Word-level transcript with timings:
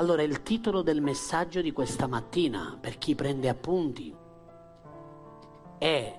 Allora 0.00 0.22
il 0.22 0.42
titolo 0.42 0.80
del 0.80 1.02
messaggio 1.02 1.60
di 1.60 1.72
questa 1.72 2.06
mattina, 2.06 2.78
per 2.80 2.96
chi 2.96 3.14
prende 3.14 3.50
appunti, 3.50 4.16
è 5.76 6.18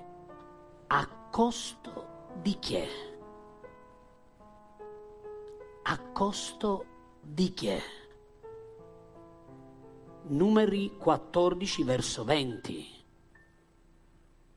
A 0.86 1.08
costo 1.32 2.30
di 2.44 2.60
che? 2.60 2.88
A 5.82 6.00
costo 6.12 6.86
di 7.22 7.52
che? 7.56 7.82
Numeri 10.28 10.96
14 10.96 11.84
verso 11.84 12.24
20. 12.24 12.86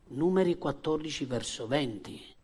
Numeri 0.09 0.59
14 0.59 1.25
verso 1.25 1.67
20. 1.67 2.35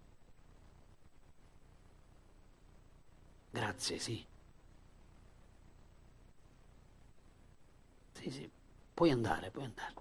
Grazie, 3.50 3.98
sì. 3.98 4.28
Sì, 8.20 8.30
sì, 8.30 8.50
puoi 8.92 9.10
andare, 9.10 9.50
puoi 9.50 9.64
andare. 9.64 9.94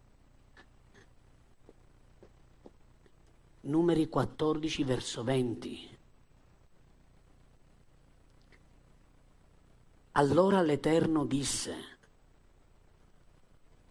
Numeri 3.61 4.09
14 4.09 4.83
verso 4.83 5.23
20. 5.23 5.97
Allora 10.13 10.61
l'Eterno 10.61 11.25
disse, 11.25 11.75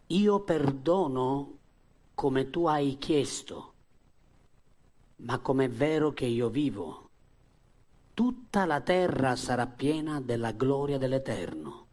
io 0.07 0.39
perdono 0.41 1.57
come 2.13 2.49
tu 2.51 2.65
hai 2.67 2.97
chiesto, 2.99 3.73
ma 5.17 5.39
com'è 5.39 5.69
vero 5.69 6.11
che 6.13 6.25
io 6.25 6.49
vivo, 6.49 7.09
tutta 8.13 8.65
la 8.65 8.81
terra 8.81 9.35
sarà 9.35 9.65
piena 9.65 10.21
della 10.21 10.51
gloria 10.51 10.97
dell'Eterno. 10.97 11.88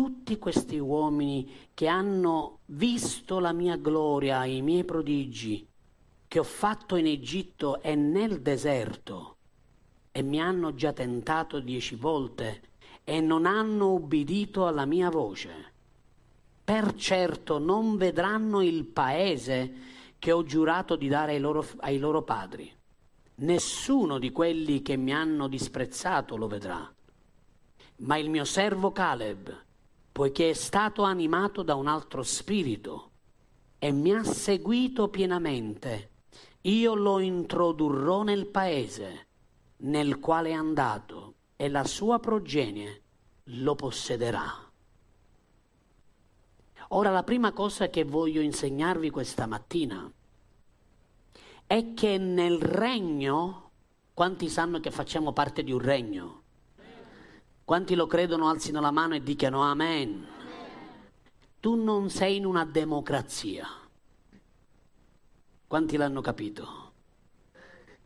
Tutti 0.00 0.38
questi 0.38 0.78
uomini 0.78 1.68
che 1.74 1.86
hanno 1.86 2.60
visto 2.66 3.38
la 3.38 3.52
mia 3.52 3.76
gloria, 3.76 4.46
i 4.46 4.62
miei 4.62 4.82
prodigi 4.82 5.68
che 6.26 6.38
ho 6.38 6.42
fatto 6.42 6.96
in 6.96 7.04
Egitto 7.04 7.82
e 7.82 7.94
nel 7.94 8.40
deserto, 8.40 9.36
e 10.10 10.22
mi 10.22 10.40
hanno 10.40 10.72
già 10.74 10.94
tentato 10.94 11.60
dieci 11.60 11.96
volte 11.96 12.62
e 13.04 13.20
non 13.20 13.44
hanno 13.44 13.92
ubbidito 13.92 14.66
alla 14.66 14.86
mia 14.86 15.10
voce 15.10 15.72
per 16.64 16.94
certo 16.94 17.58
non 17.58 17.98
vedranno 17.98 18.62
il 18.62 18.86
paese 18.86 19.72
che 20.18 20.32
ho 20.32 20.44
giurato 20.44 20.96
di 20.96 21.08
dare 21.08 21.32
ai 21.32 21.40
loro, 21.40 21.66
ai 21.80 21.98
loro 21.98 22.22
padri. 22.22 22.72
Nessuno 23.34 24.18
di 24.18 24.30
quelli 24.30 24.80
che 24.80 24.96
mi 24.96 25.12
hanno 25.12 25.46
disprezzato 25.46 26.36
lo 26.36 26.46
vedrà. 26.46 26.90
Ma 27.96 28.16
il 28.16 28.30
mio 28.30 28.44
servo 28.44 28.92
Caleb, 28.92 29.68
poiché 30.12 30.50
è 30.50 30.54
stato 30.54 31.02
animato 31.02 31.62
da 31.62 31.74
un 31.74 31.86
altro 31.86 32.22
spirito 32.22 33.10
e 33.78 33.92
mi 33.92 34.12
ha 34.12 34.22
seguito 34.24 35.08
pienamente, 35.08 36.10
io 36.62 36.94
lo 36.94 37.18
introdurrò 37.20 38.22
nel 38.22 38.46
paese 38.46 39.26
nel 39.78 40.18
quale 40.18 40.50
è 40.50 40.52
andato 40.52 41.34
e 41.56 41.68
la 41.68 41.84
sua 41.84 42.18
progenie 42.18 43.02
lo 43.44 43.74
possederà. 43.74 44.68
Ora 46.88 47.10
la 47.10 47.22
prima 47.22 47.52
cosa 47.52 47.88
che 47.88 48.04
voglio 48.04 48.40
insegnarvi 48.40 49.10
questa 49.10 49.46
mattina 49.46 50.10
è 51.66 51.94
che 51.94 52.18
nel 52.18 52.60
regno, 52.60 53.70
quanti 54.12 54.48
sanno 54.48 54.80
che 54.80 54.90
facciamo 54.90 55.32
parte 55.32 55.62
di 55.62 55.70
un 55.70 55.78
regno? 55.78 56.39
Quanti 57.70 57.94
lo 57.94 58.08
credono 58.08 58.48
alzino 58.48 58.80
la 58.80 58.90
mano 58.90 59.14
e 59.14 59.22
dicano 59.22 59.62
amen. 59.62 60.26
Tu 61.60 61.76
non 61.76 62.10
sei 62.10 62.34
in 62.34 62.44
una 62.44 62.64
democrazia. 62.64 63.64
Quanti 65.68 65.96
l'hanno 65.96 66.20
capito? 66.20 66.92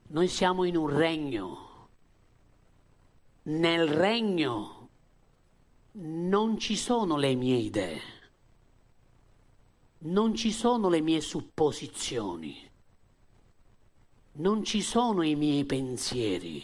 Noi 0.09 0.29
siamo 0.29 0.65
in 0.65 0.77
un 0.77 0.91
regno. 0.91 1.89
Nel 3.45 3.89
regno 3.89 4.89
non 5.93 6.59
ci 6.59 6.77
sono 6.77 7.17
le 7.17 7.35
mie 7.35 7.57
idee 7.57 8.01
non 10.01 10.35
ci 10.35 10.53
sono 10.53 10.91
le 10.91 11.01
mie 11.01 11.23
supposizioni, 11.23 12.71
non 14.33 14.63
ci 14.63 14.83
sono 14.83 15.23
i 15.23 15.35
miei 15.35 15.65
pensieri. 15.65 16.63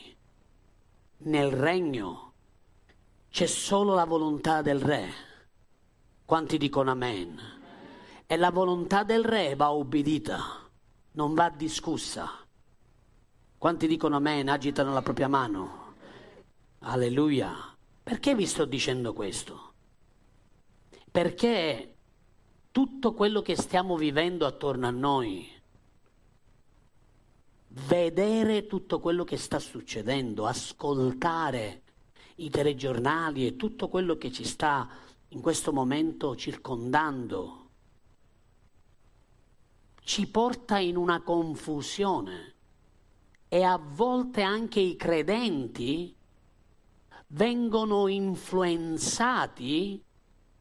Nel 1.22 1.50
regno 1.50 2.29
c'è 3.30 3.46
solo 3.46 3.94
la 3.94 4.04
volontà 4.04 4.60
del 4.60 4.80
Re. 4.80 5.08
Quanti 6.24 6.58
dicono 6.58 6.90
amen? 6.90 7.40
E 8.26 8.36
la 8.36 8.50
volontà 8.50 9.04
del 9.04 9.24
Re 9.24 9.54
va 9.54 9.72
obbedita, 9.72 10.68
non 11.12 11.34
va 11.34 11.48
discussa. 11.48 12.28
Quanti 13.56 13.86
dicono 13.86 14.16
amen? 14.16 14.48
Agitano 14.48 14.92
la 14.92 15.02
propria 15.02 15.28
mano. 15.28 15.94
Alleluia. 16.80 17.54
Perché 18.02 18.34
vi 18.34 18.46
sto 18.46 18.64
dicendo 18.64 19.12
questo? 19.12 19.74
Perché 21.10 21.96
tutto 22.70 23.14
quello 23.14 23.42
che 23.42 23.56
stiamo 23.56 23.96
vivendo 23.96 24.46
attorno 24.46 24.86
a 24.86 24.90
noi, 24.90 25.48
vedere 27.68 28.66
tutto 28.66 28.98
quello 28.98 29.22
che 29.24 29.36
sta 29.36 29.58
succedendo, 29.58 30.46
ascoltare 30.46 31.82
i 32.36 32.50
telegiornali 32.50 33.46
e 33.46 33.56
tutto 33.56 33.88
quello 33.88 34.16
che 34.16 34.30
ci 34.32 34.44
sta 34.44 34.88
in 35.28 35.40
questo 35.40 35.72
momento 35.72 36.34
circondando, 36.34 37.68
ci 40.02 40.26
porta 40.26 40.78
in 40.78 40.96
una 40.96 41.20
confusione 41.22 42.54
e 43.48 43.62
a 43.62 43.78
volte 43.78 44.42
anche 44.42 44.80
i 44.80 44.96
credenti 44.96 46.14
vengono 47.28 48.08
influenzati 48.08 50.02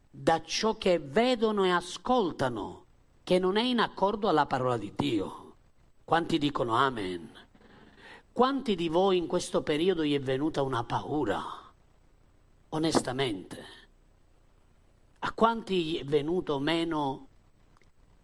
da 0.10 0.42
ciò 0.44 0.78
che 0.78 1.00
vedono 1.00 1.66
e 1.66 1.72
ascoltano, 1.72 2.86
che 3.24 3.40
non 3.40 3.58
è 3.58 3.64
in 3.64 3.80
accordo 3.80 4.28
alla 4.28 4.46
parola 4.46 4.78
di 4.78 4.92
Dio. 4.96 5.56
Quanti 6.04 6.38
dicono 6.38 6.76
Amen? 6.76 7.48
Quanti 8.40 8.76
di 8.76 8.88
voi 8.88 9.18
in 9.18 9.28
questo 9.28 9.64
periodo 9.64 10.06
gli 10.06 10.16
è 10.16 10.20
venuta 10.22 10.62
una 10.62 10.86
paura? 10.86 11.44
Onestamente. 12.70 13.66
A 15.20 15.34
quanti 15.34 15.84
gli 15.84 16.00
è 16.00 16.06
venuto 16.06 16.58
meno 16.58 17.28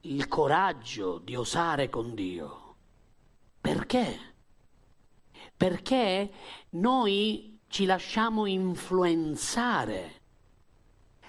il 0.03 0.29
coraggio 0.29 1.17
di 1.17 1.35
osare 1.35 1.89
con 1.89 2.15
Dio? 2.15 2.75
Perché? 3.59 4.35
Perché 5.57 6.31
noi 6.69 7.59
ci 7.67 7.83
lasciamo 7.83 8.45
influenzare 8.45 10.21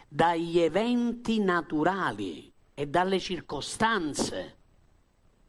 dagli 0.06 0.60
eventi 0.60 1.40
naturali 1.40 2.52
e 2.72 2.86
dalle 2.86 3.18
circostanze. 3.18 4.56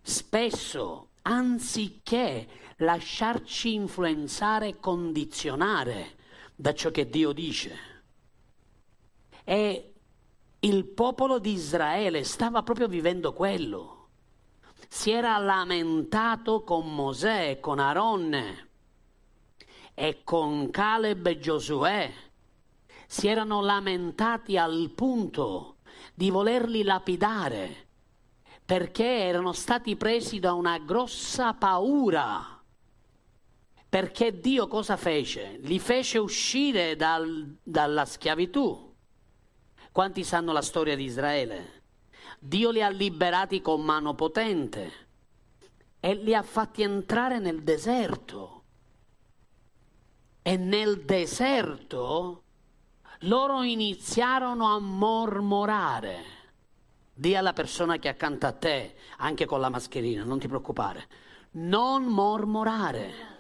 Spesso, 0.01 1.09
anziché 1.21 2.47
lasciarci 2.77 3.73
influenzare 3.73 4.67
e 4.67 4.79
condizionare 4.79 6.15
da 6.55 6.73
ciò 6.73 6.91
che 6.91 7.09
Dio 7.09 7.31
dice. 7.31 7.75
E 9.43 9.93
il 10.59 10.85
popolo 10.85 11.39
di 11.39 11.53
Israele 11.53 12.23
stava 12.23 12.63
proprio 12.63 12.87
vivendo 12.87 13.33
quello. 13.33 14.09
Si 14.89 15.11
era 15.11 15.37
lamentato 15.37 16.63
con 16.63 16.93
Mosè, 16.93 17.59
con 17.59 17.79
Aronne 17.79 18.69
e 19.93 20.23
con 20.23 20.69
Caleb 20.69 21.25
e 21.25 21.39
Giosuè 21.39 22.13
si 23.07 23.27
erano 23.27 23.61
lamentati 23.61 24.57
al 24.57 24.91
punto 24.93 25.77
di 26.13 26.29
volerli 26.29 26.83
lapidare 26.83 27.85
perché 28.65 29.05
erano 29.05 29.53
stati 29.53 29.95
presi 29.95 30.39
da 30.39 30.51
una 30.51 30.77
grossa 30.77 31.53
paura. 31.53 32.56
Perché 33.97 34.39
Dio 34.39 34.67
cosa 34.67 34.95
fece? 34.95 35.57
Li 35.63 35.79
fece 35.79 36.19
uscire 36.19 36.95
dal, 36.95 37.57
dalla 37.63 38.05
schiavitù. 38.05 38.93
Quanti 39.91 40.23
sanno 40.23 40.51
la 40.51 40.61
storia 40.61 40.95
di 40.95 41.03
Israele? 41.03 41.81
Dio 42.37 42.69
li 42.69 42.83
ha 42.83 42.89
liberati 42.89 43.59
con 43.59 43.81
mano 43.81 44.13
potente 44.13 44.91
e 45.99 46.13
li 46.13 46.35
ha 46.35 46.43
fatti 46.43 46.83
entrare 46.83 47.39
nel 47.39 47.63
deserto. 47.63 48.65
E 50.43 50.57
nel 50.57 51.03
deserto 51.03 52.43
loro 53.21 53.63
iniziarono 53.63 54.75
a 54.75 54.79
mormorare. 54.79 56.23
Dì 57.15 57.35
alla 57.35 57.53
persona 57.53 57.97
che 57.97 58.09
è 58.09 58.11
accanto 58.11 58.45
a 58.45 58.51
te, 58.51 58.93
anche 59.17 59.47
con 59.47 59.59
la 59.59 59.69
mascherina, 59.69 60.23
non 60.23 60.37
ti 60.37 60.47
preoccupare, 60.47 61.07
non 61.53 62.03
mormorare. 62.03 63.36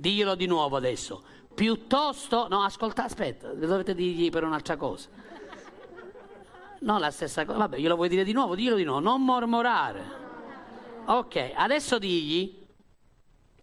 Diglielo 0.00 0.34
di 0.34 0.46
nuovo 0.46 0.76
adesso, 0.76 1.22
Piuttosto, 1.54 2.48
no, 2.48 2.62
ascolta, 2.62 3.04
aspetta, 3.04 3.52
dovete 3.52 3.94
dirgli 3.94 4.30
per 4.30 4.44
un'altra 4.44 4.78
cosa. 4.78 5.08
No, 6.80 6.98
la 6.98 7.10
stessa 7.10 7.44
cosa. 7.44 7.58
Vabbè, 7.58 7.76
glielo 7.76 7.96
vuoi 7.96 8.08
dire 8.08 8.24
di 8.24 8.32
nuovo? 8.32 8.54
Dillo 8.54 8.76
di 8.76 8.84
nuovo, 8.84 9.00
non 9.00 9.22
mormorare. 9.22 10.02
Ok, 11.04 11.52
adesso 11.54 11.98
digli, 11.98 12.66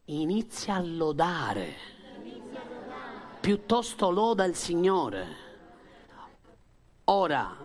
inizia 0.05 0.75
a 0.75 0.81
lodare. 0.81 1.75
Piuttosto 3.39 4.11
loda 4.11 4.43
il 4.43 4.53
Signore. 4.53 5.45
Ora, 7.05 7.57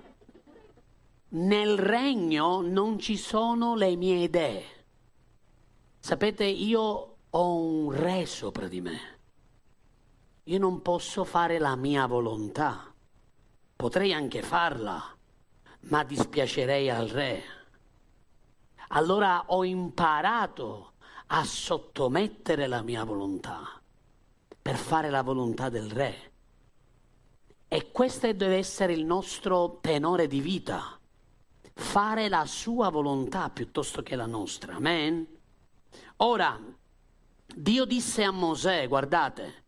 nel 1.28 1.78
regno 1.78 2.62
non 2.62 2.98
ci 2.98 3.18
sono 3.18 3.74
le 3.74 3.96
mie 3.96 4.22
idee. 4.22 4.64
Sapete, 5.98 6.44
io 6.44 7.11
ho 7.34 7.56
un 7.56 7.92
re 7.92 8.26
sopra 8.26 8.68
di 8.68 8.80
me. 8.80 9.00
Io 10.44 10.58
non 10.58 10.82
posso 10.82 11.24
fare 11.24 11.58
la 11.58 11.76
mia 11.76 12.06
volontà. 12.06 12.92
Potrei 13.74 14.12
anche 14.12 14.42
farla, 14.42 15.02
ma 15.80 16.04
dispiacerei 16.04 16.90
al 16.90 17.08
re. 17.08 17.42
Allora 18.88 19.44
ho 19.46 19.64
imparato 19.64 20.92
a 21.28 21.42
sottomettere 21.44 22.66
la 22.66 22.82
mia 22.82 23.04
volontà 23.04 23.80
per 24.60 24.76
fare 24.76 25.08
la 25.08 25.22
volontà 25.22 25.70
del 25.70 25.90
re. 25.90 26.32
E 27.66 27.90
questo 27.90 28.30
deve 28.32 28.56
essere 28.56 28.92
il 28.92 29.06
nostro 29.06 29.78
tenore 29.80 30.26
di 30.26 30.40
vita 30.40 30.98
fare 31.74 32.28
la 32.28 32.44
sua 32.44 32.90
volontà 32.90 33.48
piuttosto 33.48 34.02
che 34.02 34.16
la 34.16 34.26
nostra. 34.26 34.74
Amen? 34.74 35.26
Ora, 36.16 36.60
Dio 37.54 37.84
disse 37.84 38.22
a 38.24 38.30
Mosè, 38.30 38.88
guardate, 38.88 39.64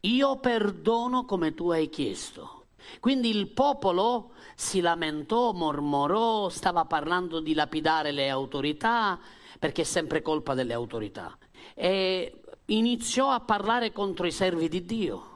io 0.00 0.36
perdono 0.36 1.24
come 1.24 1.54
tu 1.54 1.70
hai 1.70 1.88
chiesto. 1.88 2.66
Quindi 3.00 3.28
il 3.28 3.48
popolo 3.48 4.32
si 4.54 4.80
lamentò, 4.80 5.52
mormorò, 5.52 6.48
stava 6.48 6.84
parlando 6.84 7.40
di 7.40 7.52
lapidare 7.52 8.12
le 8.12 8.28
autorità, 8.28 9.18
perché 9.58 9.82
è 9.82 9.84
sempre 9.84 10.22
colpa 10.22 10.54
delle 10.54 10.72
autorità. 10.72 11.36
E 11.74 12.40
iniziò 12.66 13.30
a 13.30 13.40
parlare 13.40 13.92
contro 13.92 14.26
i 14.26 14.32
servi 14.32 14.68
di 14.68 14.84
Dio. 14.84 15.34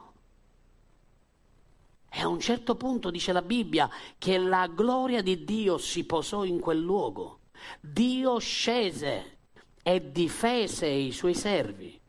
E 2.09 2.21
a 2.21 2.27
un 2.27 2.39
certo 2.39 2.75
punto 2.75 3.09
dice 3.09 3.31
la 3.31 3.41
Bibbia 3.41 3.89
che 4.17 4.37
la 4.37 4.67
gloria 4.67 5.21
di 5.21 5.43
Dio 5.43 5.77
si 5.77 6.03
posò 6.05 6.43
in 6.43 6.59
quel 6.59 6.79
luogo. 6.79 7.39
Dio 7.79 8.37
scese 8.39 9.37
e 9.83 10.11
difese 10.11 10.87
i 10.87 11.11
suoi 11.11 11.33
servi. 11.33 11.99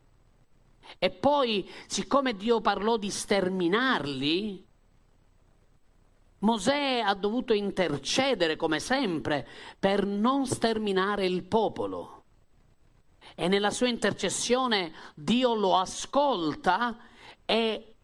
E 0.99 1.09
poi, 1.09 1.69
siccome 1.87 2.35
Dio 2.35 2.61
parlò 2.61 2.97
di 2.97 3.09
sterminarli, 3.09 4.65
Mosè 6.39 6.99
ha 6.99 7.13
dovuto 7.13 7.53
intercedere 7.53 8.57
come 8.57 8.79
sempre 8.79 9.47
per 9.79 10.05
non 10.05 10.45
sterminare 10.45 11.25
il 11.25 11.43
popolo. 11.43 12.23
E 13.35 13.47
nella 13.47 13.71
sua 13.71 13.87
intercessione 13.87 14.93
Dio 15.15 15.55
lo 15.55 15.77
ascolta 15.77 16.97
e 17.45 17.95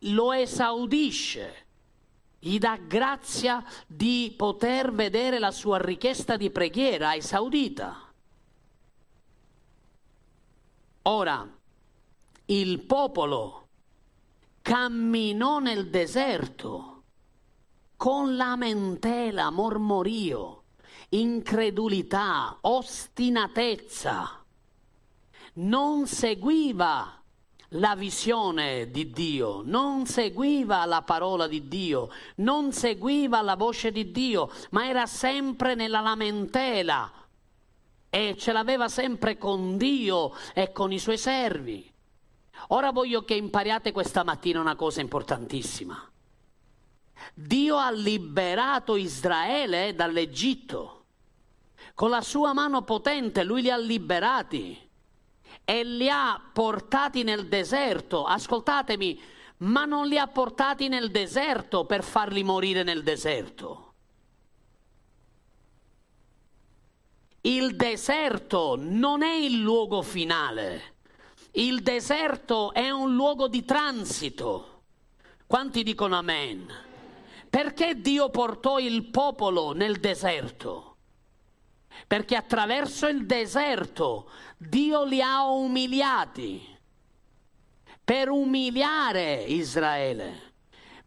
lo 0.00 0.32
esaudisce, 0.32 1.66
gli 2.38 2.58
dà 2.58 2.76
grazia 2.76 3.64
di 3.86 4.32
poter 4.36 4.92
vedere 4.92 5.38
la 5.38 5.50
sua 5.50 5.78
richiesta 5.78 6.36
di 6.36 6.50
preghiera 6.50 7.14
esaudita. 7.14 8.05
Ora, 11.08 11.48
il 12.46 12.80
popolo 12.80 13.68
camminò 14.60 15.60
nel 15.60 15.88
deserto 15.88 17.02
con 17.96 18.34
lamentela, 18.34 19.50
mormorio, 19.50 20.64
incredulità, 21.10 22.58
ostinatezza. 22.60 24.44
Non 25.54 26.08
seguiva 26.08 27.22
la 27.68 27.94
visione 27.94 28.90
di 28.90 29.08
Dio, 29.12 29.62
non 29.64 30.06
seguiva 30.06 30.84
la 30.86 31.02
parola 31.02 31.46
di 31.46 31.68
Dio, 31.68 32.08
non 32.36 32.72
seguiva 32.72 33.42
la 33.42 33.54
voce 33.54 33.92
di 33.92 34.10
Dio, 34.10 34.50
ma 34.70 34.88
era 34.88 35.06
sempre 35.06 35.76
nella 35.76 36.00
lamentela 36.00 37.25
e 38.16 38.34
ce 38.38 38.50
l'aveva 38.52 38.88
sempre 38.88 39.36
con 39.36 39.76
Dio 39.76 40.32
e 40.54 40.72
con 40.72 40.90
i 40.90 40.98
suoi 40.98 41.18
servi. 41.18 41.92
Ora 42.68 42.90
voglio 42.90 43.24
che 43.24 43.34
impariate 43.34 43.92
questa 43.92 44.24
mattina 44.24 44.58
una 44.58 44.74
cosa 44.74 45.02
importantissima. 45.02 46.10
Dio 47.34 47.76
ha 47.76 47.90
liberato 47.90 48.96
Israele 48.96 49.94
dall'Egitto. 49.94 51.04
Con 51.92 52.08
la 52.08 52.22
sua 52.22 52.54
mano 52.54 52.80
potente 52.84 53.44
lui 53.44 53.60
li 53.60 53.70
ha 53.70 53.76
liberati 53.76 54.88
e 55.62 55.84
li 55.84 56.08
ha 56.08 56.40
portati 56.54 57.22
nel 57.22 57.48
deserto. 57.48 58.24
Ascoltatemi, 58.24 59.20
ma 59.58 59.84
non 59.84 60.06
li 60.06 60.16
ha 60.16 60.26
portati 60.26 60.88
nel 60.88 61.10
deserto 61.10 61.84
per 61.84 62.02
farli 62.02 62.42
morire 62.42 62.82
nel 62.82 63.02
deserto. 63.02 63.85
Il 67.46 67.76
deserto 67.76 68.74
non 68.76 69.22
è 69.22 69.32
il 69.32 69.60
luogo 69.60 70.02
finale, 70.02 70.94
il 71.52 71.80
deserto 71.80 72.72
è 72.72 72.90
un 72.90 73.14
luogo 73.14 73.46
di 73.46 73.64
transito. 73.64 74.82
Quanti 75.46 75.84
dicono 75.84 76.16
amen? 76.16 76.66
Perché 77.48 78.00
Dio 78.00 78.30
portò 78.30 78.80
il 78.80 79.04
popolo 79.10 79.72
nel 79.72 80.00
deserto? 80.00 80.96
perché 82.06 82.36
attraverso 82.36 83.06
il 83.06 83.24
deserto 83.26 84.30
Dio 84.56 85.04
li 85.04 85.20
ha 85.20 85.44
umiliati 85.48 86.74
per 88.04 88.28
umiliare 88.28 89.42
Israele, 89.42 90.52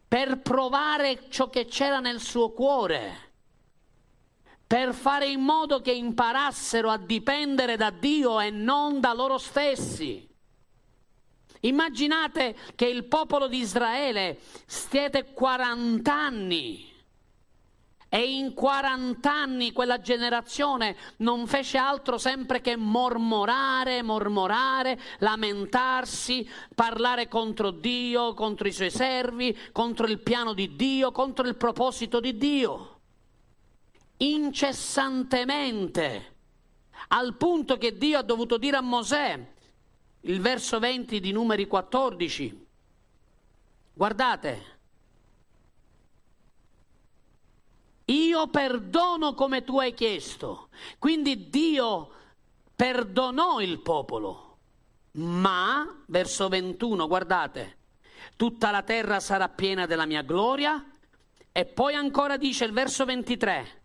per 0.07 0.39
provare 0.39 1.29
ciò 1.29 1.49
che 1.49 1.65
c'era 1.65 1.99
nel 1.99 2.19
suo 2.19 2.51
cuore, 2.51 3.28
per 4.69 4.93
fare 4.93 5.27
in 5.27 5.41
modo 5.41 5.81
che 5.81 5.91
imparassero 5.91 6.91
a 6.91 6.97
dipendere 6.97 7.75
da 7.75 7.89
Dio 7.89 8.39
e 8.39 8.51
non 8.51 8.99
da 8.99 9.13
loro 9.13 9.39
stessi. 9.39 10.29
Immaginate 11.61 12.55
che 12.75 12.85
il 12.85 13.05
popolo 13.05 13.47
di 13.47 13.57
Israele 13.57 14.37
stiete 14.67 15.33
40 15.33 16.13
anni 16.13 16.87
e 18.09 18.31
in 18.31 18.53
40 18.53 19.31
anni 19.33 19.71
quella 19.71 20.01
generazione 20.01 20.95
non 21.17 21.47
fece 21.47 21.79
altro 21.79 22.19
sempre 22.19 22.61
che 22.61 22.75
mormorare, 22.75 24.03
mormorare, 24.03 24.99
lamentarsi, 25.17 26.47
parlare 26.75 27.27
contro 27.27 27.71
Dio, 27.71 28.35
contro 28.35 28.67
i 28.67 28.71
suoi 28.71 28.91
servi, 28.91 29.57
contro 29.71 30.05
il 30.05 30.19
piano 30.19 30.53
di 30.53 30.75
Dio, 30.75 31.11
contro 31.11 31.47
il 31.47 31.55
proposito 31.55 32.19
di 32.19 32.37
Dio. 32.37 32.88
Incessantemente, 34.21 36.35
al 37.09 37.35
punto 37.35 37.77
che 37.77 37.97
Dio 37.97 38.19
ha 38.19 38.23
dovuto 38.23 38.57
dire 38.57 38.77
a 38.77 38.81
Mosè, 38.81 39.47
il 40.21 40.41
verso 40.41 40.79
20 40.79 41.21
di 41.21 41.31
numeri 41.31 41.67
14, 41.67 42.67
guardate, 43.93 44.77
io 48.05 48.47
perdono 48.47 49.33
come 49.33 49.63
tu 49.63 49.79
hai 49.79 49.93
chiesto. 49.93 50.67
Quindi 50.97 51.49
Dio 51.49 52.11
perdonò 52.75 53.61
il 53.61 53.79
popolo. 53.79 54.57
Ma, 55.11 56.03
verso 56.07 56.49
21, 56.49 57.07
guardate, 57.07 57.77
tutta 58.35 58.71
la 58.71 58.83
terra 58.83 59.19
sarà 59.19 59.47
piena 59.47 59.85
della 59.85 60.05
mia 60.05 60.23
gloria. 60.23 60.83
E 61.51 61.65
poi 61.65 61.95
ancora 61.95 62.37
dice 62.37 62.65
il 62.65 62.71
verso 62.71 63.05
23, 63.05 63.78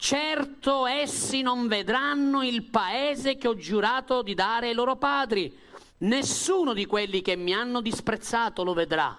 certo 0.00 0.86
essi 0.86 1.42
non 1.42 1.68
vedranno 1.68 2.42
il 2.42 2.64
paese 2.64 3.36
che 3.36 3.46
ho 3.46 3.54
giurato 3.54 4.22
di 4.22 4.34
dare 4.34 4.68
ai 4.68 4.74
loro 4.74 4.96
padri. 4.96 5.56
Nessuno 5.98 6.72
di 6.72 6.86
quelli 6.86 7.22
che 7.22 7.36
mi 7.36 7.52
hanno 7.52 7.80
disprezzato 7.80 8.64
lo 8.64 8.72
vedrà 8.72 9.16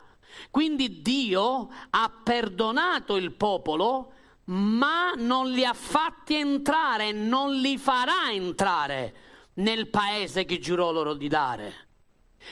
quindi 0.49 1.01
Dio 1.01 1.69
ha 1.89 2.11
perdonato 2.23 3.15
il 3.15 3.31
popolo, 3.31 4.13
ma 4.45 5.13
non 5.15 5.51
li 5.51 5.65
ha 5.65 5.73
fatti 5.73 6.35
entrare, 6.35 7.11
non 7.11 7.53
li 7.55 7.77
farà 7.77 8.31
entrare 8.31 9.15
nel 9.55 9.87
paese 9.87 10.45
che 10.45 10.59
giurò 10.59 10.91
loro 10.91 11.13
di 11.13 11.27
dare. 11.27 11.89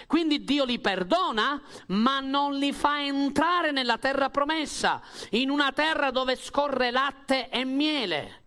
Quindi 0.08 0.44
Dio 0.44 0.66
li 0.66 0.80
perdona, 0.80 1.62
ma 1.88 2.20
non 2.20 2.56
li 2.58 2.72
fa 2.74 3.04
entrare 3.04 3.72
nella 3.72 3.98
terra 3.98 4.30
promessa, 4.30 5.02
in 5.32 5.50
una 5.50 5.72
terra 5.72 6.12
dove 6.12 6.36
scorre 6.36 6.92
latte 6.92 7.50
e 7.50 7.66
miele. 7.66 8.44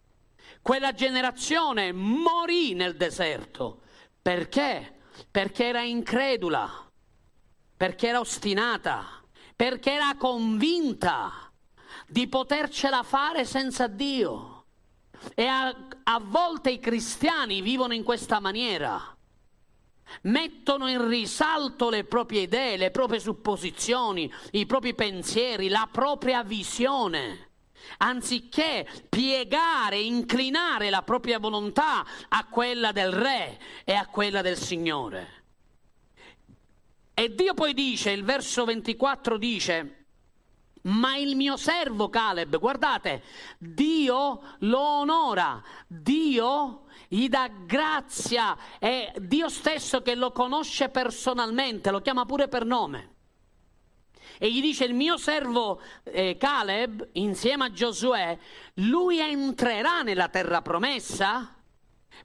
Quella 0.63 0.93
generazione 0.93 1.93
morì 1.93 2.75
nel 2.75 2.97
deserto. 2.97 3.83
Perché? 4.21 5.01
Perché 5.31 5.67
era 5.67 5.83
incredula 5.83 6.83
perché 7.83 8.07
era 8.07 8.21
ostinata, 8.21 9.25
perché 9.57 9.95
era 9.95 10.15
convinta 10.17 11.53
di 12.07 12.29
potercela 12.29 13.03
fare 13.03 13.45
senza 13.45 13.89
Dio. 13.89 14.67
E 15.35 15.45
a, 15.47 15.75
a 16.05 16.21
volte 16.23 16.71
i 16.71 16.79
cristiani 16.79 17.61
vivono 17.61 17.93
in 17.93 18.05
questa 18.05 18.39
maniera 18.39 19.17
mettono 20.23 20.88
in 20.88 21.09
risalto 21.09 21.90
le 21.90 22.04
proprie 22.04 22.42
idee, 22.42 22.76
le 22.76 22.90
proprie 22.90 23.21
supposizioni, 23.21 24.33
i 24.52 24.66
propri 24.66 24.95
pensieri, 24.95 25.69
la 25.69 25.88
propria 25.90 26.42
visione, 26.42 27.50
anziché 27.99 28.87
piegare, 29.09 29.99
inclinare 29.99 30.90
la 30.90 31.02
propria 31.02 31.38
volontà 31.38 32.04
a 32.28 32.47
quella 32.47 32.92
del 32.92 33.12
Re 33.12 33.59
e 33.85 33.95
a 33.95 34.07
quella 34.07 34.42
del 34.42 34.57
Signore. 34.57 35.40
E 37.14 37.35
Dio 37.35 37.54
poi 37.54 37.75
dice, 37.75 38.11
il 38.11 38.25
verso 38.25 38.64
24 38.64 39.37
dice, 39.37 40.02
ma 40.83 41.16
il 41.16 41.37
mio 41.37 41.57
servo 41.57 42.09
Caleb, 42.09 42.59
guardate, 42.59 43.23
Dio 43.59 44.40
lo 44.61 44.81
onora, 44.81 45.62
Dio 45.87 46.82
gli 47.12 47.28
dà 47.28 47.50
grazia, 47.66 48.57
è 48.78 49.12
Dio 49.19 49.50
stesso 49.50 50.00
che 50.00 50.14
lo 50.14 50.33
conosce 50.33 50.88
personalmente, 50.88 51.90
lo 51.90 52.00
chiama 52.00 52.25
pure 52.25 52.49
per 52.49 52.64
nome. 52.64 53.11
E 54.38 54.50
gli 54.50 54.62
dice 54.62 54.85
il 54.85 54.95
mio 54.95 55.19
servo 55.19 55.83
eh, 56.04 56.38
Caleb, 56.38 57.11
insieme 57.12 57.66
a 57.66 57.71
Giosuè, 57.71 58.38
lui 58.76 59.19
entrerà 59.19 60.00
nella 60.00 60.28
terra 60.28 60.62
promessa? 60.62 61.54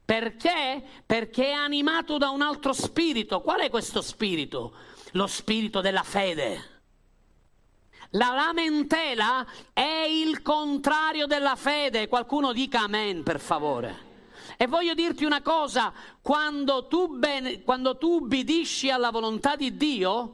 Perché? 0.06 0.82
Perché 1.06 1.48
è 1.48 1.51
animato 1.51 2.17
da 2.17 2.29
un 2.29 2.41
altro 2.41 2.72
spirito. 2.72 3.41
Qual 3.41 3.60
è 3.60 3.70
questo 3.70 4.01
spirito? 4.01 4.74
Lo 5.12 5.27
spirito 5.27 5.82
della 5.82 6.03
fede. 6.03 6.75
La 8.12 8.32
lamentela 8.34 9.46
è 9.74 10.06
il 10.10 10.41
contrario 10.41 11.25
della 11.25 11.58
fede. 11.58 12.08
Qualcuno 12.08 12.53
dica 12.53 12.84
amen, 12.84 13.22
per 13.24 13.41
favore. 13.41 14.07
E 14.60 14.66
voglio 14.66 14.96
dirti 14.96 15.24
una 15.24 15.44
cosa, 15.44 15.94
quando 16.20 16.88
tu, 16.88 17.08
ben, 17.20 17.62
quando 17.64 17.96
tu 17.96 18.16
ubbidisci 18.16 18.90
alla 18.90 19.12
volontà 19.12 19.56
di 19.56 19.78
Dio 19.78 20.34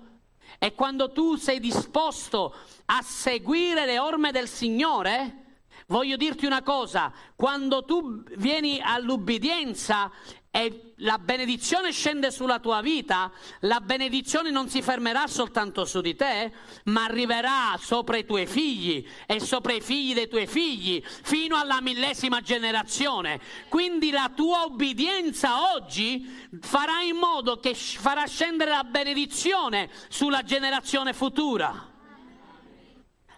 e 0.57 0.73
quando 0.73 1.11
tu 1.11 1.35
sei 1.35 1.59
disposto 1.59 2.55
a 2.85 3.01
seguire 3.01 3.85
le 3.85 3.99
orme 3.99 4.31
del 4.31 4.47
Signore, 4.47 5.57
voglio 5.87 6.15
dirti 6.15 6.45
una 6.45 6.61
cosa, 6.61 7.11
quando 7.35 7.83
tu 7.83 8.23
vieni 8.37 8.79
all'ubbidienza 8.81 10.09
e 10.55 10.93
la 10.97 11.17
benedizione 11.17 11.91
scende 11.91 12.29
sulla 12.29 12.59
tua 12.59 12.79
vita, 12.81 13.31
la 13.61 13.79
benedizione 13.79 14.51
non 14.51 14.69
si 14.69 14.83
fermerà 14.83 15.25
soltanto 15.25 15.83
su 15.83 15.99
di 15.99 16.15
te, 16.15 16.53
ma 16.83 17.05
arriverà 17.05 17.75
sopra 17.79 18.17
i 18.17 18.25
tuoi 18.25 18.45
figli 18.45 19.03
e 19.25 19.39
sopra 19.39 19.73
i 19.73 19.81
figli 19.81 20.13
dei 20.13 20.27
tuoi 20.27 20.45
figli, 20.45 21.03
fino 21.03 21.55
alla 21.57 21.81
millesima 21.81 22.39
generazione. 22.41 23.41
Quindi 23.67 24.11
la 24.11 24.31
tua 24.35 24.65
obbedienza 24.65 25.73
oggi 25.73 26.47
farà 26.61 27.01
in 27.01 27.15
modo 27.15 27.59
che 27.59 27.73
farà 27.73 28.27
scendere 28.27 28.69
la 28.69 28.83
benedizione 28.83 29.89
sulla 30.07 30.43
generazione 30.43 31.13
futura. 31.13 31.91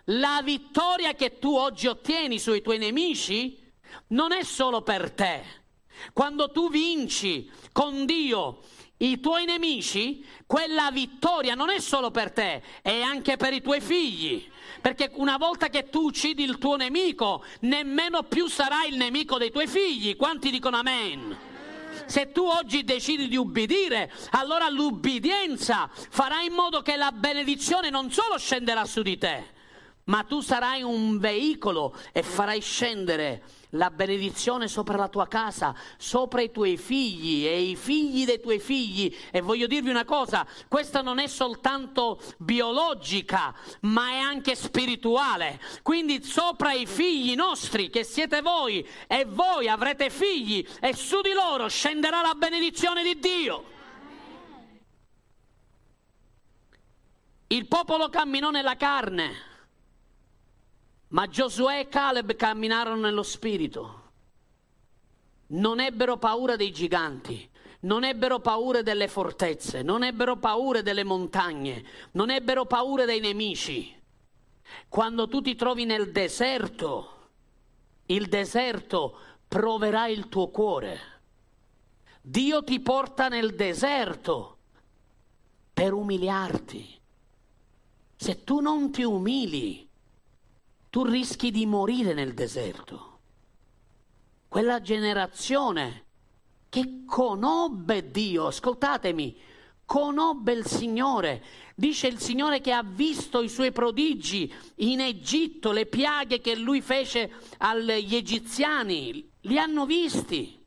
La 0.09 0.41
vittoria 0.43 1.13
che 1.13 1.39
tu 1.39 1.55
oggi 1.55 1.87
ottieni 1.87 2.39
sui 2.39 2.61
tuoi 2.61 2.77
nemici 2.77 3.57
non 4.07 4.33
è 4.33 4.43
solo 4.43 4.81
per 4.81 5.11
te 5.11 5.63
quando 6.13 6.51
tu 6.51 6.69
vinci 6.69 7.49
con 7.71 8.05
Dio 8.05 8.61
i 8.97 9.19
tuoi 9.19 9.45
nemici, 9.45 10.25
quella 10.45 10.89
vittoria 10.91 11.53
non 11.53 11.69
è 11.69 11.79
solo 11.79 12.11
per 12.11 12.31
te, 12.31 12.63
è 12.81 13.01
anche 13.01 13.35
per 13.35 13.51
i 13.51 13.61
tuoi 13.61 13.81
figli. 13.81 14.49
Perché 14.79 15.11
una 15.15 15.37
volta 15.37 15.67
che 15.67 15.89
tu 15.89 16.03
uccidi 16.03 16.43
il 16.43 16.57
tuo 16.57 16.77
nemico, 16.77 17.43
nemmeno 17.61 18.23
più 18.23 18.47
sarai 18.47 18.89
il 18.89 18.97
nemico 18.97 19.37
dei 19.37 19.51
tuoi 19.51 19.67
figli. 19.67 20.15
Quanti 20.15 20.49
dicono 20.49 20.77
amen? 20.77 21.37
Se 22.05 22.31
tu 22.31 22.43
oggi 22.43 22.83
decidi 22.83 23.27
di 23.27 23.35
ubbidire, 23.35 24.11
allora 24.31 24.69
l'ubbidienza 24.69 25.89
farà 25.91 26.41
in 26.41 26.53
modo 26.53 26.81
che 26.81 26.95
la 26.95 27.11
benedizione 27.11 27.89
non 27.89 28.11
solo 28.11 28.37
scenderà 28.37 28.85
su 28.85 29.01
di 29.01 29.17
te, 29.17 29.43
ma 30.05 30.23
tu 30.23 30.41
sarai 30.41 30.83
un 30.83 31.17
veicolo 31.17 31.97
e 32.11 32.21
farai 32.21 32.61
scendere 32.61 33.43
la 33.75 33.89
benedizione 33.89 34.67
sopra 34.67 34.97
la 34.97 35.07
tua 35.07 35.27
casa, 35.27 35.75
sopra 35.97 36.41
i 36.41 36.51
tuoi 36.51 36.77
figli 36.77 37.45
e 37.45 37.61
i 37.61 37.75
figli 37.75 38.25
dei 38.25 38.39
tuoi 38.39 38.59
figli. 38.59 39.15
E 39.31 39.41
voglio 39.41 39.67
dirvi 39.67 39.89
una 39.89 40.05
cosa, 40.05 40.45
questa 40.67 41.01
non 41.01 41.19
è 41.19 41.27
soltanto 41.27 42.19
biologica, 42.37 43.53
ma 43.81 44.09
è 44.09 44.17
anche 44.17 44.55
spirituale. 44.55 45.61
Quindi 45.81 46.23
sopra 46.23 46.73
i 46.73 46.85
figli 46.85 47.35
nostri, 47.35 47.89
che 47.89 48.03
siete 48.03 48.41
voi, 48.41 48.87
e 49.07 49.25
voi 49.25 49.67
avrete 49.67 50.09
figli, 50.09 50.65
e 50.79 50.93
su 50.93 51.21
di 51.21 51.33
loro 51.33 51.67
scenderà 51.67 52.21
la 52.21 52.33
benedizione 52.35 53.03
di 53.03 53.19
Dio. 53.19 53.73
Il 57.47 57.67
popolo 57.67 58.09
camminò 58.09 58.49
nella 58.49 58.75
carne 58.75 59.53
ma 61.15 61.29
Giosuè 61.29 61.79
e 61.79 61.87
Caleb 61.87 62.35
camminarono 62.35 62.99
nello 62.99 63.23
spirito. 63.23 64.03
Non 65.47 65.79
ebbero 65.79 66.17
paura 66.17 66.57
dei 66.57 66.73
giganti, 66.73 67.49
non 67.81 68.03
ebbero 68.03 68.41
paura 68.41 68.81
delle 68.81 69.07
fortezze, 69.07 69.81
non 69.81 70.03
ebbero 70.03 70.35
paura 70.35 70.81
delle 70.81 71.05
montagne, 71.05 71.85
non 72.11 72.29
ebbero 72.31 72.65
paura 72.65 73.05
dei 73.05 73.21
nemici. 73.21 73.95
Quando 74.89 75.29
tu 75.29 75.39
ti 75.39 75.55
trovi 75.55 75.85
nel 75.85 76.11
deserto, 76.11 77.29
il 78.07 78.27
deserto 78.27 79.17
proverà 79.47 80.07
il 80.07 80.27
tuo 80.27 80.49
cuore. 80.49 80.99
Dio 82.21 82.61
ti 82.61 82.81
porta 82.81 83.29
nel 83.29 83.55
deserto 83.55 84.57
per 85.71 85.93
umiliarti. 85.93 86.99
Se 88.17 88.43
tu 88.43 88.59
non 88.59 88.91
ti 88.91 89.03
umili, 89.03 89.84
tu 90.95 91.03
rischi 91.03 91.51
di 91.51 91.65
morire 91.65 92.13
nel 92.13 92.33
deserto. 92.33 93.19
Quella 94.47 94.79
generazione 94.79 96.05
che 96.69 97.03
conobbe 97.05 98.11
Dio, 98.11 98.47
ascoltatemi, 98.47 99.37
conobbe 99.83 100.53
il 100.53 100.65
Signore. 100.65 101.43
Dice 101.75 102.07
il 102.07 102.17
Signore 102.21 102.61
che 102.61 102.71
ha 102.71 102.81
visto 102.81 103.41
i 103.41 103.49
suoi 103.49 103.73
prodigi 103.73 104.49
in 104.75 105.01
Egitto, 105.01 105.73
le 105.73 105.85
piaghe 105.85 106.39
che 106.39 106.55
lui 106.55 106.79
fece 106.79 107.29
agli 107.57 108.15
egiziani, 108.15 109.29
li 109.41 109.59
hanno 109.59 109.85
visti, 109.85 110.63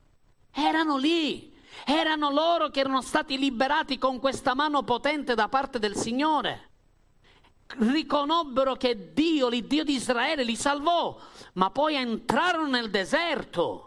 erano 0.52 0.98
lì, 0.98 1.56
erano 1.86 2.30
loro 2.30 2.68
che 2.68 2.80
erano 2.80 3.00
stati 3.00 3.38
liberati 3.38 3.96
con 3.96 4.20
questa 4.20 4.54
mano 4.54 4.82
potente 4.82 5.34
da 5.34 5.48
parte 5.48 5.78
del 5.78 5.96
Signore 5.96 6.67
riconobbero 7.76 8.74
che 8.76 9.12
Dio, 9.12 9.48
l'Iddio 9.48 9.84
di 9.84 9.94
Israele, 9.94 10.42
li 10.44 10.56
salvò, 10.56 11.18
ma 11.54 11.70
poi 11.70 11.94
entrarono 11.94 12.68
nel 12.68 12.90
deserto. 12.90 13.84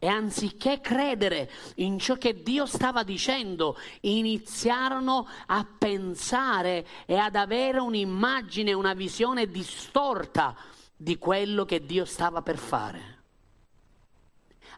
E 0.00 0.06
anziché 0.06 0.80
credere 0.80 1.50
in 1.76 1.98
ciò 1.98 2.14
che 2.14 2.42
Dio 2.42 2.66
stava 2.66 3.02
dicendo, 3.02 3.76
iniziarono 4.02 5.26
a 5.46 5.66
pensare 5.76 6.86
e 7.04 7.16
ad 7.16 7.34
avere 7.34 7.80
un'immagine, 7.80 8.72
una 8.72 8.94
visione 8.94 9.50
distorta 9.50 10.54
di 10.96 11.18
quello 11.18 11.64
che 11.64 11.84
Dio 11.84 12.04
stava 12.04 12.42
per 12.42 12.58
fare. 12.58 13.16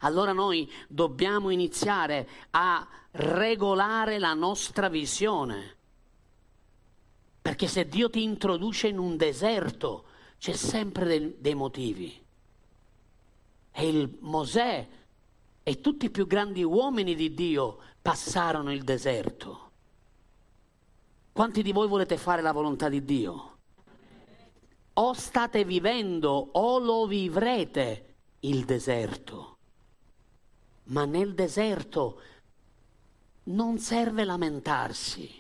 Allora 0.01 0.33
noi 0.33 0.71
dobbiamo 0.89 1.51
iniziare 1.51 2.27
a 2.53 2.89
regolare 3.11 4.19
la 4.19 4.33
nostra 4.33 4.89
visione 4.89 5.80
perché 7.51 7.67
se 7.67 7.89
Dio 7.89 8.09
ti 8.09 8.23
introduce 8.23 8.87
in 8.87 8.99
un 8.99 9.17
deserto, 9.17 10.05
c'è 10.39 10.53
sempre 10.53 11.05
dei, 11.05 11.35
dei 11.37 11.55
motivi. 11.57 12.25
E 13.73 13.89
il 13.89 14.19
Mosè 14.21 14.87
e 15.61 15.81
tutti 15.81 16.05
i 16.07 16.11
più 16.11 16.29
grandi 16.29 16.63
uomini 16.63 17.17
di 17.17 17.35
Dio 17.35 17.79
passarono 18.01 18.73
il 18.73 18.85
deserto. 18.85 19.71
Quanti 21.33 21.65
di 21.65 21.73
voi 21.73 21.89
volete 21.89 22.17
fare 22.17 22.41
la 22.41 22.53
volontà 22.53 22.89
di 22.89 23.05
Dio? 23.05 23.59
O 24.93 25.13
state 25.15 25.65
vivendo 25.65 26.51
o 26.53 26.79
lo 26.79 27.05
vivrete 27.09 28.15
il 28.41 28.65
deserto. 28.65 29.57
Ma 30.85 31.05
nel 31.05 31.35
deserto 31.35 32.21
non 33.43 33.79
serve 33.79 34.23
lamentarsi 34.23 35.40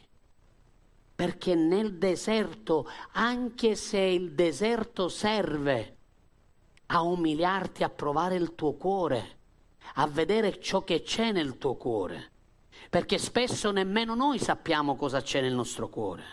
perché 1.20 1.54
nel 1.54 1.98
deserto, 1.98 2.88
anche 3.12 3.76
se 3.76 4.00
il 4.00 4.32
deserto 4.32 5.10
serve 5.10 5.96
a 6.86 7.02
umiliarti, 7.02 7.84
a 7.84 7.90
provare 7.90 8.36
il 8.36 8.54
tuo 8.54 8.72
cuore, 8.72 9.36
a 9.96 10.06
vedere 10.06 10.58
ciò 10.62 10.82
che 10.82 11.02
c'è 11.02 11.30
nel 11.30 11.58
tuo 11.58 11.74
cuore, 11.74 12.30
perché 12.88 13.18
spesso 13.18 13.70
nemmeno 13.70 14.14
noi 14.14 14.38
sappiamo 14.38 14.96
cosa 14.96 15.20
c'è 15.20 15.42
nel 15.42 15.52
nostro 15.52 15.90
cuore. 15.90 16.24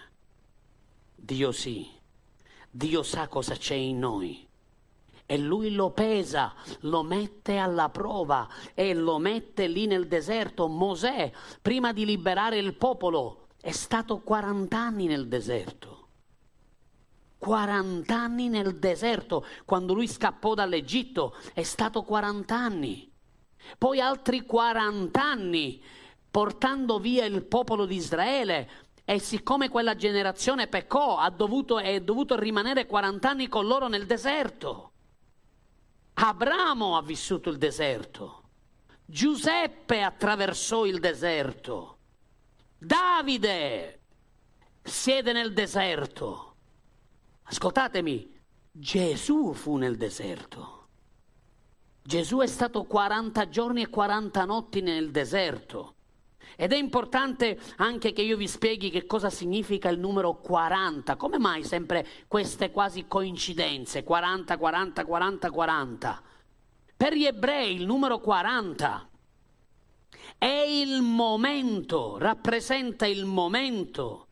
Dio 1.14 1.52
sì, 1.52 1.86
Dio 2.72 3.04
sa 3.04 3.28
cosa 3.28 3.56
c'è 3.56 3.76
in 3.76 4.00
noi 4.00 4.48
e 5.26 5.38
lui 5.38 5.74
lo 5.74 5.90
pesa, 5.90 6.54
lo 6.82 7.04
mette 7.04 7.58
alla 7.58 7.90
prova 7.90 8.48
e 8.74 8.94
lo 8.94 9.18
mette 9.18 9.68
lì 9.68 9.86
nel 9.86 10.08
deserto. 10.08 10.70
Mosè, 10.70 11.30
prima 11.62 11.92
di 11.92 12.06
liberare 12.06 12.58
il 12.58 12.74
popolo, 12.74 13.47
è 13.60 13.72
stato 13.72 14.20
40 14.20 14.78
anni 14.78 15.08
nel 15.08 15.28
deserto. 15.28 16.08
40 17.38 18.16
anni 18.16 18.50
nel 18.50 18.78
deserto, 18.80 19.46
quando 19.66 19.94
lui 19.94 20.08
scappò 20.08 20.54
dall'Egitto, 20.54 21.36
è 21.54 21.64
stato 21.64 22.04
40 22.04 22.56
anni. 22.56 23.12
Poi 23.78 24.00
altri 24.00 24.46
40 24.46 25.22
anni 25.22 25.84
portando 26.30 27.00
via 27.00 27.26
il 27.26 27.44
popolo 27.46 27.86
di 27.86 27.96
Israele 27.96 28.70
e 29.04 29.20
siccome 29.20 29.70
quella 29.70 29.96
generazione 29.96 30.68
peccò, 30.68 31.18
ha 31.18 31.30
dovuto, 31.30 31.80
è 31.80 32.02
dovuto 32.02 32.38
rimanere 32.38 32.86
40 32.86 33.30
anni 33.30 33.48
con 33.48 33.66
loro 33.66 33.88
nel 33.88 34.06
deserto. 34.06 34.92
Abramo 36.14 36.98
ha 36.98 37.02
vissuto 37.02 37.50
il 37.50 37.58
deserto, 37.58 38.44
Giuseppe 39.06 40.02
attraversò 40.02 40.86
il 40.86 41.00
deserto, 41.00 41.97
Davide 42.80 44.02
siede 44.84 45.32
nel 45.32 45.52
deserto. 45.52 46.56
Ascoltatemi, 47.44 48.32
Gesù 48.72 49.54
fu 49.54 49.78
nel 49.78 49.98
deserto. 49.98 50.88
Gesù 52.04 52.38
è 52.38 52.46
stato 52.46 52.84
40 52.84 53.50
giorni 53.50 53.82
e 53.82 53.90
40 53.90 54.46
notti 54.46 54.82
nel 54.82 55.10
deserto. 55.10 55.96
Ed 56.56 56.72
è 56.72 56.78
importante 56.78 57.60
anche 57.78 58.14
che 58.14 58.22
io 58.22 58.38
vi 58.38 58.48
spieghi 58.48 58.92
che 58.92 59.08
cosa 59.08 59.32
significa 59.32 59.90
il 59.90 59.98
numero 59.98 60.36
40. 60.36 61.16
Come 61.16 61.40
mai 61.40 61.64
sempre 61.64 62.06
queste 62.28 62.70
quasi 62.70 63.08
coincidenze? 63.08 64.04
40, 64.04 64.56
40, 64.56 65.04
40, 65.04 65.50
40. 65.50 66.22
Per 66.96 67.14
gli 67.16 67.26
ebrei 67.26 67.74
il 67.74 67.88
numero 67.88 68.20
40 68.20 69.10
è 70.38 70.46
il 70.46 71.02
momento, 71.02 72.18
rappresenta 72.18 73.06
il 73.06 73.26
momento 73.26 74.28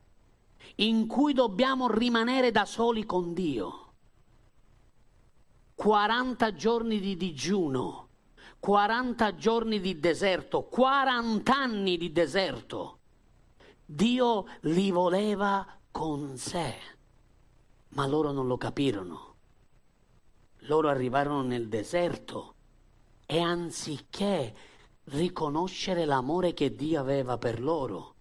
in 0.75 1.07
cui 1.07 1.33
dobbiamo 1.33 1.89
rimanere 1.89 2.51
da 2.51 2.65
soli 2.65 3.05
con 3.05 3.33
Dio. 3.33 3.93
40 5.75 6.53
giorni 6.53 6.99
di 6.99 7.15
digiuno 7.17 8.05
40 8.65 9.35
giorni 9.35 9.79
di 9.79 9.99
deserto, 9.99 10.63
40 10.63 11.55
anni 11.55 11.97
di 11.97 12.11
deserto. 12.11 12.97
Dio 13.85 14.45
li 14.61 14.89
voleva 14.89 15.67
con 15.91 16.35
sé, 16.35 16.73
ma 17.89 18.07
loro 18.07 18.31
non 18.31 18.47
lo 18.47 18.57
capirono. 18.57 19.35
Loro 20.61 20.89
arrivarono 20.89 21.43
nel 21.43 21.67
deserto 21.67 22.55
e 23.27 23.39
anziché 23.39 24.55
riconoscere 25.05 26.05
l'amore 26.05 26.53
che 26.53 26.75
Dio 26.75 26.99
aveva 26.99 27.37
per 27.37 27.61
loro 27.61 28.13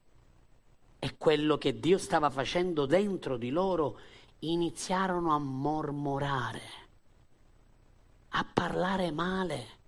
e 0.99 1.17
quello 1.17 1.59
che 1.59 1.79
Dio 1.79 1.99
stava 1.99 2.31
facendo 2.31 2.87
dentro 2.87 3.37
di 3.37 3.51
loro, 3.51 3.99
iniziarono 4.41 5.35
a 5.35 5.39
mormorare, 5.39 6.63
a 8.29 8.47
parlare 8.53 9.11
male 9.11 9.83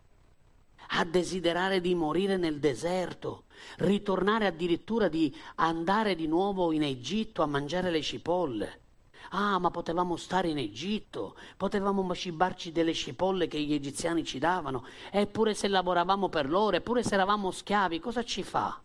a 0.91 1.05
desiderare 1.05 1.81
di 1.81 1.95
morire 1.95 2.37
nel 2.37 2.61
deserto, 2.61 3.45
ritornare 3.79 4.47
addirittura 4.47 5.09
di 5.09 5.35
andare 5.57 6.15
di 6.15 6.27
nuovo 6.27 6.73
in 6.73 6.83
Egitto 6.83 7.43
a 7.43 7.47
mangiare 7.47 7.91
le 7.91 8.03
cipolle. 8.03 8.81
Ah, 9.31 9.59
ma 9.59 9.71
potevamo 9.71 10.17
stare 10.17 10.49
in 10.49 10.59
Egitto, 10.59 11.37
potevamo 11.57 12.15
cibarci 12.15 12.73
delle 12.73 12.95
cipolle 12.95 13.49
che 13.49 13.61
gli 13.61 13.73
egiziani 13.73 14.25
ci 14.25 14.39
davano, 14.39 14.85
eppure 15.11 15.55
se 15.55 15.69
lavoravamo 15.69 16.29
per 16.29 16.49
loro, 16.49 16.77
eppure 16.77 17.03
se 17.03 17.15
eravamo 17.15 17.51
schiavi, 17.51 17.99
cosa 17.99 18.23
ci 18.23 18.43
fa? 18.43 18.81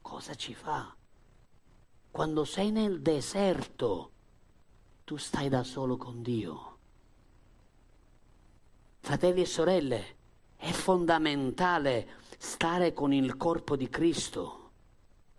Cosa 0.00 0.34
ci 0.34 0.54
fa? 0.54 0.94
Quando 2.10 2.44
sei 2.44 2.70
nel 2.70 3.00
deserto, 3.00 4.10
tu 5.04 5.16
stai 5.16 5.48
da 5.48 5.64
solo 5.64 5.96
con 5.96 6.22
Dio. 6.22 6.76
Fratelli 9.00 9.42
e 9.42 9.46
sorelle, 9.46 10.16
è 10.56 10.70
fondamentale 10.70 12.20
stare 12.38 12.92
con 12.92 13.12
il 13.12 13.36
corpo 13.36 13.76
di 13.76 13.88
Cristo, 13.90 14.70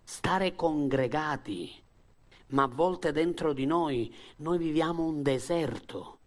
stare 0.04 0.54
congregati, 0.54 1.82
ma 2.48 2.64
a 2.64 2.68
volte 2.68 3.12
dentro 3.12 3.52
di 3.52 3.66
noi 3.66 4.14
noi 4.36 4.58
viviamo 4.58 5.04
un 5.04 5.22
deserto. 5.22 6.18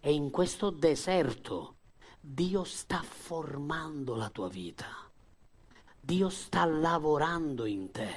E 0.00 0.12
in 0.12 0.30
questo 0.30 0.70
deserto 0.70 1.76
Dio 2.20 2.64
sta 2.64 3.02
formando 3.02 4.14
la 4.14 4.28
tua 4.30 4.48
vita, 4.48 4.86
Dio 6.00 6.28
sta 6.28 6.64
lavorando 6.64 7.64
in 7.66 7.90
te, 7.90 8.14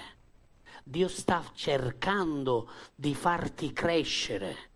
Dio 0.84 1.08
sta 1.08 1.44
cercando 1.54 2.70
di 2.96 3.16
farti 3.16 3.72
crescere. 3.72 4.68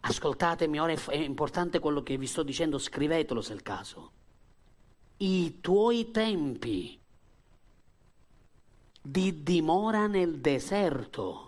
Ascoltatemi, 0.00 0.78
ora 0.78 0.92
è 0.92 1.16
importante 1.16 1.78
quello 1.78 2.02
che 2.02 2.16
vi 2.16 2.26
sto 2.26 2.42
dicendo, 2.42 2.78
scrivetelo 2.78 3.40
se 3.40 3.52
è 3.52 3.54
il 3.56 3.62
caso. 3.62 4.10
I 5.18 5.60
tuoi 5.60 6.10
tempi 6.10 7.00
di 9.00 9.42
dimora 9.42 10.06
nel 10.06 10.38
deserto 10.38 11.45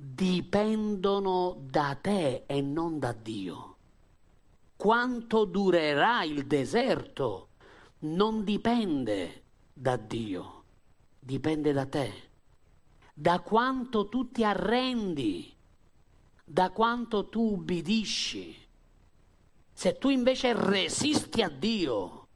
dipendono 0.00 1.56
da 1.58 1.98
te 2.00 2.44
e 2.46 2.60
non 2.60 3.00
da 3.00 3.12
Dio. 3.12 3.76
Quanto 4.76 5.44
durerà 5.44 6.22
il 6.22 6.46
deserto 6.46 7.48
non 8.00 8.44
dipende 8.44 9.42
da 9.72 9.96
Dio, 9.96 10.62
dipende 11.18 11.72
da 11.72 11.84
te. 11.86 12.12
Da 13.12 13.40
quanto 13.40 14.08
tu 14.08 14.30
ti 14.30 14.44
arrendi, 14.44 15.52
da 16.44 16.70
quanto 16.70 17.28
tu 17.28 17.54
ubbidisci. 17.54 18.54
Se 19.72 19.98
tu 19.98 20.10
invece 20.10 20.52
resisti 20.54 21.42
a 21.42 21.48
Dio, 21.48 22.28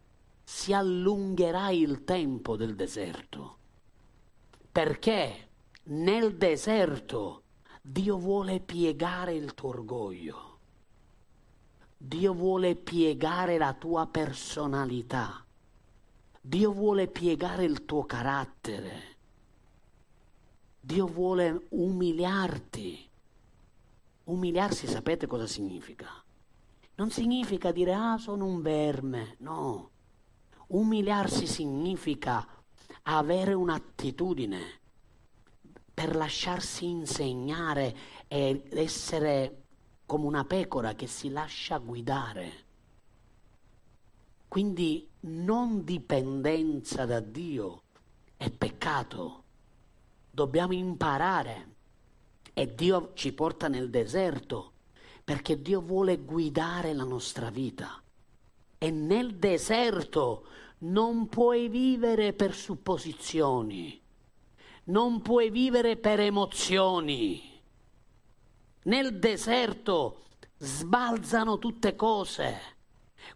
si 0.42 0.72
allungherà 0.72 1.70
il 1.70 2.02
tempo 2.02 2.56
del 2.56 2.74
deserto. 2.74 3.58
Perché 4.72 5.48
nel 5.84 6.36
deserto 6.36 7.41
Dio 7.84 8.16
vuole 8.16 8.60
piegare 8.60 9.34
il 9.34 9.54
tuo 9.54 9.70
orgoglio. 9.70 10.58
Dio 11.96 12.32
vuole 12.32 12.76
piegare 12.76 13.58
la 13.58 13.74
tua 13.74 14.06
personalità. 14.06 15.44
Dio 16.40 16.70
vuole 16.70 17.08
piegare 17.08 17.64
il 17.64 17.84
tuo 17.84 18.04
carattere. 18.04 19.16
Dio 20.78 21.06
vuole 21.06 21.66
umiliarti. 21.70 23.10
Umiliarsi 24.24 24.86
sapete 24.86 25.26
cosa 25.26 25.48
significa? 25.48 26.06
Non 26.94 27.10
significa 27.10 27.72
dire 27.72 27.94
ah 27.94 28.16
sono 28.16 28.46
un 28.46 28.62
verme, 28.62 29.34
no. 29.40 29.90
Umiliarsi 30.68 31.48
significa 31.48 32.46
avere 33.02 33.54
un'attitudine 33.54 34.81
per 35.92 36.16
lasciarsi 36.16 36.86
insegnare 36.88 37.96
ed 38.28 38.72
essere 38.72 39.62
come 40.06 40.26
una 40.26 40.44
pecora 40.44 40.94
che 40.94 41.06
si 41.06 41.30
lascia 41.30 41.78
guidare. 41.78 42.52
Quindi 44.48 45.08
non 45.20 45.84
dipendenza 45.84 47.06
da 47.06 47.20
Dio 47.20 47.82
è 48.36 48.50
peccato. 48.50 49.44
Dobbiamo 50.30 50.72
imparare 50.72 51.70
e 52.52 52.74
Dio 52.74 53.12
ci 53.14 53.32
porta 53.32 53.68
nel 53.68 53.88
deserto 53.88 54.72
perché 55.24 55.62
Dio 55.62 55.80
vuole 55.80 56.18
guidare 56.18 56.92
la 56.92 57.04
nostra 57.04 57.50
vita. 57.50 58.02
E 58.76 58.90
nel 58.90 59.36
deserto 59.36 60.46
non 60.78 61.28
puoi 61.28 61.68
vivere 61.68 62.32
per 62.32 62.54
supposizioni, 62.54 64.01
non 64.84 65.22
puoi 65.22 65.50
vivere 65.50 65.96
per 65.96 66.20
emozioni. 66.20 67.60
Nel 68.84 69.18
deserto 69.18 70.22
sbalzano 70.58 71.58
tutte 71.58 71.94
cose. 71.94 72.60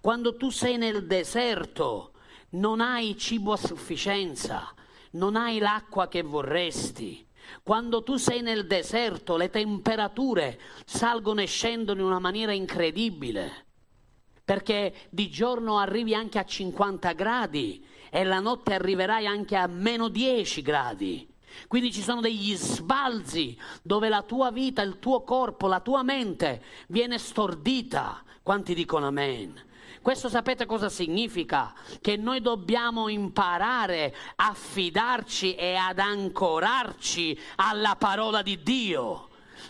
Quando 0.01 0.37
tu 0.37 0.51
sei 0.51 0.77
nel 0.77 1.07
deserto 1.07 2.13
non 2.51 2.81
hai 2.81 3.17
cibo 3.17 3.53
a 3.53 3.57
sufficienza, 3.57 4.75
non 5.13 5.37
hai 5.37 5.59
l'acqua 5.59 6.09
che 6.09 6.23
vorresti. 6.23 7.25
Quando 7.63 8.03
tu 8.03 8.17
sei 8.17 8.43
nel 8.43 8.67
deserto 8.67 9.37
le 9.37 9.51
temperature 9.51 10.59
salgono 10.85 11.41
e 11.41 11.47
scendono 11.47 12.01
in 12.01 12.07
una 12.07 12.19
maniera 12.19 12.53
incredibile 12.53 13.67
perché 14.47 14.95
di 15.11 15.29
giorno 15.29 15.79
arrivi 15.79 16.15
anche 16.15 16.39
a 16.39 16.45
50 16.45 17.13
gradi 17.15 17.85
e 18.11 18.23
la 18.23 18.39
notte 18.39 18.75
arriverai 18.75 19.27
anche 19.27 19.57
a 19.57 19.67
meno 19.67 20.09
10 20.09 20.63
gradi. 20.63 21.35
Quindi 21.69 21.92
ci 21.92 22.03
sono 22.03 22.21
degli 22.21 22.55
sbalzi 22.57 23.57
dove 23.83 24.09
la 24.09 24.23
tua 24.23 24.51
vita, 24.51 24.83
il 24.83 24.99
tuo 24.99 25.23
corpo, 25.23 25.66
la 25.66 25.81
tua 25.81 26.03
mente 26.03 26.62
viene 26.88 27.19
stordita. 27.19 28.23
Quanti 28.42 28.75
dicono 28.75 29.07
amen? 29.07 29.64
Questo 30.03 30.29
sapete 30.29 30.66
cosa 30.66 30.88
significa? 30.88 31.75
Che 32.01 32.16
noi 32.16 32.40
dobbiamo 32.40 33.09
imparare 33.09 34.14
a 34.37 34.55
fidarci 34.55 35.57
e 35.57 35.75
ad 35.75 35.99
ancorarci 35.99 37.37
alla 37.57 37.97
parola 37.97 38.42
di 38.42 38.62
Dio 38.62 39.26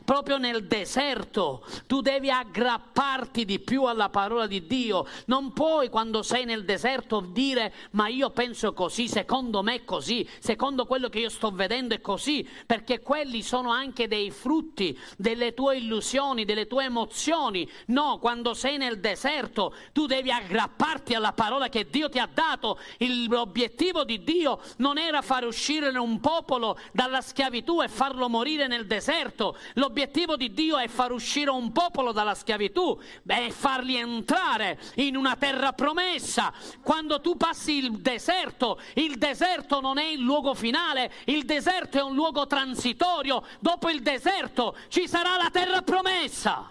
proprio 0.06 0.38
nel 0.38 0.66
deserto. 0.66 1.66
Tu 1.86 2.00
devi 2.00 2.30
aggrapparti 2.30 3.44
di 3.44 3.58
più 3.58 3.82
alla 3.84 4.08
parola 4.08 4.46
di 4.46 4.66
Dio. 4.66 5.04
Non 5.26 5.52
puoi 5.52 5.90
quando 5.90 6.22
sei 6.22 6.44
nel 6.44 6.64
deserto 6.64 7.18
dire 7.20 7.74
ma 7.90 8.06
io 8.06 8.30
penso 8.30 8.72
così, 8.72 9.08
secondo 9.08 9.62
me 9.62 9.74
è 9.74 9.84
così, 9.84 10.26
secondo 10.38 10.86
quello 10.86 11.08
che 11.08 11.18
io 11.18 11.28
sto 11.28 11.50
vedendo 11.50 11.94
è 11.94 12.00
così, 12.00 12.48
perché 12.64 13.00
quelli 13.00 13.42
sono 13.42 13.70
anche 13.70 14.06
dei 14.06 14.30
frutti 14.30 14.96
delle 15.18 15.54
tue 15.54 15.78
illusioni, 15.78 16.44
delle 16.44 16.68
tue 16.68 16.84
emozioni. 16.84 17.68
No, 17.86 18.18
quando 18.20 18.54
sei 18.54 18.78
nel 18.78 19.00
deserto 19.00 19.74
tu 19.92 20.06
devi 20.06 20.30
aggrapparti 20.30 21.14
alla 21.14 21.32
parola 21.32 21.68
che 21.68 21.88
Dio 21.90 22.08
ti 22.08 22.20
ha 22.20 22.28
dato. 22.32 22.78
L'obiettivo 23.26 24.04
di 24.04 24.22
Dio 24.22 24.60
non 24.76 24.98
era 24.98 25.20
far 25.20 25.44
uscire 25.44 25.88
un 25.98 26.20
popolo 26.20 26.78
dalla 26.92 27.20
schiavitù 27.20 27.82
e 27.82 27.88
farlo 27.88 28.28
morire 28.28 28.68
nel 28.68 28.86
deserto. 28.86 29.56
L'obiettivo 29.74 29.94
L'obiettivo 29.96 30.36
di 30.36 30.52
Dio 30.52 30.76
è 30.76 30.88
far 30.88 31.10
uscire 31.10 31.48
un 31.48 31.72
popolo 31.72 32.12
dalla 32.12 32.34
schiavitù, 32.34 33.00
e 33.26 33.50
farli 33.50 33.96
entrare 33.96 34.78
in 34.96 35.16
una 35.16 35.36
terra 35.36 35.72
promessa. 35.72 36.52
Quando 36.82 37.22
tu 37.22 37.38
passi 37.38 37.78
il 37.78 37.92
deserto, 37.92 38.78
il 38.96 39.16
deserto 39.16 39.80
non 39.80 39.96
è 39.96 40.04
il 40.04 40.20
luogo 40.20 40.52
finale, 40.52 41.10
il 41.24 41.46
deserto 41.46 41.96
è 41.96 42.02
un 42.02 42.14
luogo 42.14 42.46
transitorio. 42.46 43.42
Dopo 43.58 43.88
il 43.88 44.02
deserto 44.02 44.76
ci 44.88 45.08
sarà 45.08 45.38
la 45.38 45.48
terra 45.50 45.80
promessa. 45.80 46.68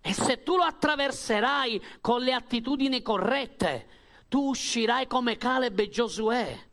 E 0.00 0.12
se 0.14 0.42
tu 0.42 0.56
lo 0.56 0.62
attraverserai 0.62 1.84
con 2.00 2.22
le 2.22 2.32
attitudini 2.32 3.02
corrette, 3.02 3.88
tu 4.30 4.48
uscirai 4.48 5.06
come 5.06 5.36
Caleb 5.36 5.78
e 5.80 5.90
Giosuè 5.90 6.68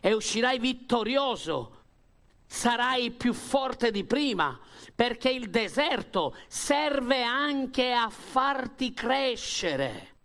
e 0.00 0.14
uscirai 0.14 0.58
vittorioso 0.58 1.74
sarai 2.52 3.12
più 3.12 3.32
forte 3.32 3.92
di 3.92 4.02
prima, 4.02 4.58
perché 4.92 5.30
il 5.30 5.50
deserto 5.50 6.34
serve 6.48 7.22
anche 7.22 7.92
a 7.92 8.10
farti 8.10 8.92
crescere, 8.92 10.16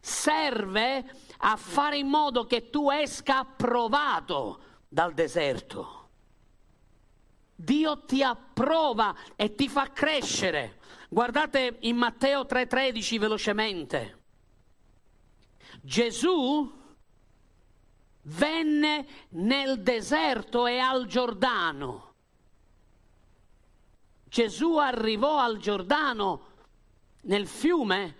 serve 0.00 1.04
a 1.36 1.56
fare 1.56 1.98
in 1.98 2.06
modo 2.06 2.46
che 2.46 2.70
tu 2.70 2.90
esca 2.90 3.40
approvato 3.40 4.60
dal 4.88 5.12
deserto. 5.12 6.08
Dio 7.54 8.04
ti 8.06 8.22
approva 8.22 9.14
e 9.36 9.54
ti 9.54 9.68
fa 9.68 9.92
crescere. 9.92 10.78
Guardate 11.10 11.76
in 11.80 11.96
Matteo 11.96 12.46
3:13 12.46 13.18
velocemente. 13.18 14.22
Gesù 15.82 16.77
venne 18.28 19.06
nel 19.30 19.82
deserto 19.82 20.66
e 20.66 20.78
al 20.78 21.06
Giordano. 21.06 22.14
Gesù 24.24 24.76
arrivò 24.76 25.38
al 25.38 25.56
Giordano 25.58 26.46
nel 27.22 27.46
fiume 27.46 28.14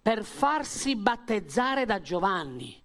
per 0.00 0.24
farsi 0.24 0.96
battezzare 0.96 1.84
da 1.84 2.00
Giovanni. 2.00 2.82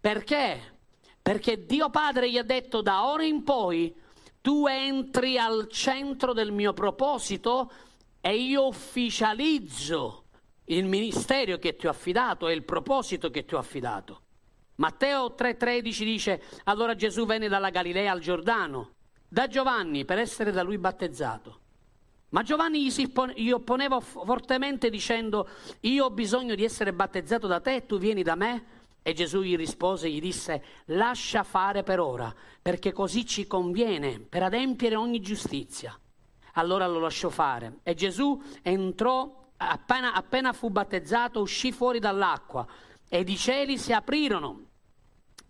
Perché? 0.00 0.78
Perché 1.22 1.64
Dio 1.64 1.90
Padre 1.90 2.30
gli 2.30 2.38
ha 2.38 2.42
detto 2.42 2.82
da 2.82 3.06
ora 3.06 3.24
in 3.24 3.44
poi 3.44 3.94
tu 4.40 4.66
entri 4.66 5.38
al 5.38 5.68
centro 5.68 6.32
del 6.32 6.50
mio 6.50 6.72
proposito 6.72 7.70
e 8.20 8.36
io 8.36 8.66
ufficializzo 8.66 10.24
il 10.64 10.86
ministero 10.86 11.58
che 11.58 11.76
ti 11.76 11.86
ho 11.86 11.90
affidato 11.90 12.48
e 12.48 12.54
il 12.54 12.64
proposito 12.64 13.30
che 13.30 13.44
ti 13.44 13.54
ho 13.54 13.58
affidato. 13.58 14.22
Matteo 14.80 15.34
3:13 15.36 16.04
dice, 16.04 16.42
allora 16.64 16.94
Gesù 16.94 17.26
venne 17.26 17.48
dalla 17.48 17.68
Galilea 17.68 18.12
al 18.12 18.20
Giordano, 18.20 18.92
da 19.28 19.46
Giovanni 19.46 20.06
per 20.06 20.18
essere 20.18 20.52
da 20.52 20.62
lui 20.62 20.78
battezzato. 20.78 21.58
Ma 22.30 22.42
Giovanni 22.42 22.84
gli, 22.84 22.90
si 22.90 23.12
gli 23.34 23.50
opponeva 23.50 24.00
fortemente 24.00 24.88
dicendo, 24.88 25.46
io 25.80 26.06
ho 26.06 26.10
bisogno 26.10 26.54
di 26.54 26.64
essere 26.64 26.94
battezzato 26.94 27.46
da 27.46 27.60
te 27.60 27.84
tu 27.84 27.98
vieni 27.98 28.22
da 28.22 28.34
me? 28.36 28.64
E 29.02 29.12
Gesù 29.12 29.42
gli 29.42 29.54
rispose 29.54 30.08
gli 30.08 30.20
disse, 30.20 30.64
lascia 30.86 31.42
fare 31.42 31.82
per 31.82 32.00
ora, 32.00 32.34
perché 32.62 32.92
così 32.92 33.26
ci 33.26 33.46
conviene, 33.46 34.18
per 34.18 34.44
adempiere 34.44 34.96
ogni 34.96 35.20
giustizia. 35.20 35.94
Allora 36.54 36.86
lo 36.86 37.00
lasciò 37.00 37.28
fare. 37.28 37.80
E 37.82 37.92
Gesù 37.92 38.40
entrò, 38.62 39.50
appena, 39.58 40.14
appena 40.14 40.54
fu 40.54 40.70
battezzato, 40.70 41.40
uscì 41.40 41.70
fuori 41.70 41.98
dall'acqua 41.98 42.66
ed 43.12 43.28
i 43.28 43.36
cieli 43.36 43.76
si 43.76 43.92
aprirono 43.92 44.68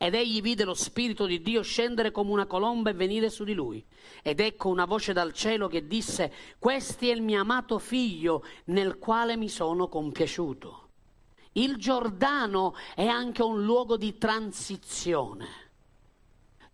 ed 0.03 0.15
egli 0.15 0.41
vide 0.41 0.65
lo 0.65 0.73
Spirito 0.73 1.27
di 1.27 1.43
Dio 1.43 1.61
scendere 1.61 2.11
come 2.11 2.31
una 2.31 2.47
colomba 2.47 2.89
e 2.89 2.95
venire 2.95 3.29
su 3.29 3.45
di 3.45 3.53
lui. 3.53 3.85
Ed 4.23 4.41
ecco 4.41 4.71
una 4.71 4.87
voce 4.87 5.13
dal 5.13 5.35
cielo 5.35 5.69
che 5.69 5.87
disse, 5.87 6.33
Questi 6.59 7.11
è 7.11 7.13
il 7.13 7.21
mio 7.21 7.43
amato 7.43 7.79
figlio 7.79 8.43
nel 8.65 8.97
quale 8.97 9.37
mi 9.37 9.51
sono 9.51 9.89
compiaciuto. 9.89 10.89
Il 11.53 11.77
Giordano 11.77 12.75
è 12.95 13.05
anche 13.05 13.43
un 13.43 13.63
luogo 13.63 13.99
di 13.99 14.17
transizione. 14.17 15.49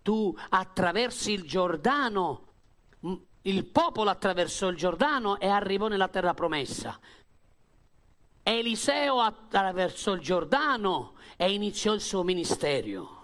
Tu 0.03 0.33
attraversi 0.51 1.33
il 1.33 1.43
Giordano, 1.43 2.45
il 3.43 3.65
popolo 3.65 4.09
attraversò 4.09 4.69
il 4.69 4.77
Giordano 4.77 5.41
e 5.41 5.49
arrivò 5.49 5.89
nella 5.89 6.07
terra 6.07 6.33
promessa. 6.33 6.97
Eliseo 8.45 9.19
attraversò 9.19 10.13
il 10.13 10.21
Giordano 10.21 11.15
e 11.37 11.53
iniziò 11.53 11.93
il 11.93 12.01
suo 12.01 12.23
ministero. 12.23 13.16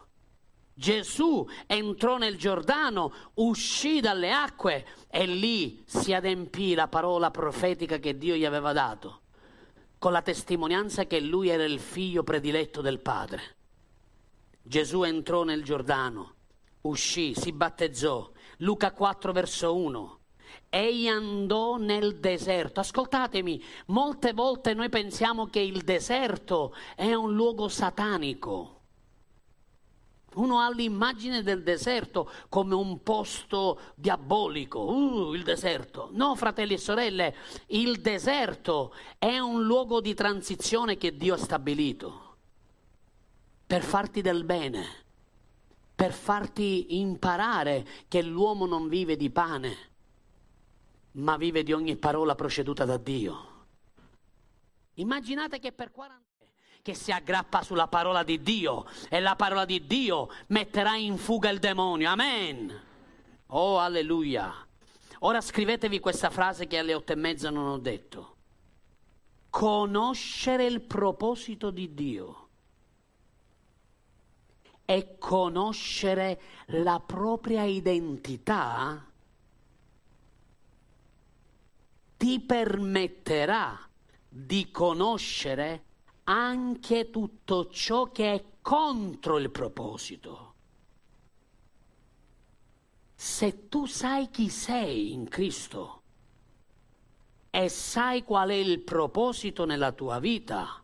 Gesù 0.75 1.47
entrò 1.67 2.17
nel 2.17 2.37
Giordano, 2.37 3.13
uscì 3.35 4.01
dalle 4.01 4.33
acque 4.33 4.87
e 5.11 5.27
lì 5.27 5.83
si 5.87 6.15
adempì 6.15 6.75
la 6.75 6.89
parola 6.89 7.31
profetica 7.31 7.99
che 7.99 8.17
Dio 8.17 8.35
gli 8.35 8.45
aveva 8.45 8.73
dato, 8.73 9.21
con 9.99 10.13
la 10.13 10.23
testimonianza 10.23 11.05
che 11.05 11.21
lui 11.21 11.49
era 11.49 11.65
il 11.65 11.79
figlio 11.79 12.23
prediletto 12.23 12.81
del 12.81 13.01
Padre. 13.01 13.57
Gesù 14.63 15.03
entrò 15.03 15.43
nel 15.45 15.63
Giordano, 15.63 16.35
uscì, 16.83 17.35
si 17.35 17.53
battezzò. 17.53 18.31
Luca 18.59 18.93
4 18.93 19.33
verso 19.33 19.77
1. 19.77 20.19
Egli 20.71 21.09
andò 21.09 21.77
nel 21.77 22.19
deserto. 22.19 22.81
Ascoltatemi, 22.81 23.63
molte 23.87 24.33
volte 24.33 24.73
noi 24.73 24.89
pensiamo 24.89 25.47
che 25.47 25.61
il 25.61 25.83
deserto 25.83 26.75
è 26.95 27.13
un 27.13 27.35
luogo 27.35 27.69
satanico. 27.69 28.82
Uno 30.35 30.61
ha 30.61 30.71
l'immagine 30.71 31.43
del 31.43 31.63
deserto 31.63 32.31
come 32.49 32.75
un 32.75 33.03
posto 33.03 33.81
diabolico, 33.95 34.81
uh, 34.81 35.33
il 35.35 35.43
deserto. 35.43 36.09
No, 36.13 36.35
fratelli 36.35 36.75
e 36.75 36.79
sorelle, 36.79 37.37
il 37.69 38.01
deserto 38.01 38.95
è 39.19 39.39
un 39.39 39.65
luogo 39.65 40.01
di 40.01 40.15
transizione 40.15 40.97
che 40.97 41.17
Dio 41.17 41.35
ha 41.35 41.39
stabilito 41.39 42.31
per 43.73 43.83
farti 43.83 44.21
del 44.21 44.45
bene, 44.45 44.85
per 45.95 46.13
farti 46.13 46.99
imparare 46.99 47.87
che 48.07 48.21
l'uomo 48.21 48.67
non 48.67 48.87
vive 48.87 49.17
di 49.17 49.31
pane, 49.31 49.77
ma 51.13 51.39
vive 51.39 51.63
di 51.63 51.73
ogni 51.73 51.97
parola 51.97 52.35
proceduta 52.35 52.85
da 52.85 52.99
Dio. 52.99 53.51
Immaginate 54.97 55.59
che 55.59 55.73
per 55.73 55.91
40 55.91 56.22
che 56.83 56.95
si 56.95 57.13
aggrappa 57.13 57.63
sulla 57.63 57.87
parola 57.87 58.25
di 58.25 58.43
Dio 58.43 58.87
e 59.09 59.21
la 59.21 59.37
parola 59.37 59.65
di 59.65 59.87
Dio 59.87 60.29
metterà 60.49 60.97
in 60.97 61.17
fuga 61.17 61.49
il 61.49 61.61
demonio. 61.61 62.11
Amen. 62.11 62.83
Oh, 63.47 63.79
alleluia. 63.79 64.53
Ora 65.21 65.41
scrivetevi 65.41 66.01
questa 66.01 66.29
frase 66.29 66.67
che 66.67 66.79
alle 66.79 66.95
otto 66.95 67.13
e 67.13 67.15
mezza 67.15 67.51
non 67.51 67.69
ho 67.69 67.79
detto. 67.79 68.35
Conoscere 69.49 70.67
il 70.67 70.81
proposito 70.81 71.71
di 71.71 71.95
Dio 71.95 72.49
e 74.85 75.19
conoscere 75.19 76.41
la 76.67 76.99
propria 76.99 77.63
identità 77.63 79.07
ti 82.17 82.41
permetterà 82.41 83.79
di 84.29 84.69
conoscere 84.73 85.91
anche 86.25 87.11
tutto 87.11 87.69
ciò 87.69 88.11
che 88.11 88.33
è 88.33 88.45
contro 88.61 89.39
il 89.39 89.51
proposito. 89.51 90.55
Se 93.15 93.69
tu 93.69 93.87
sai 93.87 94.31
chi 94.31 94.49
sei 94.49 95.13
in 95.13 95.29
Cristo 95.29 96.03
e 97.51 97.69
sai 97.69 98.25
qual 98.25 98.51
è 98.51 98.55
il 98.55 98.81
proposito 98.81 99.65
nella 99.65 99.93
tua 99.93 100.19
vita, 100.19 100.83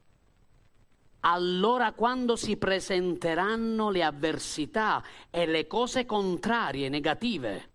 allora 1.20 1.92
quando 1.92 2.37
si 2.37 2.57
presenteranno 2.57 3.90
le 3.90 4.05
avversità 4.05 5.03
e 5.31 5.46
le 5.46 5.66
cose 5.66 6.07
contrarie, 6.07 6.88
negative, 6.88 7.70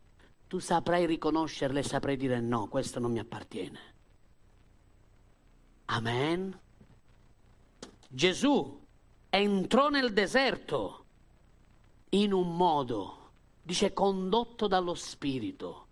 tu 0.47 0.59
saprai 0.59 1.05
riconoscerle 1.05 1.79
e 1.79 1.83
saprai 1.83 2.15
dire 2.15 2.39
no, 2.39 2.67
questo 2.67 2.99
non 2.99 3.11
mi 3.11 3.19
appartiene. 3.19 3.79
Amen. 5.85 6.59
Gesù 8.15 8.79
entrò 9.27 9.89
nel 9.89 10.13
deserto 10.13 11.05
in 12.09 12.31
un 12.31 12.55
modo, 12.55 13.31
dice 13.63 13.91
condotto 13.91 14.67
dallo 14.67 14.93
Spirito. 14.93 15.87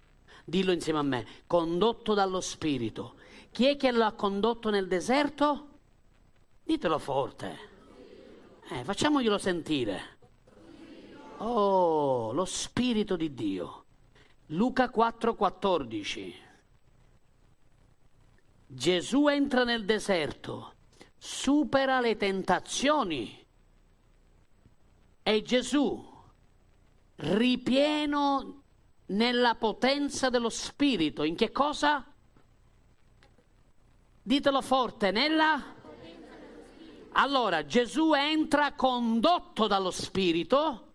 Dillo 0.46 0.72
insieme 0.72 1.00
a 1.00 1.02
me, 1.02 1.26
condotto 1.48 2.14
dallo 2.14 2.40
Spirito. 2.40 3.16
Chi 3.50 3.66
è 3.66 3.76
che 3.76 3.92
lo 3.92 4.06
ha 4.06 4.12
condotto 4.12 4.70
nel 4.70 4.88
deserto? 4.88 5.70
Ditelo 6.64 7.00
forte. 7.00 7.58
Eh, 8.70 8.84
facciamoglielo 8.84 9.40
sentire. 9.40 10.18
Oh, 11.38 12.34
lo 12.34 12.46
Spirito 12.46 13.16
di 13.16 13.34
Dio. 13.34 13.86
Luca 14.48 14.92
4:14. 14.92 16.34
Gesù 18.68 19.28
entra 19.28 19.64
nel 19.64 19.86
deserto, 19.86 20.74
supera 21.24 22.00
le 22.00 22.18
tentazioni. 22.18 23.46
E 25.22 25.42
Gesù, 25.44 26.04
ripieno 27.18 28.64
nella 29.08 29.54
potenza 29.54 30.32
dello 30.32 30.50
Spirito, 30.50 31.22
in 31.22 31.36
che 31.36 31.52
cosa? 31.52 32.04
Ditelo 34.24 34.62
forte, 34.62 35.12
nella? 35.12 35.76
Allora 37.14 37.66
Gesù 37.68 38.14
entra 38.14 38.74
condotto 38.74 39.68
dallo 39.68 39.92
Spirito 39.92 40.94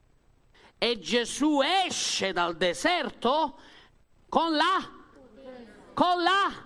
e 0.77 0.99
Gesù 0.99 1.61
esce 1.63 2.33
dal 2.33 2.57
deserto 2.57 3.61
con 4.29 4.57
la... 4.57 4.91
Con 5.95 6.23
la... 6.23 6.65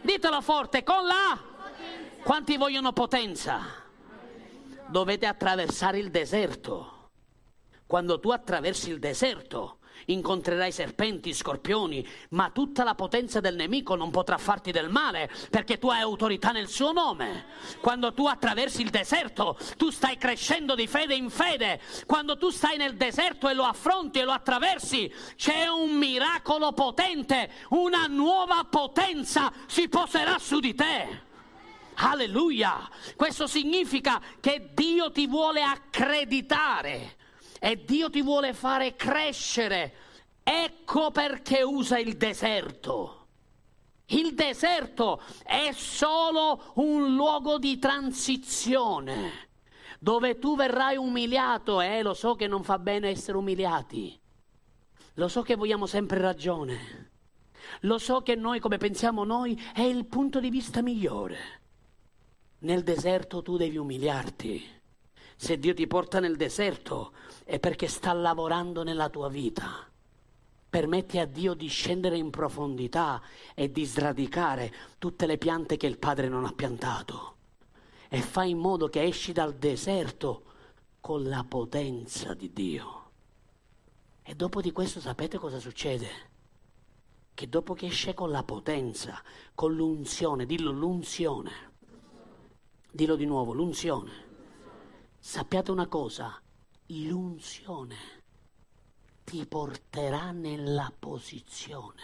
Ditelo 0.00 0.40
forte, 0.40 0.82
con 0.82 1.06
la... 1.06 1.47
Quanti 2.22 2.56
vogliono 2.56 2.92
potenza? 2.92 3.60
Dovete 4.86 5.26
attraversare 5.26 5.98
il 5.98 6.10
deserto. 6.10 7.10
Quando 7.86 8.20
tu 8.20 8.30
attraversi 8.30 8.90
il 8.90 8.98
deserto, 8.98 9.78
incontrerai 10.06 10.70
serpenti, 10.70 11.32
scorpioni, 11.32 12.06
ma 12.30 12.50
tutta 12.50 12.84
la 12.84 12.94
potenza 12.94 13.40
del 13.40 13.54
nemico 13.54 13.94
non 13.94 14.10
potrà 14.10 14.36
farti 14.36 14.72
del 14.72 14.90
male 14.90 15.30
perché 15.48 15.78
tu 15.78 15.88
hai 15.88 16.00
autorità 16.00 16.50
nel 16.50 16.68
suo 16.68 16.92
nome. 16.92 17.46
Quando 17.80 18.12
tu 18.12 18.26
attraversi 18.26 18.82
il 18.82 18.90
deserto, 18.90 19.56
tu 19.76 19.90
stai 19.90 20.16
crescendo 20.16 20.74
di 20.74 20.86
fede 20.86 21.14
in 21.14 21.30
fede. 21.30 21.80
Quando 22.04 22.36
tu 22.36 22.50
stai 22.50 22.76
nel 22.76 22.96
deserto 22.96 23.48
e 23.48 23.54
lo 23.54 23.64
affronti 23.64 24.18
e 24.18 24.24
lo 24.24 24.32
attraversi, 24.32 25.10
c'è 25.36 25.66
un 25.66 25.96
miracolo 25.96 26.72
potente, 26.72 27.50
una 27.70 28.06
nuova 28.06 28.66
potenza 28.68 29.52
si 29.66 29.88
poserà 29.88 30.38
su 30.38 30.60
di 30.60 30.74
te. 30.74 31.26
Alleluia! 32.00 32.88
Questo 33.16 33.46
significa 33.46 34.20
che 34.40 34.70
Dio 34.72 35.10
ti 35.10 35.26
vuole 35.26 35.62
accreditare 35.62 37.16
e 37.58 37.84
Dio 37.84 38.08
ti 38.08 38.22
vuole 38.22 38.52
fare 38.52 38.94
crescere. 38.94 39.94
Ecco 40.42 41.10
perché 41.10 41.62
usa 41.62 41.98
il 41.98 42.16
deserto. 42.16 43.26
Il 44.06 44.34
deserto 44.34 45.20
è 45.42 45.70
solo 45.72 46.72
un 46.74 47.14
luogo 47.14 47.58
di 47.58 47.78
transizione 47.78 49.46
dove 49.98 50.38
tu 50.38 50.56
verrai 50.56 50.96
umiliato 50.96 51.80
e 51.80 51.98
eh, 51.98 52.02
lo 52.02 52.14
so 52.14 52.34
che 52.36 52.46
non 52.46 52.62
fa 52.62 52.78
bene 52.78 53.08
essere 53.08 53.36
umiliati. 53.36 54.18
Lo 55.14 55.26
so 55.26 55.42
che 55.42 55.56
vogliamo 55.56 55.86
sempre 55.86 56.20
ragione. 56.20 57.10
Lo 57.80 57.98
so 57.98 58.22
che 58.22 58.36
noi, 58.36 58.60
come 58.60 58.78
pensiamo 58.78 59.24
noi, 59.24 59.60
è 59.74 59.80
il 59.80 60.06
punto 60.06 60.38
di 60.38 60.48
vista 60.48 60.80
migliore. 60.80 61.58
Nel 62.60 62.82
deserto 62.82 63.40
tu 63.40 63.56
devi 63.56 63.76
umiliarti. 63.76 64.76
Se 65.36 65.58
Dio 65.60 65.74
ti 65.74 65.86
porta 65.86 66.18
nel 66.18 66.36
deserto 66.36 67.12
è 67.44 67.60
perché 67.60 67.86
sta 67.86 68.12
lavorando 68.12 68.82
nella 68.82 69.08
tua 69.08 69.28
vita. 69.28 69.86
Permetti 70.68 71.18
a 71.18 71.24
Dio 71.24 71.54
di 71.54 71.68
scendere 71.68 72.16
in 72.16 72.30
profondità 72.30 73.22
e 73.54 73.70
di 73.70 73.84
sradicare 73.84 74.74
tutte 74.98 75.26
le 75.26 75.38
piante 75.38 75.76
che 75.76 75.86
il 75.86 75.98
Padre 75.98 76.28
non 76.28 76.44
ha 76.44 76.52
piantato. 76.52 77.36
E 78.08 78.20
fai 78.20 78.50
in 78.50 78.58
modo 78.58 78.88
che 78.88 79.04
esci 79.04 79.32
dal 79.32 79.54
deserto 79.54 80.42
con 81.00 81.22
la 81.28 81.44
potenza 81.48 82.34
di 82.34 82.52
Dio. 82.52 83.10
E 84.22 84.34
dopo 84.34 84.60
di 84.60 84.72
questo 84.72 84.98
sapete 84.98 85.38
cosa 85.38 85.60
succede? 85.60 86.08
Che 87.32 87.48
dopo 87.48 87.74
che 87.74 87.86
esce 87.86 88.14
con 88.14 88.30
la 88.30 88.42
potenza, 88.42 89.22
con 89.54 89.74
l'unzione, 89.74 90.44
dillo 90.44 90.72
l'unzione, 90.72 91.67
dillo 92.98 93.14
di 93.14 93.26
nuovo, 93.26 93.52
l'unzione, 93.52 94.10
sappiate 95.20 95.70
una 95.70 95.86
cosa, 95.86 96.42
l'unzione 96.86 97.96
ti 99.22 99.46
porterà 99.46 100.32
nella 100.32 100.92
posizione 100.98 102.02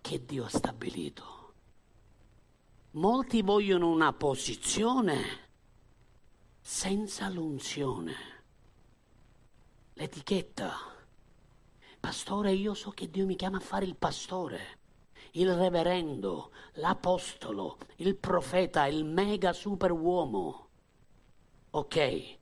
che 0.00 0.24
Dio 0.24 0.46
ha 0.46 0.48
stabilito. 0.48 1.52
Molti 2.92 3.40
vogliono 3.42 3.88
una 3.88 4.12
posizione 4.12 5.46
senza 6.60 7.28
l'unzione, 7.28 8.14
l'etichetta. 9.92 10.72
Pastore, 12.00 12.50
io 12.50 12.74
so 12.74 12.90
che 12.90 13.08
Dio 13.08 13.26
mi 13.26 13.36
chiama 13.36 13.58
a 13.58 13.60
fare 13.60 13.84
il 13.84 13.94
pastore, 13.94 14.77
il 15.38 15.54
reverendo, 15.54 16.50
l'apostolo, 16.74 17.78
il 17.96 18.16
profeta, 18.16 18.86
il 18.86 19.04
mega 19.04 19.52
super 19.52 19.92
uomo. 19.92 20.68
Ok, 21.70 22.38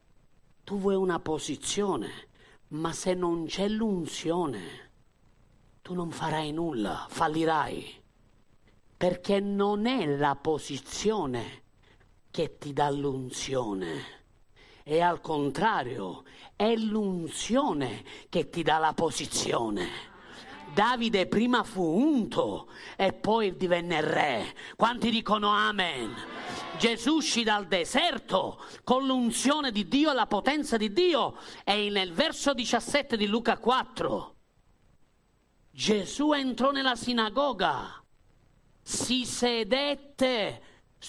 tu 0.65 0.79
vuoi 0.79 0.95
una 0.95 1.21
posizione, 1.21 2.29
ma 2.69 2.93
se 2.93 3.13
non 3.13 3.45
c'è 3.45 3.69
l'unzione, 3.69 4.91
tu 5.83 5.93
non 5.93 6.11
farai 6.11 6.53
nulla, 6.53 7.07
fallirai. 7.09 8.03
Perché 8.97 9.41
non 9.41 9.85
è 9.85 10.07
la 10.17 10.35
posizione 10.35 11.65
che 12.31 12.57
ti 12.57 12.73
dà 12.73 12.89
l'unzione, 12.89 14.17
è 14.83 15.01
al 15.01 15.21
contrario, 15.21 16.25
è 16.55 16.75
l'unzione 16.75 18.03
che 18.31 18.49
ti 18.49 18.63
dà 18.63 18.79
la 18.79 18.95
posizione. 18.95 20.15
Davide 20.77 21.27
prima 21.27 21.63
fu 21.63 21.83
unto 21.83 22.69
e 22.97 23.15
poi 23.15 23.57
divenne 23.57 24.03
re. 24.03 24.55
Quanti 24.77 25.09
dicono 25.09 25.49
amen? 25.49 26.15
Gesù 26.77 27.15
uscì 27.15 27.43
dal 27.45 27.67
deserto 27.67 28.63
con 28.85 29.07
l'unzione 29.07 29.73
di 29.73 29.89
Dio 29.89 30.11
e 30.11 30.15
la 30.15 30.27
potenza 30.27 30.77
di 30.77 30.93
Dio 30.93 31.39
e 31.65 31.89
nel 31.89 32.13
verso 32.13 32.53
17 32.53 33.17
di 33.17 33.27
Luca 33.27 33.57
4 33.57 34.35
Gesù 35.71 36.33
entrò 36.33 36.71
nella 36.73 36.95
sinagoga, 36.95 38.05
si 38.83 39.25
sedette 39.25 40.63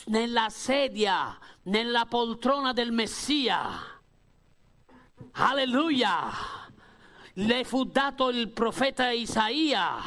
nella 0.06 0.48
sedia, 0.48 1.38
nella 1.64 2.06
poltrona 2.06 2.72
del 2.72 2.94
Messia. 2.94 3.70
Alleluia! 5.34 6.67
Le 7.40 7.64
fu 7.66 7.84
dato 7.84 8.30
il 8.30 8.50
profeta 8.50 9.12
Isaia 9.12 10.02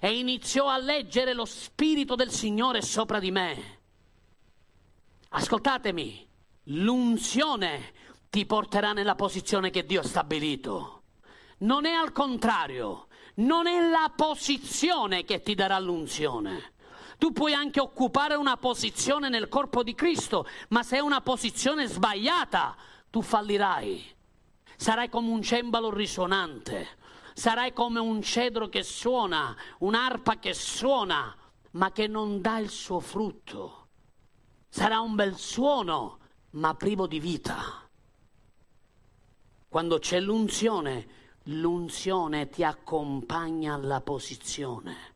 e 0.00 0.18
iniziò 0.18 0.68
a 0.68 0.78
leggere 0.78 1.34
lo 1.34 1.44
Spirito 1.44 2.14
del 2.14 2.30
Signore 2.30 2.80
sopra 2.80 3.18
di 3.18 3.30
me 3.30 3.80
Ascoltatemi, 5.28 6.26
l'unzione 6.64 7.92
ti 8.30 8.46
porterà 8.46 8.94
nella 8.94 9.14
posizione 9.14 9.68
che 9.68 9.84
Dio 9.84 10.00
ha 10.00 10.04
stabilito. 10.04 11.02
Non 11.58 11.84
è 11.84 11.92
al 11.92 12.12
contrario, 12.12 13.08
non 13.36 13.66
è 13.66 13.86
la 13.90 14.10
posizione 14.14 15.24
che 15.24 15.42
ti 15.42 15.54
darà 15.54 15.78
l'unzione. 15.78 16.72
Tu 17.18 17.32
puoi 17.32 17.52
anche 17.52 17.80
occupare 17.80 18.36
una 18.36 18.56
posizione 18.56 19.28
nel 19.28 19.48
corpo 19.48 19.82
di 19.82 19.94
Cristo, 19.94 20.46
ma 20.68 20.82
se 20.82 20.96
è 20.96 21.00
una 21.00 21.20
posizione 21.20 21.88
sbagliata, 21.88 22.74
tu 23.10 23.20
fallirai. 23.20 24.12
Sarai 24.76 25.08
come 25.08 25.30
un 25.30 25.42
cembalo 25.42 25.92
risuonante, 25.92 26.98
sarai 27.34 27.72
come 27.72 28.00
un 28.00 28.22
cedro 28.22 28.68
che 28.68 28.82
suona, 28.82 29.56
un'arpa 29.78 30.38
che 30.38 30.54
suona, 30.54 31.36
ma 31.72 31.92
che 31.92 32.06
non 32.06 32.40
dà 32.40 32.58
il 32.58 32.70
suo 32.70 33.00
frutto. 33.00 33.88
Sarà 34.68 35.00
un 35.00 35.14
bel 35.14 35.36
suono, 35.36 36.18
ma 36.50 36.74
privo 36.74 37.06
di 37.06 37.20
vita. 37.20 37.88
Quando 39.68 39.98
c'è 39.98 40.20
l'unzione, 40.20 41.06
l'unzione 41.44 42.48
ti 42.48 42.62
accompagna 42.62 43.74
alla 43.74 44.00
posizione. 44.00 45.13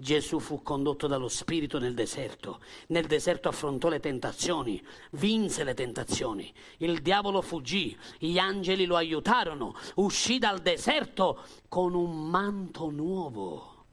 Gesù 0.00 0.38
fu 0.38 0.62
condotto 0.62 1.08
dallo 1.08 1.26
Spirito 1.26 1.80
nel 1.80 1.92
deserto. 1.92 2.60
Nel 2.88 3.06
deserto 3.06 3.48
affrontò 3.48 3.88
le 3.88 3.98
tentazioni, 3.98 4.80
vinse 5.12 5.64
le 5.64 5.74
tentazioni. 5.74 6.52
Il 6.76 7.02
diavolo 7.02 7.42
fuggì, 7.42 7.98
gli 8.16 8.38
angeli 8.38 8.84
lo 8.84 8.94
aiutarono, 8.94 9.74
uscì 9.96 10.38
dal 10.38 10.60
deserto 10.60 11.42
con 11.68 11.94
un 11.94 12.30
manto 12.30 12.90
nuovo 12.90 13.84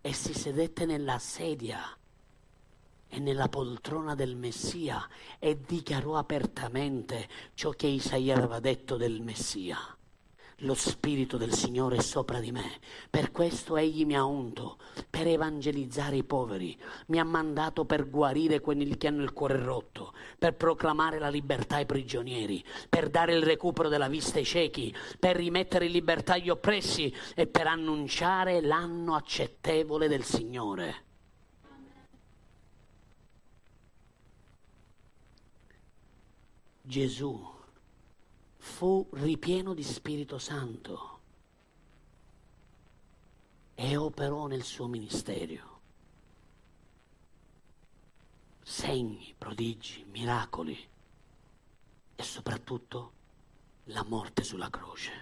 e 0.00 0.12
si 0.12 0.34
sedette 0.34 0.86
nella 0.86 1.20
sedia 1.20 1.96
e 3.08 3.18
nella 3.20 3.48
poltrona 3.48 4.16
del 4.16 4.34
Messia 4.34 5.08
e 5.38 5.60
dichiarò 5.64 6.16
apertamente 6.16 7.28
ciò 7.54 7.70
che 7.70 7.86
Isaia 7.86 8.36
aveva 8.36 8.58
detto 8.58 8.96
del 8.96 9.20
Messia 9.20 9.95
lo 10.60 10.72
Spirito 10.72 11.36
del 11.36 11.52
Signore 11.52 11.96
è 11.96 12.00
sopra 12.00 12.40
di 12.40 12.50
me. 12.50 12.78
Per 13.10 13.30
questo 13.30 13.76
Egli 13.76 14.06
mi 14.06 14.16
ha 14.16 14.24
unto, 14.24 14.78
per 15.10 15.26
evangelizzare 15.26 16.16
i 16.16 16.24
poveri. 16.24 16.78
Mi 17.08 17.18
ha 17.18 17.24
mandato 17.24 17.84
per 17.84 18.08
guarire 18.08 18.60
quelli 18.60 18.96
che 18.96 19.08
hanno 19.08 19.22
il 19.22 19.34
cuore 19.34 19.62
rotto, 19.62 20.14
per 20.38 20.54
proclamare 20.54 21.18
la 21.18 21.28
libertà 21.28 21.76
ai 21.76 21.86
prigionieri, 21.86 22.64
per 22.88 23.10
dare 23.10 23.34
il 23.34 23.42
recupero 23.42 23.88
della 23.88 24.08
vista 24.08 24.38
ai 24.38 24.44
ciechi, 24.46 24.94
per 25.18 25.36
rimettere 25.36 25.86
in 25.86 25.92
libertà 25.92 26.38
gli 26.38 26.48
oppressi 26.48 27.14
e 27.34 27.46
per 27.46 27.66
annunciare 27.66 28.62
l'anno 28.62 29.14
accettevole 29.14 30.08
del 30.08 30.24
Signore. 30.24 31.04
Gesù 36.80 37.55
fu 38.66 39.08
ripieno 39.12 39.72
di 39.72 39.82
Spirito 39.82 40.36
Santo 40.36 41.20
e 43.74 43.96
operò 43.96 44.48
nel 44.48 44.64
suo 44.64 44.86
ministero. 44.86 45.80
Segni, 48.60 49.34
prodigi, 49.38 50.04
miracoli 50.10 50.76
e 52.16 52.22
soprattutto 52.22 53.12
la 53.84 54.02
morte 54.02 54.42
sulla 54.42 54.68
croce. 54.68 55.12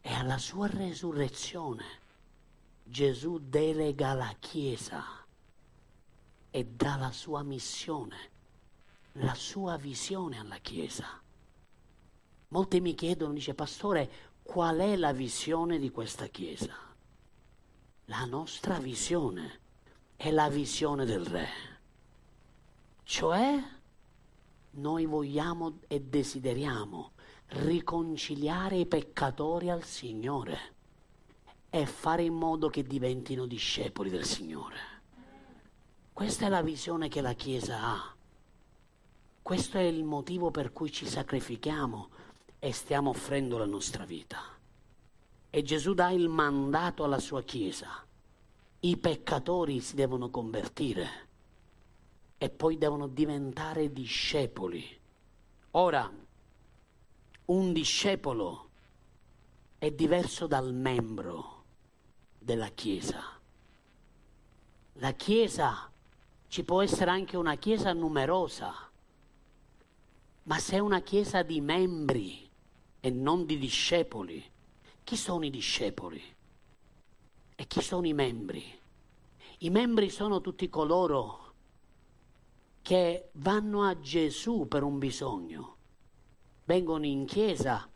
E 0.00 0.12
alla 0.14 0.38
sua 0.38 0.68
resurrezione 0.68 1.84
Gesù 2.82 3.38
delega 3.40 4.14
la 4.14 4.34
Chiesa 4.38 5.04
e 6.50 6.64
dà 6.64 6.96
la 6.96 7.12
sua 7.12 7.42
missione 7.42 8.36
la 9.20 9.34
sua 9.34 9.76
visione 9.76 10.38
alla 10.38 10.58
Chiesa. 10.58 11.06
Molti 12.48 12.80
mi 12.80 12.94
chiedono, 12.94 13.32
dice 13.32 13.54
pastore, 13.54 14.10
qual 14.42 14.78
è 14.78 14.96
la 14.96 15.12
visione 15.12 15.78
di 15.78 15.90
questa 15.90 16.26
Chiesa? 16.26 16.74
La 18.06 18.24
nostra 18.24 18.78
visione 18.78 19.60
è 20.16 20.30
la 20.30 20.48
visione 20.48 21.04
del 21.04 21.24
Re. 21.26 21.48
Cioè, 23.02 23.62
noi 24.70 25.06
vogliamo 25.06 25.80
e 25.88 26.00
desideriamo 26.00 27.12
riconciliare 27.48 28.76
i 28.76 28.86
peccatori 28.86 29.70
al 29.70 29.82
Signore 29.84 30.74
e 31.70 31.86
fare 31.86 32.22
in 32.22 32.34
modo 32.34 32.68
che 32.68 32.84
diventino 32.84 33.46
discepoli 33.46 34.10
del 34.10 34.24
Signore. 34.24 34.96
Questa 36.12 36.46
è 36.46 36.48
la 36.48 36.62
visione 36.62 37.08
che 37.08 37.20
la 37.20 37.34
Chiesa 37.34 37.80
ha. 37.82 38.16
Questo 39.48 39.78
è 39.78 39.82
il 39.82 40.04
motivo 40.04 40.50
per 40.50 40.74
cui 40.74 40.92
ci 40.92 41.06
sacrifichiamo 41.06 42.10
e 42.58 42.70
stiamo 42.70 43.08
offrendo 43.08 43.56
la 43.56 43.64
nostra 43.64 44.04
vita. 44.04 44.42
E 45.48 45.62
Gesù 45.62 45.94
dà 45.94 46.10
il 46.10 46.28
mandato 46.28 47.02
alla 47.02 47.18
sua 47.18 47.42
Chiesa. 47.42 48.04
I 48.80 48.96
peccatori 48.98 49.80
si 49.80 49.94
devono 49.94 50.28
convertire 50.28 51.08
e 52.36 52.50
poi 52.50 52.76
devono 52.76 53.06
diventare 53.06 53.90
discepoli. 53.90 54.84
Ora, 55.70 56.12
un 57.46 57.72
discepolo 57.72 58.68
è 59.78 59.90
diverso 59.90 60.46
dal 60.46 60.74
membro 60.74 61.64
della 62.38 62.68
Chiesa. 62.68 63.22
La 64.96 65.12
Chiesa, 65.12 65.90
ci 66.48 66.64
può 66.64 66.82
essere 66.82 67.10
anche 67.10 67.38
una 67.38 67.54
Chiesa 67.54 67.94
numerosa, 67.94 68.87
ma 70.48 70.58
se 70.58 70.76
è 70.76 70.78
una 70.78 71.00
chiesa 71.00 71.42
di 71.42 71.60
membri 71.60 72.48
e 73.00 73.10
non 73.10 73.44
di 73.44 73.58
discepoli, 73.58 74.42
chi 75.04 75.14
sono 75.14 75.44
i 75.44 75.50
discepoli? 75.50 76.22
E 77.54 77.66
chi 77.66 77.82
sono 77.82 78.06
i 78.06 78.14
membri? 78.14 78.64
I 79.58 79.68
membri 79.68 80.08
sono 80.08 80.40
tutti 80.40 80.70
coloro 80.70 81.52
che 82.80 83.28
vanno 83.32 83.82
a 83.82 84.00
Gesù 84.00 84.66
per 84.66 84.84
un 84.84 84.98
bisogno, 84.98 85.76
vengono 86.64 87.04
in 87.04 87.26
chiesa, 87.26 87.86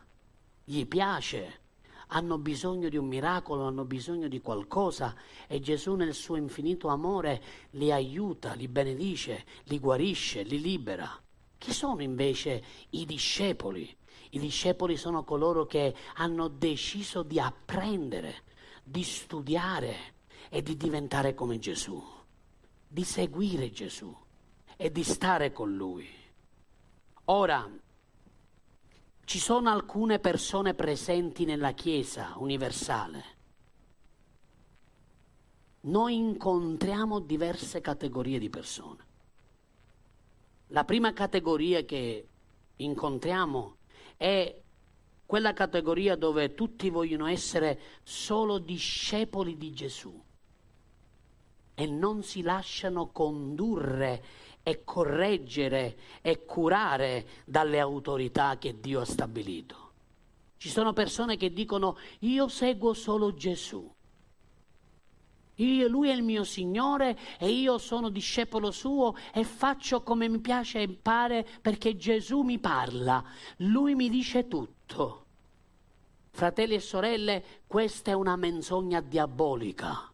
gli 0.63 0.85
piace, 0.85 1.61
hanno 2.09 2.37
bisogno 2.37 2.87
di 2.89 2.97
un 2.97 3.07
miracolo, 3.07 3.65
hanno 3.65 3.85
bisogno 3.85 4.27
di 4.27 4.41
qualcosa 4.41 5.15
e 5.47 5.59
Gesù 5.59 5.95
nel 5.95 6.13
suo 6.13 6.35
infinito 6.35 6.89
amore 6.89 7.41
li 7.71 7.91
aiuta, 7.91 8.53
li 8.53 8.67
benedice, 8.67 9.43
li 9.63 9.79
guarisce, 9.79 10.43
li 10.43 10.61
libera. 10.61 11.19
Chi 11.63 11.71
sono 11.71 12.01
invece 12.01 12.61
i 12.89 13.05
discepoli? 13.05 13.89
I 14.31 14.39
discepoli 14.39 14.97
sono 14.97 15.23
coloro 15.23 15.65
che 15.65 15.95
hanno 16.15 16.49
deciso 16.49 17.23
di 17.23 17.39
apprendere, 17.39 18.43
di 18.83 19.01
studiare 19.01 19.95
e 20.49 20.61
di 20.61 20.75
diventare 20.75 21.33
come 21.33 21.59
Gesù, 21.59 22.03
di 22.85 23.05
seguire 23.05 23.71
Gesù 23.71 24.13
e 24.75 24.91
di 24.91 25.03
stare 25.05 25.53
con 25.53 25.73
Lui. 25.73 26.05
Ora, 27.25 27.65
ci 29.23 29.39
sono 29.39 29.69
alcune 29.69 30.19
persone 30.19 30.73
presenti 30.73 31.45
nella 31.45 31.71
Chiesa 31.71 32.33
universale. 32.39 33.23
Noi 35.83 36.17
incontriamo 36.17 37.19
diverse 37.19 37.79
categorie 37.79 38.37
di 38.37 38.49
persone. 38.49 39.11
La 40.73 40.85
prima 40.85 41.13
categoria 41.13 41.83
che 41.83 42.27
incontriamo 42.77 43.77
è 44.17 44.59
quella 45.23 45.53
categoria 45.53 46.15
dove 46.15 46.55
tutti 46.55 46.89
vogliono 46.89 47.27
essere 47.27 47.79
solo 48.01 48.57
discepoli 48.57 49.55
di 49.55 49.71
Gesù 49.71 50.19
e 51.75 51.85
non 51.85 52.23
si 52.23 52.41
lasciano 52.41 53.11
condurre 53.11 54.23
e 54.63 54.83
correggere 54.83 55.95
e 56.23 56.43
curare 56.43 57.27
dalle 57.45 57.79
autorità 57.79 58.57
che 58.57 58.79
Dio 58.79 59.01
ha 59.01 59.05
stabilito. 59.05 59.91
Ci 60.57 60.69
sono 60.69 60.91
persone 60.91 61.37
che 61.37 61.53
dicono 61.53 61.97
io 62.21 62.47
seguo 62.47 62.93
solo 62.93 63.35
Gesù. 63.35 63.93
Io, 65.55 65.87
lui 65.87 66.09
è 66.09 66.13
il 66.13 66.23
mio 66.23 66.43
Signore 66.43 67.17
e 67.37 67.49
io 67.49 67.77
sono 67.77 68.09
discepolo 68.09 68.71
suo 68.71 69.15
e 69.31 69.43
faccio 69.43 70.01
come 70.01 70.27
mi 70.27 70.39
piace 70.39 70.81
e 70.81 70.87
pare 70.87 71.47
perché 71.61 71.95
Gesù 71.95 72.41
mi 72.41 72.57
parla, 72.57 73.23
lui 73.57 73.93
mi 73.93 74.09
dice 74.09 74.47
tutto. 74.47 75.25
Fratelli 76.31 76.73
e 76.73 76.79
sorelle, 76.79 77.43
questa 77.67 78.09
è 78.09 78.13
una 78.13 78.35
menzogna 78.35 79.01
diabolica. 79.01 80.11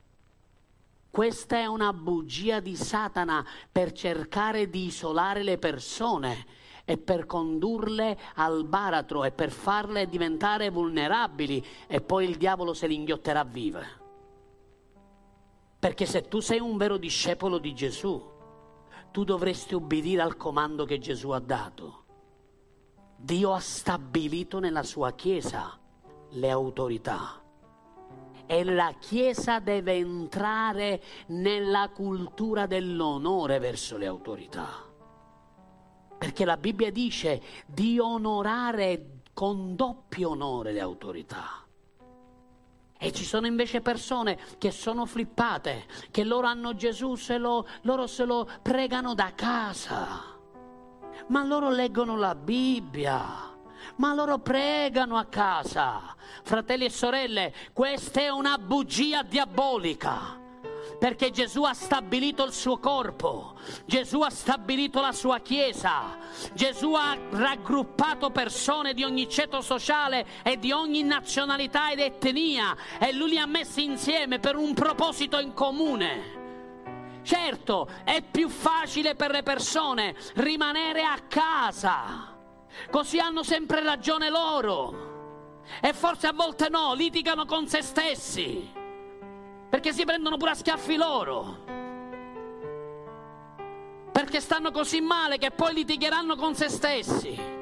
Questa 1.09 1.57
è 1.57 1.65
una 1.65 1.93
bugia 1.93 2.59
di 2.59 2.75
Satana 2.75 3.45
per 3.71 3.93
cercare 3.93 4.69
di 4.69 4.85
isolare 4.85 5.41
le 5.43 5.57
persone 5.57 6.45
e 6.83 6.97
per 6.97 7.25
condurle 7.25 8.17
al 8.35 8.65
baratro 8.65 9.23
e 9.23 9.31
per 9.31 9.51
farle 9.51 10.07
diventare 10.07 10.69
vulnerabili 10.69 11.65
e 11.87 12.01
poi 12.01 12.27
il 12.27 12.35
diavolo 12.35 12.73
se 12.73 12.87
li 12.87 12.95
inghiotterà 12.95 13.43
vive. 13.43 13.98
Perché 15.79 16.05
se 16.05 16.27
tu 16.27 16.41
sei 16.41 16.59
un 16.59 16.75
vero 16.77 16.97
discepolo 16.97 17.57
di 17.57 17.73
Gesù, 17.73 18.21
tu 19.11 19.23
dovresti 19.23 19.75
obbedire 19.75 20.21
al 20.21 20.35
comando 20.35 20.85
che 20.85 20.99
Gesù 20.99 21.29
ha 21.29 21.39
dato. 21.39 22.03
Dio 23.15 23.53
ha 23.53 23.59
stabilito 23.59 24.59
nella 24.59 24.83
sua 24.83 25.13
Chiesa 25.13 25.79
le 26.31 26.49
autorità 26.49 27.41
e 28.51 28.63
la 28.63 28.95
Chiesa 28.99 29.59
deve 29.59 29.93
entrare 29.93 31.03
nella 31.27 31.89
cultura 31.93 32.65
dell'onore 32.65 33.59
verso 33.59 33.95
le 33.95 34.07
autorità. 34.07 34.87
Perché 36.17 36.45
la 36.45 36.57
Bibbia 36.57 36.91
dice 36.91 37.41
di 37.67 37.99
onorare 37.99 39.21
con 39.33 39.75
doppio 39.75 40.31
onore 40.31 40.71
le 40.71 40.79
autorità. 40.79 41.63
E 43.01 43.13
ci 43.13 43.23
sono 43.23 43.47
invece 43.47 43.79
persone 43.79 44.37
che 44.57 44.71
sono 44.71 45.05
flippate, 45.05 45.85
che 46.11 46.25
loro 46.25 46.47
hanno 46.47 46.75
Gesù, 46.75 47.15
se 47.15 47.37
lo, 47.37 47.65
loro 47.83 48.07
se 48.07 48.25
lo 48.25 48.45
pregano 48.61 49.13
da 49.13 49.31
casa, 49.33 50.37
ma 51.27 51.43
loro 51.45 51.69
leggono 51.69 52.17
la 52.17 52.35
Bibbia, 52.35 53.55
ma 53.95 54.13
loro 54.13 54.39
pregano 54.39 55.15
a 55.15 55.23
casa, 55.25 56.13
fratelli 56.43 56.85
e 56.85 56.89
sorelle, 56.89 57.53
questa 57.71 58.19
è 58.19 58.27
una 58.27 58.57
bugia 58.57 59.23
diabolica 59.23 60.47
perché 60.99 61.31
Gesù 61.31 61.63
ha 61.63 61.73
stabilito 61.73 62.43
il 62.43 62.51
suo 62.51 62.77
corpo, 62.77 63.53
Gesù 63.85 64.19
ha 64.21 64.29
stabilito 64.29 64.99
la 64.99 65.13
sua 65.13 65.39
chiesa, 65.39 66.17
Gesù 66.53 66.93
ha 66.93 67.17
raggruppato 67.31 68.29
persone 68.31 68.93
di 68.93 69.03
ogni 69.03 69.29
ceto 69.29 69.61
sociale 69.61 70.25
e 70.43 70.59
di 70.59 70.73
ogni 70.73 71.03
nazionalità 71.03 71.89
ed 71.91 71.99
etnia 71.99 72.75
e 72.99 73.13
lui 73.13 73.29
li 73.29 73.37
ha 73.37 73.45
messi 73.45 73.85
insieme 73.85 74.39
per 74.39 74.57
un 74.57 74.73
proposito 74.73 75.39
in 75.39 75.53
comune. 75.53 76.37
Certo, 77.23 77.87
è 78.03 78.21
più 78.21 78.49
facile 78.49 79.15
per 79.15 79.31
le 79.31 79.43
persone 79.43 80.15
rimanere 80.35 81.03
a 81.03 81.19
casa, 81.29 82.35
così 82.91 83.19
hanno 83.19 83.43
sempre 83.43 83.81
ragione 83.81 84.29
loro. 84.29 85.07
E 85.81 85.93
forse 85.93 86.27
a 86.27 86.33
volte 86.33 86.67
no, 86.67 86.93
litigano 86.93 87.45
con 87.45 87.67
se 87.67 87.81
stessi 87.83 88.78
perché 89.69 89.93
si 89.93 90.03
prendono 90.03 90.37
pure 90.37 90.51
a 90.51 90.55
schiaffi 90.55 90.95
loro. 90.95 91.57
Perché 94.11 94.41
stanno 94.41 94.71
così 94.71 94.99
male 94.99 95.37
che 95.37 95.51
poi 95.51 95.73
litigheranno 95.73 96.35
con 96.35 96.55
se 96.55 96.69
stessi. 96.69 97.57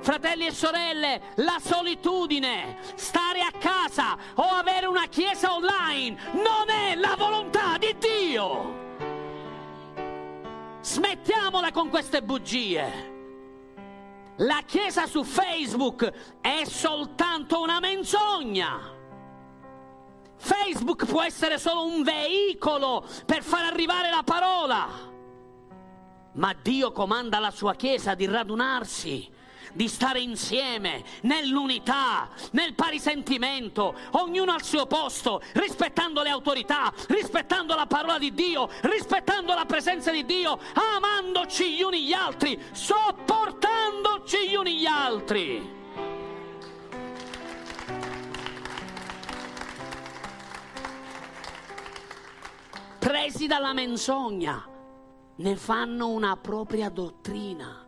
Fratelli 0.00 0.46
e 0.46 0.52
sorelle, 0.52 1.20
la 1.36 1.56
solitudine, 1.60 2.78
stare 2.94 3.40
a 3.40 3.50
casa 3.58 4.16
o 4.34 4.42
avere 4.42 4.86
una 4.86 5.06
chiesa 5.06 5.52
online 5.52 6.16
non 6.34 6.68
è 6.68 6.94
la 6.94 7.14
volontà 7.16 7.76
di 7.78 7.96
Dio. 7.98 8.84
Smettiamola 10.80 11.72
con 11.72 11.88
queste 11.88 12.22
bugie. 12.22 13.14
La 14.36 14.62
chiesa 14.66 15.06
su 15.06 15.24
Facebook 15.24 16.12
è 16.40 16.62
soltanto 16.64 17.60
una 17.60 17.80
menzogna. 17.80 18.95
Facebook 20.46 21.06
può 21.06 21.24
essere 21.24 21.58
solo 21.58 21.84
un 21.84 22.04
veicolo 22.04 23.04
per 23.26 23.42
far 23.42 23.64
arrivare 23.64 24.10
la 24.10 24.22
parola. 24.24 24.88
Ma 26.34 26.54
Dio 26.62 26.92
comanda 26.92 27.38
alla 27.38 27.50
sua 27.50 27.74
Chiesa 27.74 28.14
di 28.14 28.26
radunarsi, 28.26 29.28
di 29.72 29.88
stare 29.88 30.20
insieme 30.20 31.02
nell'unità, 31.22 32.28
nel 32.52 32.74
pari 32.74 33.00
sentimento, 33.00 33.92
ognuno 34.12 34.52
al 34.52 34.62
suo 34.62 34.86
posto, 34.86 35.42
rispettando 35.54 36.22
le 36.22 36.30
autorità, 36.30 36.92
rispettando 37.08 37.74
la 37.74 37.86
parola 37.86 38.18
di 38.18 38.32
Dio, 38.32 38.68
rispettando 38.82 39.52
la 39.52 39.64
presenza 39.64 40.12
di 40.12 40.24
Dio, 40.24 40.60
amandoci 40.96 41.74
gli 41.74 41.82
uni 41.82 42.04
gli 42.04 42.12
altri, 42.12 42.56
sopportandoci 42.70 44.48
gli 44.48 44.54
uni 44.54 44.78
gli 44.78 44.86
altri. 44.86 45.85
Presi 53.16 53.46
dalla 53.46 53.72
menzogna, 53.72 54.62
ne 55.36 55.56
fanno 55.56 56.08
una 56.08 56.36
propria 56.36 56.90
dottrina. 56.90 57.82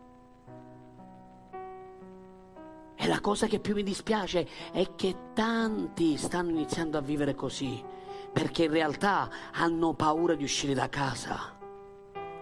E 2.94 3.06
la 3.06 3.20
cosa 3.20 3.46
che 3.46 3.60
più 3.60 3.74
mi 3.74 3.82
dispiace 3.82 4.48
è 4.72 4.94
che 4.94 5.32
tanti 5.34 6.16
stanno 6.16 6.48
iniziando 6.48 6.96
a 6.96 7.02
vivere 7.02 7.34
così, 7.34 7.84
perché 8.32 8.64
in 8.64 8.70
realtà 8.70 9.28
hanno 9.52 9.92
paura 9.92 10.34
di 10.34 10.44
uscire 10.44 10.72
da 10.72 10.88
casa, 10.88 11.54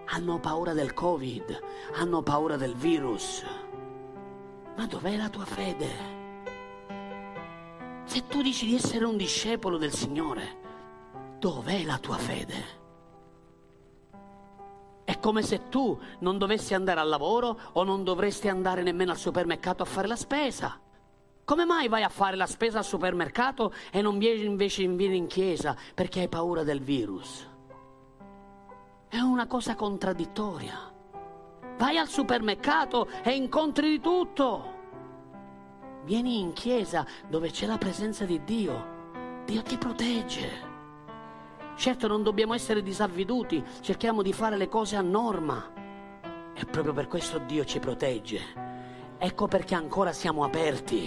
hanno 0.05 0.39
paura 0.39 0.73
del 0.73 0.95
Covid, 0.95 1.61
hanno 1.95 2.23
paura 2.23 2.57
del 2.57 2.77
virus. 2.77 3.45
Ma 4.77 4.87
dov'è 4.87 5.17
la 5.17 5.29
tua 5.29 5.45
fede? 5.45 5.89
Se 8.05 8.29
tu 8.29 8.43
dici 8.43 8.65
di 8.65 8.77
essere 8.77 9.05
un 9.05 9.17
discepolo 9.17 9.77
del 9.77 9.93
Signore, 9.93 10.59
dov'è 11.41 11.83
la 11.83 11.99
tua 11.99 12.17
fede? 12.17 12.76
Come 15.27 15.43
se 15.43 15.69
tu 15.71 15.99
non 16.21 16.39
dovessi 16.39 16.73
andare 16.73 17.01
al 17.01 17.09
lavoro 17.09 17.59
o 17.73 17.83
non 17.83 18.05
dovresti 18.05 18.47
andare 18.47 18.85
nemmeno 18.85 19.11
al 19.11 19.17
supermercato 19.17 19.83
a 19.83 19.85
fare 19.85 20.07
la 20.07 20.15
spesa. 20.15 20.79
Come 21.45 21.65
mai 21.65 21.89
vai 21.89 22.05
a 22.05 22.09
fare 22.09 22.37
la 22.37 22.47
spesa 22.47 22.79
al 22.79 22.85
supermercato 22.85 23.73
e 23.91 24.03
non 24.03 24.19
vieni 24.19 24.45
invece 24.45 24.87
vieni 24.87 25.17
in 25.17 25.27
chiesa 25.27 25.75
perché 25.95 26.21
hai 26.21 26.29
paura 26.29 26.63
del 26.63 26.81
virus? 26.81 27.45
È 29.09 29.19
una 29.19 29.49
cosa 29.49 29.75
contraddittoria. 29.75 30.95
Vai 31.77 31.99
al 31.99 32.07
supermercato 32.07 33.09
e 33.25 33.35
incontri 33.35 33.91
di 33.91 34.01
tutto. 34.01 34.75
Vieni 36.05 36.39
in 36.39 36.53
chiesa 36.53 37.05
dove 37.29 37.51
c'è 37.51 37.67
la 37.67 37.79
presenza 37.79 38.25
di 38.25 38.45
Dio. 38.45 39.43
Dio 39.45 39.63
ti 39.63 39.77
protegge. 39.77 40.66
Certo 41.77 42.07
non 42.07 42.23
dobbiamo 42.23 42.55
essere 42.55 42.83
disavveduti, 42.83 43.63
cerchiamo 43.83 44.23
di 44.23 44.33
fare 44.33 44.57
le 44.57 44.67
cose 44.67 44.97
a 44.97 45.03
norma. 45.03 45.71
E 46.55 46.65
proprio 46.65 46.95
per 46.95 47.07
questo 47.07 47.39
Dio 47.39 47.67
ci 47.67 47.81
protegge. 47.81 48.41
Ecco 49.19 49.47
perché 49.47 49.75
ancora 49.75 50.13
siamo 50.13 50.43
aperti. 50.43 51.07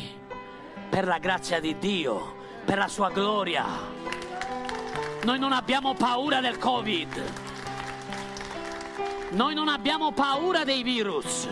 Per 0.89 1.05
la 1.05 1.17
grazia 1.17 1.59
di 1.59 1.76
Dio, 1.80 2.36
per 2.65 2.78
la 2.78 2.88
sua 2.88 3.09
gloria. 3.09 3.65
Noi 5.24 5.39
non 5.39 5.53
abbiamo 5.53 5.95
paura 5.95 6.39
del 6.39 6.59
Covid. 6.59 7.24
Noi 9.32 9.55
non 9.55 9.70
abbiamo 9.70 10.11
paura 10.11 10.63
dei 10.63 10.84
virus. 10.84 11.47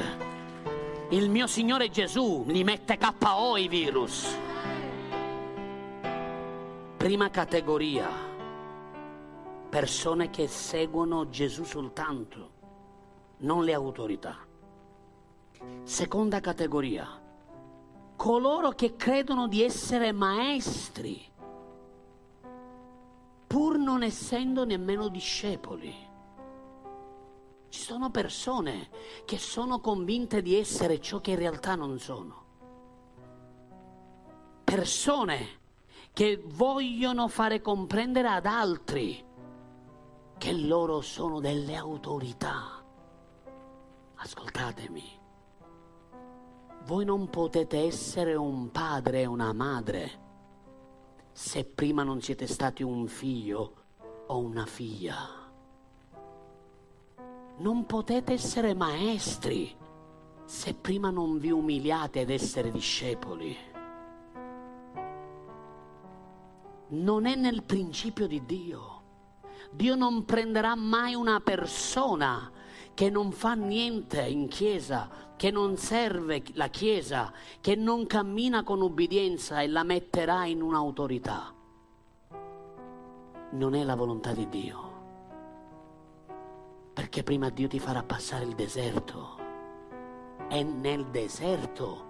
Il 1.10 1.32
mio 1.32 1.48
Signore 1.48 1.90
Gesù 1.90 2.44
li 2.48 2.64
mette 2.64 3.00
KO 3.00 3.58
i 3.58 3.68
virus. 3.68 4.38
Prima 6.98 7.30
categoria 7.32 8.27
persone 9.68 10.30
che 10.30 10.48
seguono 10.48 11.30
Gesù 11.30 11.64
soltanto, 11.64 12.52
non 13.40 13.64
le 13.64 13.74
autorità. 13.74 14.38
Seconda 15.84 16.40
categoria, 16.40 17.22
coloro 18.16 18.70
che 18.72 18.96
credono 18.96 19.48
di 19.48 19.62
essere 19.62 20.12
maestri, 20.12 21.22
pur 23.46 23.78
non 23.78 24.04
essendo 24.04 24.66
nemmeno 24.66 25.10
discepoli. 25.10 25.94
Ci 27.70 27.82
sono 27.82 28.10
persone 28.10 28.90
che 29.26 29.38
sono 29.38 29.82
convinte 29.82 30.42
di 30.42 30.56
essere 30.56 31.02
ciò 31.02 31.20
che 31.20 31.32
in 31.32 31.38
realtà 31.38 31.76
non 31.76 32.00
sono. 32.00 32.46
Persone 34.64 35.60
che 36.14 36.42
vogliono 36.46 37.28
fare 37.28 37.62
comprendere 37.62 38.30
ad 38.30 38.46
altri 38.46 39.27
che 40.38 40.54
loro 40.54 41.02
sono 41.02 41.40
delle 41.40 41.76
autorità. 41.76 42.84
Ascoltatemi, 44.16 45.04
voi 46.86 47.06
non 47.06 47.30
potete 47.30 47.80
essere 47.84 48.36
un 48.36 48.72
padre 48.72 49.22
e 49.22 49.26
una 49.26 49.54
madre 49.54 50.26
se 51.32 51.66
prima 51.66 52.04
non 52.04 52.22
siete 52.22 52.48
stati 52.48 52.82
un 52.82 53.08
figlio 53.08 53.74
o 54.28 54.38
una 54.40 54.66
figlia. 54.66 55.16
Non 57.58 57.86
potete 57.86 58.34
essere 58.34 58.74
maestri 58.74 59.76
se 60.46 60.74
prima 60.74 61.10
non 61.10 61.38
vi 61.38 61.52
umiliate 61.52 62.22
ad 62.22 62.30
essere 62.30 62.72
discepoli. 62.72 63.56
Non 66.90 67.26
è 67.26 67.36
nel 67.36 67.64
principio 67.64 68.28
di 68.28 68.46
Dio. 68.46 68.97
Dio 69.72 69.96
non 69.96 70.26
prenderà 70.26 70.76
mai 70.76 71.14
una 71.14 71.40
persona 71.40 72.52
che 72.94 73.10
non 73.10 73.32
fa 73.32 73.54
niente 73.54 74.22
in 74.22 74.48
chiesa, 74.48 75.08
che 75.36 75.52
non 75.52 75.78
serve 75.78 76.42
la 76.54 76.68
chiesa, 76.70 77.32
che 77.62 77.76
non 77.76 78.08
cammina 78.08 78.64
con 78.64 78.82
ubbidienza 78.82 79.62
e 79.62 79.68
la 79.68 79.84
metterà 79.84 80.46
in 80.46 80.62
un'autorità. 80.62 81.54
Non 83.52 83.76
è 83.76 83.84
la 83.84 83.96
volontà 83.96 84.34
di 84.34 84.50
Dio. 84.50 84.96
Perché 86.94 87.22
prima 87.22 87.50
Dio 87.50 87.68
ti 87.68 87.80
farà 87.80 88.02
passare 88.02 88.46
il 88.46 88.56
deserto 88.56 89.38
e 90.50 90.64
nel 90.64 91.06
deserto 91.08 92.06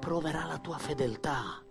proverà 0.00 0.44
la 0.46 0.58
tua 0.58 0.78
fedeltà. 0.78 1.62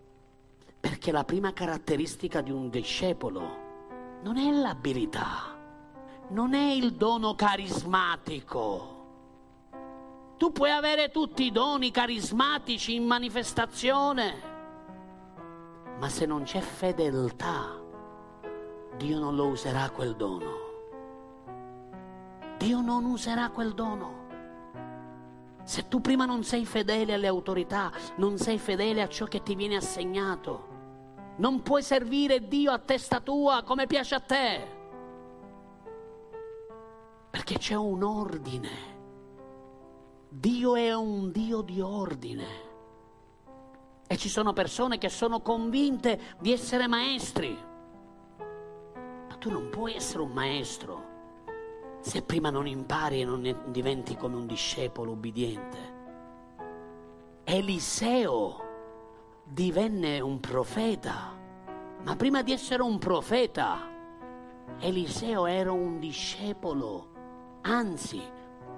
Perché 0.80 1.12
la 1.12 1.26
prima 1.26 1.52
caratteristica 1.52 2.40
di 2.40 2.52
un 2.52 2.70
discepolo 2.70 3.63
non 4.24 4.38
è 4.38 4.50
l'abilità, 4.52 5.54
non 6.30 6.54
è 6.54 6.72
il 6.72 6.94
dono 6.94 7.36
carismatico. 7.36 8.92
Tu 10.38 10.52
puoi 10.52 10.72
avere 10.72 11.12
tutti 11.12 11.44
i 11.44 11.52
doni 11.52 11.92
carismatici 11.92 12.96
in 12.96 13.06
manifestazione, 13.06 14.52
ma 16.00 16.08
se 16.08 16.26
non 16.26 16.44
c'è 16.44 16.62
fedeltà, 16.62 17.80
Dio 18.96 19.20
non 19.20 19.36
lo 19.36 19.48
userà 19.48 19.90
quel 19.90 20.16
dono. 20.16 20.62
Dio 22.58 22.80
non 22.80 23.04
userà 23.04 23.50
quel 23.50 23.74
dono. 23.74 24.22
Se 25.64 25.90
tu 25.90 26.00
prima 26.00 26.26
non 26.26 26.44
sei 26.44 26.66
fedele 26.66 27.14
alle 27.14 27.28
autorità, 27.28 27.92
non 28.18 28.38
sei 28.38 28.58
fedele 28.58 29.02
a 29.02 29.10
ciò 29.10 29.26
che 29.26 29.44
ti 29.44 29.56
viene 29.56 29.76
assegnato, 29.76 30.73
non 31.38 31.62
puoi 31.62 31.82
servire 31.82 32.48
Dio 32.48 32.72
a 32.72 32.80
testa 32.80 33.20
tua 33.20 33.64
come 33.64 33.88
piace 33.88 34.16
a 34.16 34.20
te. 34.20 34.68
Perché 37.30 37.58
c'è 37.58 37.76
un 37.76 38.04
ordine. 38.04 38.92
Dio 40.30 40.76
è 40.76 40.94
un 40.94 41.32
Dio 41.32 41.62
di 41.62 41.82
ordine. 41.82 42.72
E 44.06 44.18
ci 44.18 44.30
sono 44.30 44.54
persone 44.54 44.98
che 44.98 45.10
sono 45.10 45.42
convinte 45.42 46.38
di 46.40 46.52
essere 46.52 46.88
maestri. 46.88 47.58
Ma 48.38 49.36
tu 49.40 49.50
non 49.50 49.70
puoi 49.70 49.96
essere 49.96 50.22
un 50.22 50.32
maestro 50.32 51.12
se 52.04 52.22
prima 52.22 52.50
non 52.50 52.68
impari 52.68 53.22
e 53.22 53.26
non 53.26 53.64
diventi 53.68 54.18
come 54.18 54.36
un 54.36 54.46
discepolo 54.46 55.12
ubbidiente. 55.14 55.92
Eliseo 57.46 58.73
divenne 59.44 60.20
un 60.20 60.40
profeta, 60.40 61.38
ma 62.04 62.16
prima 62.16 62.42
di 62.42 62.52
essere 62.52 62.82
un 62.82 62.98
profeta, 62.98 63.90
Eliseo 64.80 65.46
era 65.46 65.72
un 65.72 66.00
discepolo, 66.00 67.12
anzi 67.62 68.22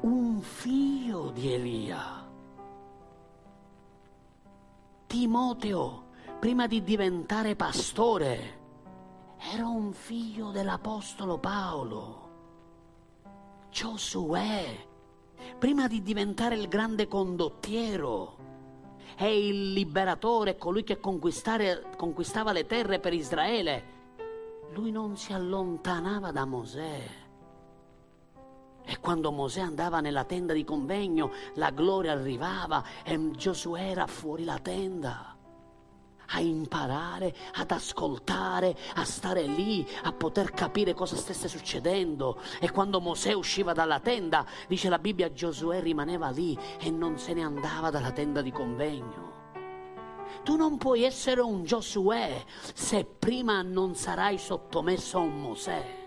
un 0.01 0.41
figlio 0.41 1.31
di 1.31 1.53
Elia. 1.53 2.29
Timoteo, 5.07 6.07
prima 6.39 6.67
di 6.67 6.83
diventare 6.83 7.55
pastore, 7.55 8.63
era 9.37 9.67
un 9.67 9.93
figlio 9.93 10.51
dell'Apostolo 10.51 11.37
Paolo. 11.37 12.23
Giosuè, 13.69 14.87
prima 15.57 15.87
di 15.87 16.01
diventare 16.01 16.55
il 16.55 16.67
grande 16.67 17.07
condottiero, 17.07 18.34
è 19.15 19.25
il 19.25 19.73
liberatore, 19.73 20.57
colui 20.57 20.83
che 20.83 20.99
conquistava 20.99 22.51
le 22.51 22.65
terre 22.65 22.99
per 22.99 23.13
Israele. 23.13 23.93
Lui 24.73 24.91
non 24.91 25.15
si 25.17 25.33
allontanava 25.33 26.31
da 26.31 26.45
Mosè. 26.45 27.01
E 28.87 28.99
quando 28.99 29.31
Mosè 29.31 29.61
andava 29.61 29.99
nella 29.99 30.25
tenda 30.25 30.53
di 30.53 30.63
convegno, 30.63 31.31
la 31.55 31.71
gloria 31.71 32.11
arrivava 32.11 32.83
e 33.03 33.31
Giosuè 33.31 33.89
era 33.89 34.05
fuori 34.05 34.43
la 34.43 34.59
tenda 34.59 35.34
a 36.27 36.39
imparare, 36.39 37.33
ad 37.53 37.71
ascoltare, 37.71 38.75
a 38.95 39.03
stare 39.03 39.43
lì, 39.43 39.85
a 40.03 40.11
poter 40.11 40.51
capire 40.51 40.93
cosa 40.93 41.15
stesse 41.15 41.47
succedendo. 41.47 42.39
E 42.59 42.71
quando 42.71 42.99
Mosè 42.99 43.33
usciva 43.33 43.73
dalla 43.73 43.99
tenda, 43.99 44.45
dice 44.67 44.89
la 44.89 44.99
Bibbia, 44.99 45.31
Giosuè 45.31 45.81
rimaneva 45.81 46.29
lì 46.29 46.57
e 46.79 46.89
non 46.89 47.17
se 47.17 47.33
ne 47.33 47.43
andava 47.43 47.89
dalla 47.89 48.11
tenda 48.11 48.41
di 48.41 48.51
convegno. 48.51 49.33
Tu 50.43 50.55
non 50.55 50.77
puoi 50.77 51.03
essere 51.03 51.41
un 51.41 51.63
Giosuè 51.63 52.43
se 52.73 53.05
prima 53.05 53.61
non 53.61 53.95
sarai 53.95 54.37
sottomesso 54.37 55.17
a 55.17 55.21
un 55.21 55.41
Mosè. 55.41 56.03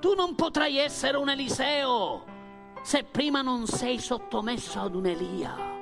Tu 0.00 0.14
non 0.14 0.34
potrai 0.34 0.78
essere 0.78 1.16
un 1.16 1.28
Eliseo 1.28 2.36
se 2.82 3.04
prima 3.04 3.42
non 3.42 3.66
sei 3.66 3.98
sottomesso 3.98 4.80
ad 4.80 4.94
un 4.94 5.06
Elia. 5.06 5.77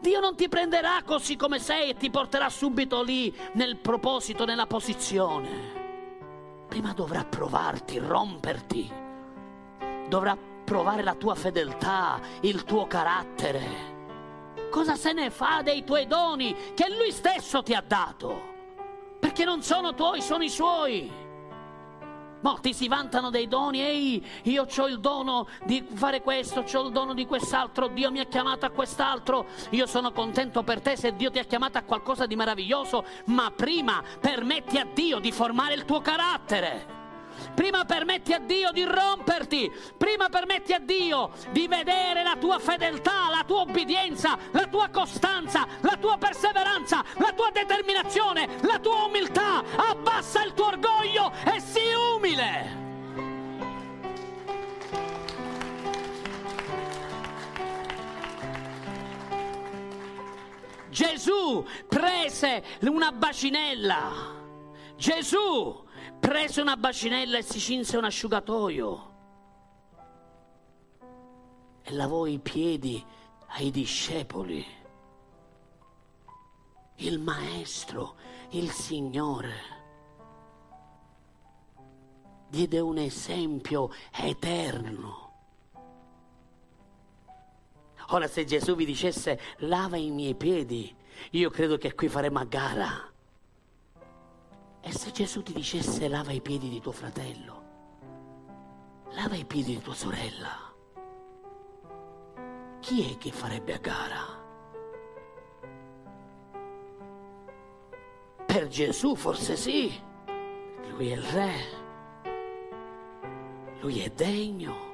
Dio 0.00 0.20
non 0.20 0.36
ti 0.36 0.48
prenderà 0.48 1.02
così 1.04 1.36
come 1.36 1.58
sei 1.58 1.90
e 1.90 1.96
ti 1.96 2.10
porterà 2.10 2.48
subito 2.48 3.02
lì 3.02 3.34
nel 3.54 3.76
proposito, 3.76 4.44
nella 4.44 4.66
posizione. 4.66 5.76
Prima 6.68 6.92
dovrà 6.92 7.24
provarti, 7.24 7.98
romperti. 7.98 8.90
Dovrà 10.08 10.36
provare 10.64 11.02
la 11.02 11.14
tua 11.14 11.34
fedeltà, 11.34 12.20
il 12.40 12.64
tuo 12.64 12.86
carattere. 12.86 13.96
Cosa 14.70 14.94
se 14.94 15.12
ne 15.12 15.30
fa 15.30 15.62
dei 15.62 15.82
tuoi 15.82 16.06
doni 16.06 16.54
che 16.74 16.88
Lui 16.90 17.10
stesso 17.10 17.62
ti 17.62 17.74
ha 17.74 17.82
dato? 17.84 18.56
Perché 19.18 19.44
non 19.44 19.62
sono 19.62 19.94
tuoi, 19.94 20.20
sono 20.20 20.44
i 20.44 20.50
suoi. 20.50 21.26
Molti 22.40 22.72
si 22.72 22.88
vantano 22.88 23.30
dei 23.30 23.48
doni, 23.48 23.80
ehi, 23.80 24.24
io 24.44 24.66
ho 24.76 24.86
il 24.86 25.00
dono 25.00 25.48
di 25.64 25.84
fare 25.92 26.22
questo, 26.22 26.64
ho 26.72 26.86
il 26.86 26.92
dono 26.92 27.14
di 27.14 27.26
quest'altro, 27.26 27.88
Dio 27.88 28.10
mi 28.10 28.20
ha 28.20 28.26
chiamato 28.26 28.66
a 28.66 28.70
quest'altro, 28.70 29.46
io 29.70 29.86
sono 29.86 30.12
contento 30.12 30.62
per 30.62 30.80
te 30.80 30.96
se 30.96 31.14
Dio 31.16 31.30
ti 31.30 31.38
ha 31.38 31.44
chiamato 31.44 31.78
a 31.78 31.82
qualcosa 31.82 32.26
di 32.26 32.36
meraviglioso, 32.36 33.04
ma 33.26 33.50
prima 33.50 34.02
permetti 34.20 34.78
a 34.78 34.86
Dio 34.92 35.18
di 35.18 35.32
formare 35.32 35.74
il 35.74 35.84
tuo 35.84 36.00
carattere. 36.00 36.97
Prima 37.54 37.84
permetti 37.84 38.32
a 38.32 38.38
Dio 38.38 38.70
di 38.72 38.84
romperti, 38.84 39.70
prima 39.96 40.28
permetti 40.28 40.72
a 40.72 40.78
Dio 40.78 41.30
di 41.50 41.66
vedere 41.66 42.22
la 42.22 42.36
tua 42.36 42.58
fedeltà, 42.58 43.28
la 43.30 43.44
tua 43.46 43.60
obbedienza, 43.60 44.38
la 44.52 44.66
tua 44.66 44.88
costanza, 44.88 45.66
la 45.80 45.96
tua 45.96 46.16
perseveranza, 46.18 47.04
la 47.16 47.32
tua 47.32 47.50
determinazione, 47.50 48.48
la 48.62 48.78
tua 48.78 49.04
umiltà. 49.04 49.62
Abbassa 49.76 50.44
il 50.44 50.54
tuo 50.54 50.66
orgoglio 50.66 51.32
e 51.44 51.60
sii 51.60 51.94
umile. 52.14 52.86
Gesù 60.90 61.64
prese 61.86 62.64
una 62.80 63.12
bacinella. 63.12 64.36
Gesù 64.96 65.86
prese 66.20 66.60
una 66.60 66.76
bacinella 66.76 67.38
e 67.38 67.42
si 67.42 67.58
cinse 67.58 67.96
un 67.96 68.04
asciugatoio 68.04 69.16
e 71.82 71.92
lavò 71.92 72.26
i 72.26 72.38
piedi 72.38 73.02
ai 73.48 73.70
discepoli. 73.70 74.64
Il 76.96 77.18
Maestro, 77.18 78.16
il 78.50 78.70
Signore, 78.70 79.76
diede 82.48 82.80
un 82.80 82.98
esempio 82.98 83.90
eterno. 84.12 85.26
Ora 88.08 88.26
se 88.26 88.44
Gesù 88.44 88.74
vi 88.74 88.84
dicesse 88.84 89.38
lava 89.58 89.96
i 89.96 90.10
miei 90.10 90.34
piedi, 90.34 90.94
io 91.32 91.50
credo 91.50 91.78
che 91.78 91.94
qui 91.94 92.08
faremo 92.08 92.38
a 92.38 92.44
gara. 92.44 93.12
E 94.88 94.92
se 94.92 95.10
Gesù 95.10 95.42
ti 95.42 95.52
dicesse 95.52 96.08
lava 96.08 96.32
i 96.32 96.40
piedi 96.40 96.70
di 96.70 96.80
tuo 96.80 96.92
fratello, 96.92 97.62
lava 99.10 99.34
i 99.34 99.44
piedi 99.44 99.74
di 99.74 99.82
tua 99.82 99.92
sorella, 99.92 100.72
chi 102.80 103.12
è 103.12 103.18
che 103.18 103.30
farebbe 103.30 103.74
a 103.74 103.78
gara? 103.78 104.24
Per 108.46 108.66
Gesù 108.68 109.14
forse 109.14 109.56
sì, 109.56 109.92
lui 110.88 111.10
è 111.10 111.16
il 111.16 111.22
re, 111.22 111.54
lui 113.80 114.00
è 114.00 114.08
degno. 114.08 114.86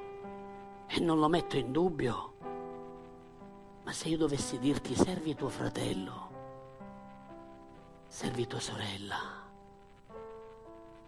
E 0.88 0.98
non 0.98 1.20
lo 1.20 1.28
metto 1.28 1.56
in 1.56 1.70
dubbio. 1.70 2.32
Ma 3.84 3.92
se 3.92 4.08
io 4.08 4.16
dovessi 4.16 4.58
dirti 4.58 4.96
servi 4.96 5.36
tuo 5.36 5.48
fratello, 5.48 6.30
servi 8.08 8.44
tua 8.48 8.58
sorella, 8.60 9.43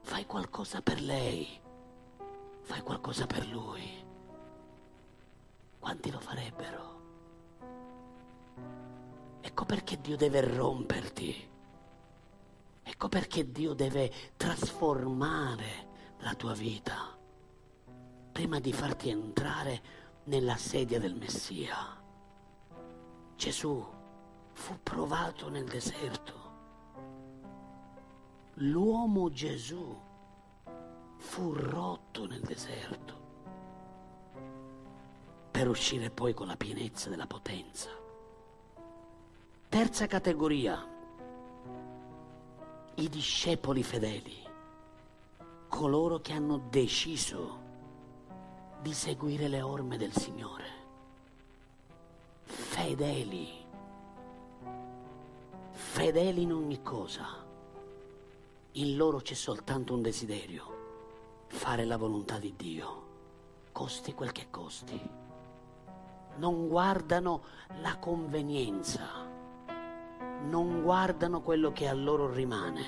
fai 0.06 0.24
qualcosa 0.24 0.80
per 0.82 1.00
lei, 1.00 1.60
fai 2.60 2.80
qualcosa 2.80 3.26
per 3.26 3.44
lui. 3.48 4.04
Quanti 5.80 6.12
lo 6.12 6.20
farebbero? 6.20 7.00
Ecco 9.40 9.64
perché 9.64 10.00
Dio 10.00 10.16
deve 10.16 10.42
romperti. 10.42 11.50
Ecco 12.84 13.08
perché 13.08 13.50
Dio 13.50 13.74
deve 13.74 14.12
trasformare 14.36 15.88
la 16.18 16.34
tua 16.34 16.54
vita 16.54 17.18
prima 18.30 18.60
di 18.60 18.72
farti 18.72 19.08
entrare 19.08 19.82
nella 20.24 20.56
sedia 20.56 21.00
del 21.00 21.16
Messia. 21.16 22.00
Gesù 23.34 23.84
fu 24.52 24.78
provato 24.84 25.48
nel 25.48 25.64
deserto 25.64 26.35
l'uomo 28.60 29.30
Gesù 29.30 29.94
fu 31.16 31.52
rotto 31.52 32.26
nel 32.26 32.40
deserto 32.40 33.24
per 35.50 35.68
uscire 35.68 36.10
poi 36.10 36.32
con 36.32 36.46
la 36.46 36.56
pienezza 36.56 37.10
della 37.10 37.26
potenza. 37.26 37.90
Terza 39.68 40.06
categoria, 40.06 40.86
i 42.94 43.08
discepoli 43.08 43.82
fedeli, 43.82 44.44
coloro 45.68 46.20
che 46.20 46.32
hanno 46.32 46.68
deciso 46.70 47.64
di 48.80 48.92
seguire 48.92 49.48
le 49.48 49.60
orme 49.60 49.98
del 49.98 50.12
Signore. 50.12 50.64
Fedeli, 52.42 53.48
fedeli 55.72 56.42
in 56.42 56.52
ogni 56.52 56.80
cosa 56.82 57.45
in 58.78 58.96
loro 58.96 59.18
c'è 59.18 59.32
soltanto 59.32 59.94
un 59.94 60.02
desiderio, 60.02 61.44
fare 61.46 61.86
la 61.86 61.96
volontà 61.96 62.38
di 62.38 62.54
Dio, 62.56 63.04
costi 63.72 64.12
quel 64.12 64.32
che 64.32 64.48
costi. 64.50 65.00
non 66.36 66.68
guardano 66.68 67.42
la 67.80 67.96
convenienza, 67.96 69.26
non 70.42 70.82
guardano 70.82 71.40
quello 71.40 71.72
che 71.72 71.88
a 71.88 71.94
loro 71.94 72.30
rimane, 72.30 72.84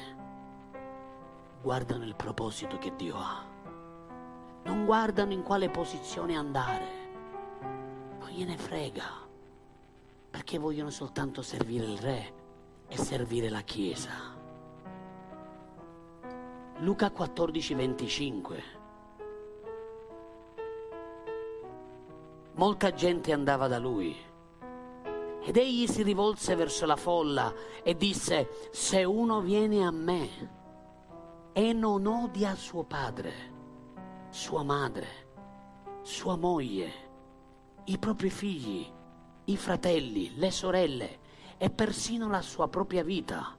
guardano 1.62 2.04
il 2.04 2.14
proposito 2.14 2.76
che 2.76 2.94
Dio 2.94 3.16
ha, 3.16 3.42
non 4.64 4.84
guardano 4.84 5.32
in 5.32 5.42
quale 5.42 5.70
posizione 5.70 6.36
andare, 6.36 6.86
non 8.18 8.28
gliene 8.28 8.58
frega, 8.58 9.06
perché 10.28 10.58
vogliono 10.58 10.90
soltanto 10.90 11.40
servire 11.40 11.86
il 11.86 11.98
Re 11.98 12.32
e 12.88 12.98
servire 12.98 13.48
la 13.48 13.62
Chiesa. 13.62 14.37
Luca 16.80 17.10
14, 17.10 17.74
25 17.74 18.78
molta 22.58 22.92
gente 22.92 23.32
andava 23.32 23.68
da 23.68 23.78
lui. 23.78 24.14
Ed 25.40 25.56
egli 25.56 25.86
si 25.86 26.02
rivolse 26.02 26.54
verso 26.54 26.84
la 26.84 26.96
folla 26.96 27.54
e 27.82 27.96
disse, 27.96 28.68
se 28.70 29.04
uno 29.04 29.40
viene 29.40 29.84
a 29.84 29.90
me 29.90 30.56
e 31.52 31.72
non 31.72 32.06
odia 32.06 32.54
suo 32.54 32.84
padre, 32.84 33.32
sua 34.28 34.62
madre, 34.62 35.06
sua 36.02 36.36
moglie, 36.36 36.92
i 37.84 37.96
propri 37.98 38.28
figli, 38.28 38.86
i 39.44 39.56
fratelli, 39.56 40.36
le 40.36 40.50
sorelle 40.50 41.18
e 41.56 41.70
persino 41.70 42.28
la 42.28 42.42
sua 42.42 42.68
propria 42.68 43.02
vita, 43.02 43.56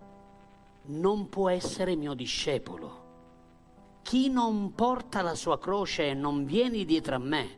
non 0.88 1.30
può 1.30 1.50
essere 1.50 1.96
mio 1.96 2.14
discepolo. 2.14 2.99
Chi 4.10 4.28
non 4.28 4.74
porta 4.74 5.22
la 5.22 5.36
sua 5.36 5.60
croce 5.60 6.10
e 6.10 6.14
non 6.16 6.44
viene 6.44 6.84
dietro 6.84 7.14
a 7.14 7.20
me, 7.20 7.58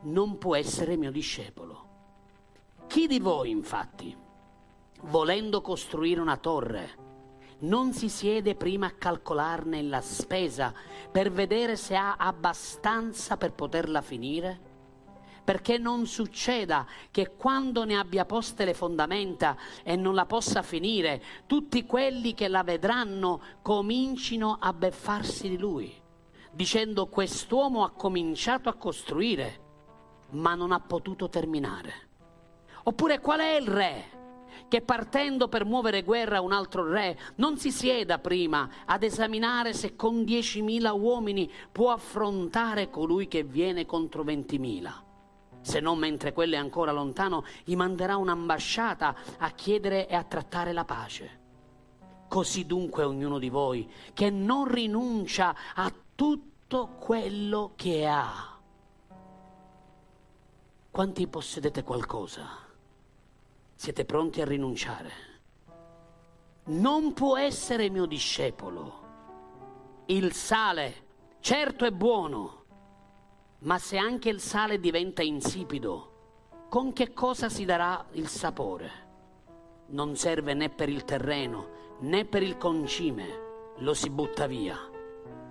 non 0.00 0.36
può 0.36 0.56
essere 0.56 0.96
mio 0.96 1.12
discepolo. 1.12 1.86
Chi 2.88 3.06
di 3.06 3.20
voi, 3.20 3.50
infatti, 3.50 4.12
volendo 5.02 5.60
costruire 5.60 6.20
una 6.20 6.38
torre, 6.38 6.90
non 7.60 7.92
si 7.92 8.08
siede 8.08 8.56
prima 8.56 8.86
a 8.86 8.94
calcolarne 8.98 9.80
la 9.82 10.00
spesa 10.00 10.74
per 11.08 11.30
vedere 11.30 11.76
se 11.76 11.94
ha 11.94 12.16
abbastanza 12.16 13.36
per 13.36 13.52
poterla 13.52 14.02
finire? 14.02 14.71
Perché 15.44 15.76
non 15.78 16.06
succeda 16.06 16.86
che 17.10 17.34
quando 17.36 17.84
ne 17.84 17.98
abbia 17.98 18.24
poste 18.24 18.64
le 18.64 18.74
fondamenta 18.74 19.56
e 19.82 19.96
non 19.96 20.14
la 20.14 20.26
possa 20.26 20.62
finire, 20.62 21.22
tutti 21.46 21.84
quelli 21.84 22.34
che 22.34 22.48
la 22.48 22.62
vedranno 22.62 23.40
comincino 23.62 24.58
a 24.60 24.72
beffarsi 24.72 25.48
di 25.48 25.58
lui, 25.58 25.92
dicendo 26.52 27.06
quest'uomo 27.06 27.82
ha 27.82 27.90
cominciato 27.90 28.68
a 28.68 28.74
costruire 28.74 29.60
ma 30.32 30.54
non 30.54 30.72
ha 30.72 30.80
potuto 30.80 31.28
terminare. 31.28 32.08
Oppure 32.84 33.20
qual 33.20 33.40
è 33.40 33.56
il 33.56 33.66
re 33.66 34.20
che 34.68 34.80
partendo 34.80 35.48
per 35.48 35.64
muovere 35.64 36.02
guerra 36.02 36.38
a 36.38 36.40
un 36.40 36.52
altro 36.52 36.88
re 36.88 37.18
non 37.36 37.58
si 37.58 37.70
sieda 37.70 38.18
prima 38.18 38.68
ad 38.86 39.02
esaminare 39.02 39.72
se 39.74 39.96
con 39.96 40.24
diecimila 40.24 40.92
uomini 40.92 41.50
può 41.70 41.90
affrontare 41.90 42.88
colui 42.88 43.28
che 43.28 43.42
viene 43.42 43.86
contro 43.86 44.22
ventimila? 44.22 45.10
Se 45.62 45.80
non 45.80 45.98
mentre 45.98 46.32
quello 46.32 46.54
è 46.54 46.58
ancora 46.58 46.92
lontano, 46.92 47.44
gli 47.64 47.74
manderà 47.74 48.16
un'ambasciata 48.16 49.14
a 49.38 49.50
chiedere 49.50 50.08
e 50.08 50.14
a 50.14 50.24
trattare 50.24 50.72
la 50.72 50.84
pace. 50.84 51.40
Così 52.28 52.66
dunque 52.66 53.04
ognuno 53.04 53.38
di 53.38 53.48
voi 53.48 53.90
che 54.12 54.30
non 54.30 54.66
rinuncia 54.66 55.54
a 55.74 55.92
tutto 56.14 56.96
quello 56.98 57.72
che 57.76 58.06
ha 58.06 58.52
quanti 60.92 61.26
possedete 61.26 61.82
qualcosa? 61.84 62.46
Siete 63.74 64.04
pronti 64.04 64.42
a 64.42 64.44
rinunciare? 64.44 65.10
Non 66.64 67.14
può 67.14 67.38
essere 67.38 67.88
mio 67.88 68.04
discepolo. 68.04 69.00
Il 70.06 70.34
sale, 70.34 71.06
certo 71.40 71.86
è 71.86 71.90
buono, 71.90 72.61
ma 73.62 73.78
se 73.78 73.96
anche 73.96 74.28
il 74.28 74.40
sale 74.40 74.78
diventa 74.80 75.22
insipido, 75.22 76.10
con 76.68 76.92
che 76.92 77.12
cosa 77.12 77.48
si 77.48 77.64
darà 77.64 78.06
il 78.12 78.28
sapore? 78.28 78.90
Non 79.88 80.16
serve 80.16 80.54
né 80.54 80.68
per 80.68 80.88
il 80.88 81.04
terreno 81.04 81.80
né 82.00 82.24
per 82.24 82.42
il 82.42 82.56
concime, 82.56 83.74
lo 83.78 83.94
si 83.94 84.10
butta 84.10 84.46
via. 84.46 84.76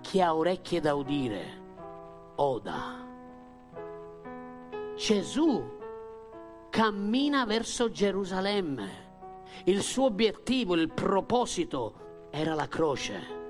Chi 0.00 0.20
ha 0.20 0.34
orecchie 0.34 0.80
da 0.80 0.94
udire, 0.94 1.60
oda. 2.36 3.06
Gesù 4.96 5.64
cammina 6.68 7.46
verso 7.46 7.90
Gerusalemme. 7.90 9.00
Il 9.64 9.82
suo 9.82 10.06
obiettivo, 10.06 10.74
il 10.74 10.90
proposito 10.92 12.28
era 12.30 12.54
la 12.54 12.68
croce. 12.68 13.40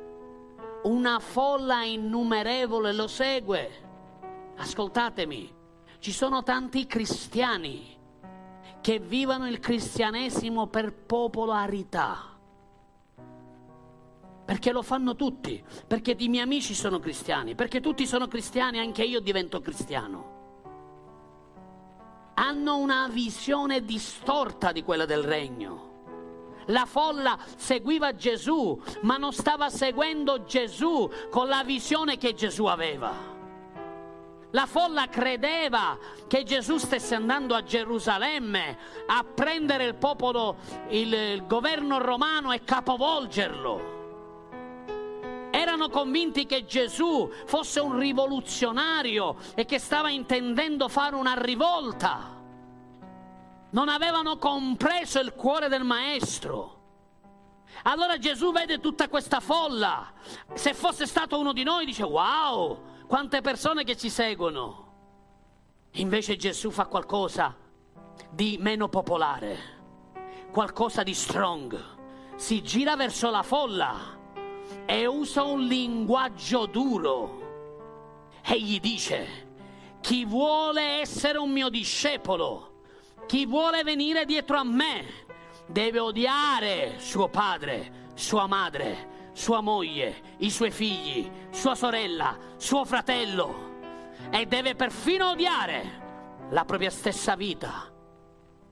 Una 0.85 1.19
folla 1.19 1.85
innumerevole 1.85 2.93
lo 2.93 3.07
segue. 3.09 3.82
Ascoltatemi, 4.63 5.53
ci 5.99 6.13
sono 6.13 6.45
tanti 6.45 6.87
cristiani 6.87 7.99
che 8.81 9.01
vivono 9.01 9.49
il 9.49 9.59
cristianesimo 9.59 10.69
per 10.69 10.95
popolarità. 10.95 12.39
Perché 14.45 14.71
lo 14.71 14.83
fanno 14.83 15.17
tutti, 15.17 15.61
perché 15.85 16.15
i 16.17 16.29
miei 16.29 16.45
amici 16.45 16.75
sono 16.75 17.01
cristiani, 17.01 17.57
perché 17.57 17.81
tutti 17.81 18.07
sono 18.07 18.29
cristiani, 18.29 18.79
anche 18.79 19.03
io 19.03 19.19
divento 19.19 19.61
cristiano 19.61 20.31
hanno 22.35 22.79
una 22.79 23.09
visione 23.09 23.85
distorta 23.85 24.73
di 24.73 24.83
quella 24.83 25.05
del 25.05 25.23
regno. 25.23 25.91
La 26.67 26.87
folla 26.87 27.39
seguiva 27.57 28.15
Gesù, 28.15 28.81
ma 29.03 29.17
non 29.17 29.33
stava 29.33 29.69
seguendo 29.69 30.45
Gesù 30.45 31.11
con 31.31 31.49
la 31.49 31.63
visione 31.63 32.17
che 32.17 32.33
Gesù 32.33 32.65
aveva. 32.65 33.32
La 34.53 34.67
folla 34.67 35.09
credeva 35.09 35.99
che 36.27 36.43
Gesù 36.43 36.77
stesse 36.77 37.15
andando 37.15 37.55
a 37.55 37.63
Gerusalemme 37.63 38.79
a 39.07 39.25
prendere 39.25 39.85
il 39.85 39.95
popolo, 39.95 40.57
il, 40.89 41.13
il 41.13 41.47
governo 41.47 41.99
romano 41.99 42.53
e 42.53 42.63
capovolgerlo. 42.63 44.01
Erano 45.51 45.89
convinti 45.89 46.45
che 46.45 46.67
Gesù 46.67 47.31
fosse 47.47 47.81
un 47.81 47.99
rivoluzionario 47.99 49.37
e 49.55 49.65
che 49.65 49.79
stava 49.79 50.11
intendendo 50.11 50.89
fare 50.89 51.15
una 51.15 51.35
rivolta. 51.35 52.41
Non 53.71 53.89
avevano 53.89 54.37
compreso 54.37 55.19
il 55.19 55.33
cuore 55.33 55.69
del 55.69 55.85
Maestro. 55.85 56.81
Allora 57.85 58.19
Gesù 58.19 58.53
vede 58.53 58.81
tutta 58.81 59.09
questa 59.09 59.41
folla. 59.41 60.13
Se 60.53 60.75
fosse 60.75 61.07
stato 61.07 61.39
uno 61.39 61.55
di 61.55 61.63
noi 61.63 61.87
dice 61.87 62.03
wow, 62.03 62.91
quante 63.07 63.41
persone 63.41 63.85
che 63.85 63.97
ci 63.97 64.11
seguono. 64.11 64.91
Invece 65.93 66.37
Gesù 66.37 66.71
fa 66.71 66.87
qualcosa 66.87 67.57
di 68.31 68.57
meno 68.61 68.89
popolare, 68.89 69.59
qualcosa 70.51 71.03
di 71.03 71.15
strong. 71.15 71.79
Si 72.37 72.63
gira 72.63 72.97
verso 72.97 73.31
la 73.31 73.43
folla 73.43 74.19
e 74.87 75.07
usa 75.07 75.43
un 75.43 75.61
linguaggio 75.61 76.67
duro 76.67 77.41
e 78.45 78.61
gli 78.61 78.81
dice, 78.81 79.51
chi 80.01 80.25
vuole 80.25 81.01
essere 81.01 81.39
un 81.39 81.51
mio 81.51 81.69
discepolo, 81.69 82.81
chi 83.27 83.47
vuole 83.47 83.85
venire 83.85 84.25
dietro 84.25 84.57
a 84.57 84.65
me, 84.65 85.27
deve 85.67 86.01
odiare 86.01 86.99
suo 86.99 87.29
padre, 87.29 88.11
sua 88.15 88.47
madre, 88.47 89.11
sua 89.33 89.61
moglie, 89.61 90.37
i 90.39 90.51
suoi 90.51 90.71
figli, 90.71 91.31
sua 91.51 91.75
sorella, 91.75 92.37
suo 92.57 92.85
fratello 92.85 93.71
e 94.31 94.47
deve 94.47 94.75
perfino 94.75 95.31
odiare 95.31 96.01
la 96.51 96.65
propria 96.65 96.91
stessa 96.91 97.35
vita. 97.35 97.91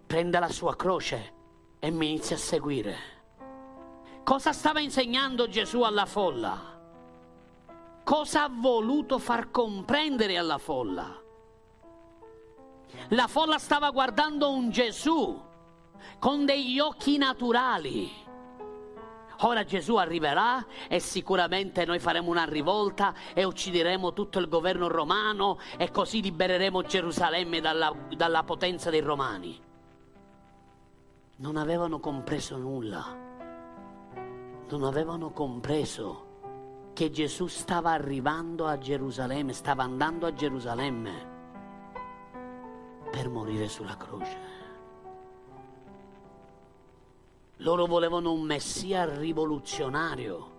Prenda 0.06 0.38
la 0.38 0.48
sua 0.48 0.76
croce 0.76 1.34
e 1.78 1.90
mi 1.90 2.10
inizia 2.10 2.36
a 2.36 2.38
seguire. 2.38 2.96
Cosa 4.22 4.52
stava 4.52 4.80
insegnando 4.80 5.48
Gesù 5.48 5.82
alla 5.82 6.06
folla? 6.06 6.78
Cosa 8.04 8.44
ha 8.44 8.50
voluto 8.52 9.18
far 9.18 9.50
comprendere 9.50 10.36
alla 10.36 10.58
folla? 10.58 11.20
La 13.08 13.26
folla 13.26 13.58
stava 13.58 13.90
guardando 13.90 14.50
un 14.50 14.70
Gesù 14.70 15.48
con 16.18 16.44
degli 16.44 16.78
occhi 16.78 17.16
naturali. 17.18 18.10
Ora 19.42 19.64
Gesù 19.64 19.96
arriverà 19.96 20.64
e 20.88 20.98
sicuramente 21.00 21.84
noi 21.84 21.98
faremo 21.98 22.30
una 22.30 22.44
rivolta 22.44 23.14
e 23.32 23.44
uccideremo 23.44 24.12
tutto 24.12 24.38
il 24.38 24.48
governo 24.48 24.88
romano 24.88 25.58
e 25.78 25.90
così 25.90 26.20
libereremo 26.20 26.82
Gerusalemme 26.82 27.60
dalla, 27.60 27.94
dalla 28.14 28.42
potenza 28.42 28.90
dei 28.90 29.00
romani. 29.00 29.58
Non 31.36 31.56
avevano 31.56 32.00
compreso 32.00 32.56
nulla 32.58 33.28
non 34.70 34.84
avevano 34.84 35.30
compreso 35.32 36.28
che 36.92 37.10
Gesù 37.10 37.48
stava 37.48 37.90
arrivando 37.90 38.66
a 38.66 38.78
Gerusalemme, 38.78 39.52
stava 39.52 39.82
andando 39.82 40.26
a 40.26 40.32
Gerusalemme. 40.32 41.28
per 43.10 43.28
morire 43.28 43.66
sulla 43.66 43.96
croce. 43.96 44.49
Loro 47.60 47.84
volevano 47.84 48.32
un 48.32 48.40
messia 48.40 49.04
rivoluzionario 49.04 50.50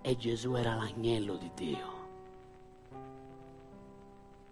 e 0.00 0.16
Gesù 0.16 0.54
era 0.56 0.74
l'agnello 0.74 1.36
di 1.36 1.50
Dio. 1.54 1.96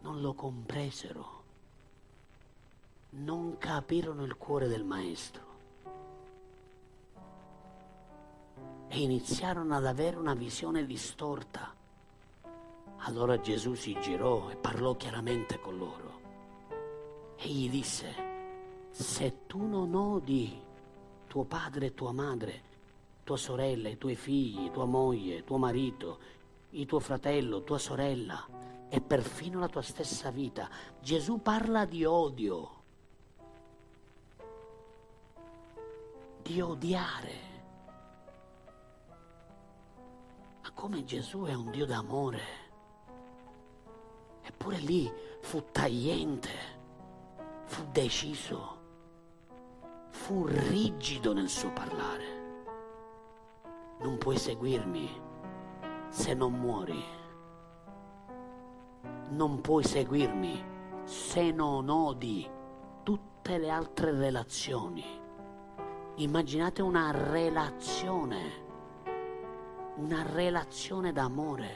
Non 0.02 0.20
lo 0.20 0.34
compresero, 0.34 1.42
non 3.10 3.58
capirono 3.58 4.22
il 4.22 4.36
cuore 4.36 4.68
del 4.68 4.84
Maestro 4.84 5.42
e 8.86 9.00
iniziarono 9.00 9.74
ad 9.74 9.84
avere 9.84 10.16
una 10.16 10.34
visione 10.34 10.86
distorta. 10.86 11.74
Allora 12.98 13.40
Gesù 13.40 13.74
si 13.74 13.98
girò 14.00 14.48
e 14.48 14.54
parlò 14.54 14.94
chiaramente 14.94 15.58
con 15.58 15.76
loro 15.76 16.20
e 17.34 17.48
gli 17.48 17.68
disse, 17.68 18.14
se 18.92 19.46
tu 19.46 19.66
non 19.66 19.92
odi 19.92 20.62
tuo 21.36 21.44
padre 21.44 21.86
e 21.86 21.94
tua 21.94 22.12
madre, 22.12 22.62
tua 23.22 23.36
sorella, 23.36 23.90
i 23.90 23.98
tuoi 23.98 24.14
figli, 24.14 24.70
tua 24.70 24.86
moglie, 24.86 25.44
tuo 25.44 25.58
marito, 25.58 26.18
il 26.70 26.86
tuo 26.86 26.98
fratello, 26.98 27.62
tua 27.62 27.76
sorella 27.76 28.48
e 28.88 29.02
perfino 29.02 29.60
la 29.60 29.68
tua 29.68 29.82
stessa 29.82 30.30
vita. 30.30 30.66
Gesù 30.98 31.42
parla 31.42 31.84
di 31.84 32.06
odio, 32.06 32.70
di 36.40 36.58
odiare. 36.62 37.34
Ma 40.62 40.70
come 40.72 41.04
Gesù 41.04 41.42
è 41.42 41.52
un 41.52 41.70
Dio 41.70 41.84
d'amore, 41.84 42.40
eppure 44.40 44.78
lì 44.78 45.12
fu 45.40 45.62
tagliente, 45.70 46.50
fu 47.66 47.84
deciso 47.92 48.75
fu 50.26 50.44
rigido 50.44 51.32
nel 51.32 51.48
suo 51.48 51.72
parlare. 51.72 52.24
Non 54.00 54.18
puoi 54.18 54.36
seguirmi 54.36 55.08
se 56.08 56.34
non 56.34 56.52
muori. 56.52 57.00
Non 59.28 59.60
puoi 59.60 59.84
seguirmi 59.84 60.64
se 61.04 61.52
non 61.52 61.88
odi 61.88 62.44
tutte 63.04 63.56
le 63.56 63.70
altre 63.70 64.10
relazioni. 64.10 65.04
Immaginate 66.16 66.82
una 66.82 67.12
relazione, 67.12 68.40
una 69.94 70.24
relazione 70.28 71.12
d'amore 71.12 71.70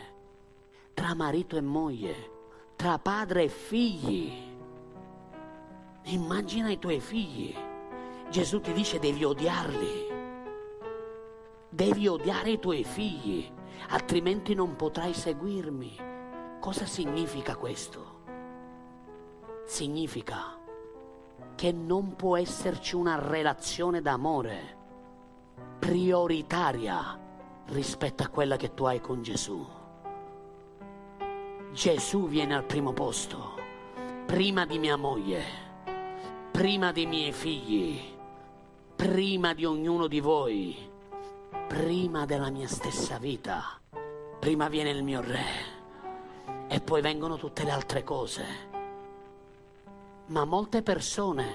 tra 0.93 1.15
marito 1.15 1.57
e 1.57 1.61
moglie, 1.61 2.31
tra 2.75 2.99
padre 2.99 3.45
e 3.45 3.49
figli. 3.49 4.33
Immagina 6.07 6.69
i 6.69 6.81
tuoi 6.81 6.99
figli 6.99 7.69
Gesù 8.31 8.61
ti 8.61 8.73
dice 8.73 9.01
devi 9.01 9.25
odiarli, 9.25 10.07
devi 11.69 12.07
odiare 12.07 12.51
i 12.51 12.61
tuoi 12.61 12.85
figli, 12.85 13.53
altrimenti 13.89 14.55
non 14.55 14.77
potrai 14.77 15.13
seguirmi. 15.13 15.97
Cosa 16.61 16.87
significa 16.87 17.57
questo? 17.57 18.21
Significa 19.67 20.57
che 21.57 21.73
non 21.73 22.15
può 22.15 22.37
esserci 22.37 22.95
una 22.95 23.19
relazione 23.19 24.01
d'amore 24.01 24.77
prioritaria 25.81 27.19
rispetto 27.67 28.23
a 28.23 28.29
quella 28.29 28.57
che 28.57 28.75
tu 28.75 28.85
hai 28.85 29.01
con 29.01 29.23
Gesù. 29.23 29.67
Gesù 31.73 32.29
viene 32.29 32.55
al 32.55 32.65
primo 32.65 32.93
posto, 32.93 33.55
prima 34.25 34.65
di 34.67 34.79
mia 34.79 34.97
moglie, 34.97 35.43
prima 36.53 36.93
dei 36.93 37.07
miei 37.07 37.33
figli, 37.33 38.19
prima 39.01 39.55
di 39.55 39.65
ognuno 39.65 40.09
di 40.09 40.21
voi, 40.21 40.77
prima 41.69 42.27
della 42.27 42.51
mia 42.51 42.69
stessa 42.69 43.17
vita, 43.17 43.81
prima 44.39 44.69
viene 44.69 44.91
il 44.91 45.03
mio 45.03 45.23
re 45.23 46.69
e 46.69 46.83
poi 46.83 47.01
vengono 47.01 47.39
tutte 47.39 47.65
le 47.65 47.71
altre 47.71 48.05
cose. 48.05 48.45
Ma 50.27 50.45
molte 50.45 50.83
persone, 50.83 51.47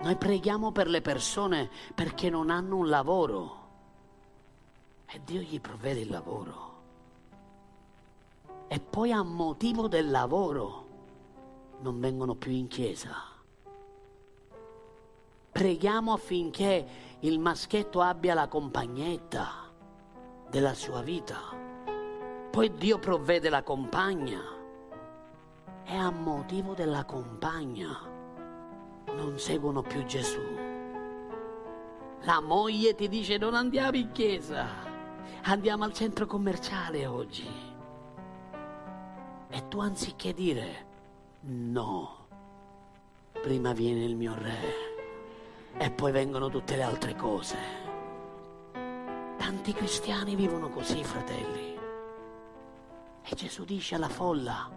noi 0.00 0.16
preghiamo 0.16 0.72
per 0.72 0.88
le 0.88 1.02
persone 1.02 1.68
perché 1.94 2.30
non 2.30 2.48
hanno 2.48 2.76
un 2.76 2.88
lavoro 2.88 3.66
e 5.04 5.20
Dio 5.26 5.42
gli 5.42 5.60
provvede 5.60 6.00
il 6.00 6.10
lavoro. 6.10 6.72
E 8.66 8.80
poi 8.80 9.12
a 9.12 9.22
motivo 9.22 9.88
del 9.88 10.10
lavoro 10.10 10.86
non 11.80 12.00
vengono 12.00 12.34
più 12.34 12.50
in 12.50 12.66
chiesa 12.66 13.32
Preghiamo 15.54 16.12
affinché 16.12 16.84
il 17.20 17.38
maschietto 17.38 18.00
abbia 18.00 18.34
la 18.34 18.48
compagnetta 18.48 19.70
della 20.50 20.74
sua 20.74 21.00
vita. 21.00 21.38
Poi 22.50 22.74
Dio 22.74 22.98
provvede 22.98 23.50
la 23.50 23.62
compagna. 23.62 24.40
E 25.84 25.94
a 25.94 26.10
motivo 26.10 26.74
della 26.74 27.04
compagna 27.04 27.96
non 29.14 29.38
seguono 29.38 29.82
più 29.82 30.04
Gesù. 30.04 30.42
La 32.22 32.40
moglie 32.40 32.96
ti 32.96 33.06
dice 33.08 33.38
non 33.38 33.54
andiamo 33.54 33.96
in 33.96 34.10
chiesa, 34.10 34.66
andiamo 35.42 35.84
al 35.84 35.92
centro 35.92 36.26
commerciale 36.26 37.06
oggi. 37.06 37.48
E 39.50 39.68
tu 39.68 39.78
anziché 39.78 40.34
dire 40.34 40.86
no, 41.42 42.26
prima 43.40 43.72
viene 43.72 44.02
il 44.02 44.16
mio 44.16 44.34
re 44.34 44.83
e 45.76 45.90
poi 45.90 46.12
vengono 46.12 46.48
tutte 46.48 46.76
le 46.76 46.82
altre 46.82 47.14
cose. 47.16 47.56
Tanti 49.36 49.72
cristiani 49.72 50.34
vivono 50.34 50.68
così, 50.68 51.02
fratelli. 51.02 51.76
E 53.22 53.34
Gesù 53.34 53.64
dice 53.64 53.94
alla 53.94 54.08
folla, 54.08 54.70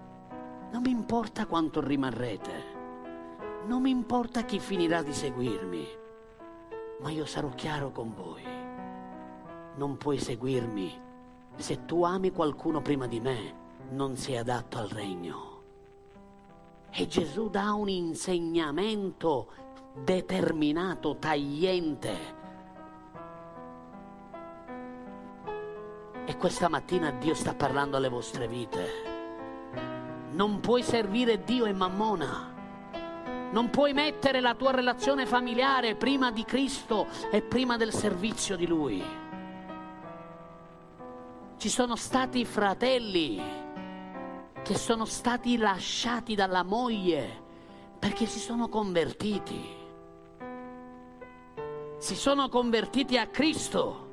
non 0.71 0.81
mi 0.81 0.91
importa 0.91 1.45
quanto 1.45 1.81
rimarrete, 1.81 2.75
non 3.65 3.81
mi 3.81 3.89
importa 3.89 4.43
chi 4.43 4.59
finirà 4.59 5.01
di 5.01 5.13
seguirmi, 5.13 5.87
ma 7.01 7.09
io 7.09 7.25
sarò 7.25 7.49
chiaro 7.49 7.91
con 7.91 8.13
voi. 8.13 8.43
Non 9.75 9.97
puoi 9.97 10.17
seguirmi 10.17 11.05
se 11.57 11.85
tu 11.85 12.03
ami 12.03 12.31
qualcuno 12.31 12.81
prima 12.81 13.07
di 13.07 13.19
me, 13.19 13.65
non 13.89 14.15
sei 14.15 14.37
adatto 14.37 14.77
al 14.77 14.89
regno. 14.89 15.55
E 16.91 17.07
Gesù 17.07 17.49
dà 17.49 17.73
un 17.73 17.89
insegnamento 17.89 19.51
determinato, 20.03 21.17
tagliente. 21.17 22.35
E 26.25 26.35
questa 26.35 26.67
mattina 26.67 27.11
Dio 27.11 27.33
sta 27.33 27.53
parlando 27.53 27.97
alle 27.97 28.09
vostre 28.09 28.47
vite. 28.47 29.15
Non 30.31 30.59
puoi 30.59 30.83
servire 30.83 31.43
Dio 31.43 31.65
e 31.65 31.73
Mammona. 31.73 32.53
Non 33.51 33.69
puoi 33.69 33.93
mettere 33.93 34.41
la 34.41 34.55
tua 34.55 34.71
relazione 34.71 35.25
familiare 35.25 35.95
prima 35.95 36.31
di 36.31 36.43
Cristo 36.43 37.07
e 37.31 37.41
prima 37.41 37.77
del 37.77 37.93
servizio 37.93 38.57
di 38.57 38.67
Lui. 38.67 39.01
Ci 41.57 41.69
sono 41.69 41.95
stati 41.95 42.43
fratelli 42.43 43.41
che 44.61 44.75
sono 44.75 45.05
stati 45.05 45.57
lasciati 45.57 46.35
dalla 46.35 46.63
moglie 46.63 47.45
perché 47.97 48.25
si 48.25 48.39
sono 48.39 48.67
convertiti 48.67 49.76
si 51.97 52.15
sono 52.15 52.47
convertiti 52.49 53.17
a 53.17 53.27
Cristo 53.27 54.05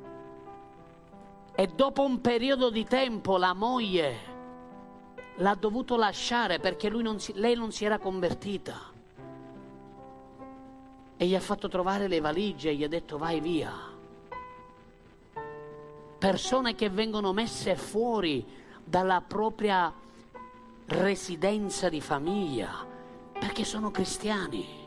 e 1.53 1.67
dopo 1.67 2.03
un 2.03 2.19
periodo 2.19 2.69
di 2.69 2.83
tempo 2.85 3.37
la 3.37 3.53
moglie 3.53 4.33
l'ha 5.37 5.55
dovuto 5.55 5.95
lasciare 5.95 6.59
perché 6.59 6.89
non 6.89 7.19
si, 7.19 7.33
lei 7.35 7.55
non 7.55 7.71
si 7.71 7.85
era 7.85 7.99
convertita 7.99 8.93
e 11.17 11.25
gli 11.25 11.35
ha 11.35 11.39
fatto 11.39 11.67
trovare 11.67 12.07
le 12.07 12.19
valigie 12.19 12.71
e 12.71 12.75
gli 12.75 12.83
ha 12.83 12.89
detto 12.89 13.17
vai 13.17 13.39
via. 13.39 13.71
Persone 16.17 16.75
che 16.75 16.89
vengono 16.89 17.33
messe 17.33 17.75
fuori 17.75 18.45
dalla 18.83 19.21
propria 19.21 19.93
residenza 20.87 21.87
di 21.87 22.01
famiglia 22.01 22.85
perché 23.39 23.63
sono 23.63 23.91
cristiani. 23.91 24.84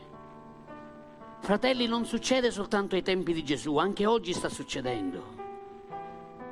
Fratelli, 1.39 1.87
non 1.87 2.05
succede 2.05 2.51
soltanto 2.51 2.95
ai 2.95 3.01
tempi 3.01 3.33
di 3.33 3.43
Gesù, 3.43 3.77
anche 3.77 4.05
oggi 4.05 4.33
sta 4.33 4.49
succedendo. 4.49 5.37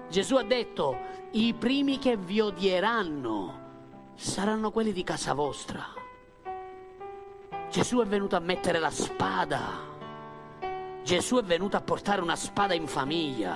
Gesù 0.09 0.35
ha 0.35 0.43
detto, 0.43 0.97
i 1.31 1.53
primi 1.53 1.99
che 1.99 2.17
vi 2.17 2.39
odieranno 2.39 3.65
saranno 4.15 4.71
quelli 4.71 4.93
di 4.93 5.03
casa 5.03 5.33
vostra. 5.33 5.85
Gesù 7.69 7.99
è 7.99 8.05
venuto 8.05 8.35
a 8.35 8.39
mettere 8.39 8.79
la 8.79 8.89
spada. 8.89 9.85
Gesù 11.03 11.38
è 11.38 11.43
venuto 11.43 11.77
a 11.77 11.81
portare 11.81 12.21
una 12.21 12.35
spada 12.35 12.73
in 12.73 12.88
famiglia. 12.88 13.55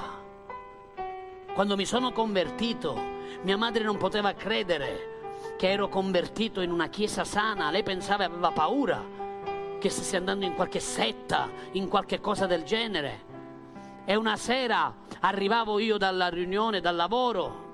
Quando 1.53 1.75
mi 1.75 1.85
sono 1.85 2.11
convertito, 2.11 2.95
mia 3.41 3.57
madre 3.57 3.83
non 3.83 3.97
poteva 3.97 4.33
credere 4.33 5.55
che 5.57 5.71
ero 5.71 5.87
convertito 5.87 6.61
in 6.61 6.71
una 6.71 6.89
chiesa 6.89 7.23
sana, 7.23 7.71
lei 7.71 7.83
pensava 7.83 8.23
e 8.23 8.25
aveva 8.27 8.51
paura 8.51 9.20
che 9.81 9.89
stessi 9.89 10.15
andando 10.15 10.45
in 10.45 10.53
qualche 10.53 10.79
setta, 10.79 11.49
in 11.71 11.87
qualche 11.87 12.21
cosa 12.21 12.45
del 12.45 12.61
genere. 12.61 13.29
E 14.05 14.15
una 14.15 14.37
sera 14.37 14.95
arrivavo 15.21 15.79
io 15.79 15.97
dalla 15.97 16.29
riunione, 16.29 16.81
dal 16.81 16.95
lavoro, 16.95 17.69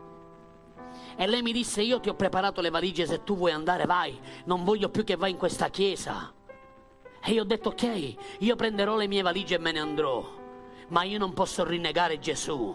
e 1.17 1.27
lei 1.27 1.41
mi 1.41 1.51
disse 1.51 1.81
io 1.81 1.99
ti 1.99 2.07
ho 2.07 2.13
preparato 2.13 2.61
le 2.61 2.69
valigie, 2.69 3.05
se 3.05 3.23
tu 3.23 3.35
vuoi 3.35 3.51
andare 3.51 3.85
vai, 3.85 4.17
non 4.45 4.63
voglio 4.63 4.89
più 4.89 5.03
che 5.03 5.17
vai 5.17 5.31
in 5.31 5.37
questa 5.37 5.69
chiesa. 5.69 6.33
E 7.21 7.31
io 7.31 7.41
ho 7.41 7.45
detto 7.45 7.69
ok, 7.69 8.15
io 8.39 8.55
prenderò 8.55 8.95
le 8.95 9.07
mie 9.07 9.21
valigie 9.21 9.55
e 9.55 9.59
me 9.59 9.73
ne 9.73 9.79
andrò, 9.79 10.25
ma 10.87 11.03
io 11.03 11.17
non 11.17 11.33
posso 11.33 11.65
rinnegare 11.65 12.19
Gesù. 12.19 12.73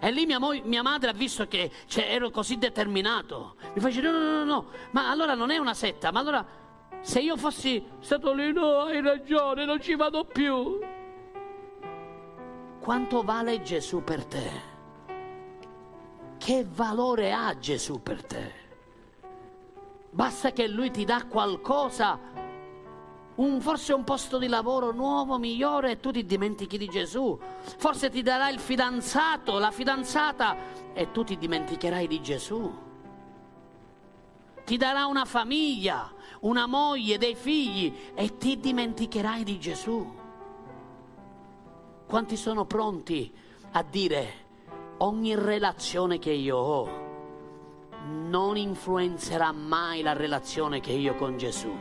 E 0.00 0.10
lì 0.10 0.26
mia, 0.26 0.40
mo- 0.40 0.60
mia 0.64 0.82
madre 0.82 1.10
ha 1.10 1.12
visto 1.12 1.46
che 1.46 1.70
cioè, 1.86 2.10
ero 2.10 2.30
così 2.30 2.58
determinato. 2.58 3.54
Mi 3.74 3.80
face 3.80 4.00
no, 4.00 4.10
no, 4.10 4.18
no, 4.18 4.44
no, 4.44 4.66
ma 4.90 5.10
allora 5.10 5.34
non 5.34 5.50
è 5.50 5.56
una 5.56 5.74
setta, 5.74 6.10
ma 6.10 6.20
allora 6.20 6.63
se 7.04 7.20
io 7.20 7.36
fossi 7.36 7.84
stato 8.00 8.32
lì, 8.32 8.50
no, 8.50 8.84
hai 8.84 9.02
ragione, 9.02 9.66
non 9.66 9.78
ci 9.78 9.94
vado 9.94 10.24
più. 10.24 10.80
Quanto 12.80 13.22
vale 13.22 13.60
Gesù 13.60 14.02
per 14.02 14.24
te? 14.24 14.50
Che 16.38 16.66
valore 16.66 17.30
ha 17.30 17.58
Gesù 17.58 18.00
per 18.02 18.24
te? 18.24 18.52
Basta 20.08 20.52
che 20.52 20.66
Lui 20.66 20.90
ti 20.90 21.04
dà 21.04 21.26
qualcosa, 21.26 22.18
un, 23.34 23.60
forse 23.60 23.92
un 23.92 24.04
posto 24.04 24.38
di 24.38 24.48
lavoro 24.48 24.90
nuovo, 24.90 25.38
migliore, 25.38 25.90
e 25.90 26.00
tu 26.00 26.10
ti 26.10 26.24
dimentichi 26.24 26.78
di 26.78 26.88
Gesù. 26.88 27.38
Forse 27.76 28.08
ti 28.08 28.22
darà 28.22 28.48
il 28.48 28.58
fidanzato, 28.58 29.58
la 29.58 29.70
fidanzata, 29.70 30.56
e 30.94 31.10
tu 31.10 31.22
ti 31.22 31.36
dimenticherai 31.36 32.06
di 32.06 32.22
Gesù. 32.22 32.82
Ti 34.64 34.76
darà 34.78 35.04
una 35.04 35.26
famiglia, 35.26 36.10
una 36.44 36.66
moglie, 36.66 37.18
dei 37.18 37.34
figli, 37.34 37.92
e 38.14 38.36
ti 38.36 38.58
dimenticherai 38.58 39.44
di 39.44 39.58
Gesù. 39.58 40.22
Quanti 42.06 42.36
sono 42.36 42.64
pronti 42.64 43.32
a 43.72 43.82
dire 43.82 44.42
ogni 44.98 45.34
relazione 45.34 46.18
che 46.18 46.30
io 46.30 46.56
ho 46.56 47.02
non 48.06 48.56
influenzerà 48.56 49.50
mai 49.52 50.02
la 50.02 50.12
relazione 50.12 50.80
che 50.80 50.92
io 50.92 51.12
ho 51.12 51.16
con 51.16 51.36
Gesù? 51.38 51.74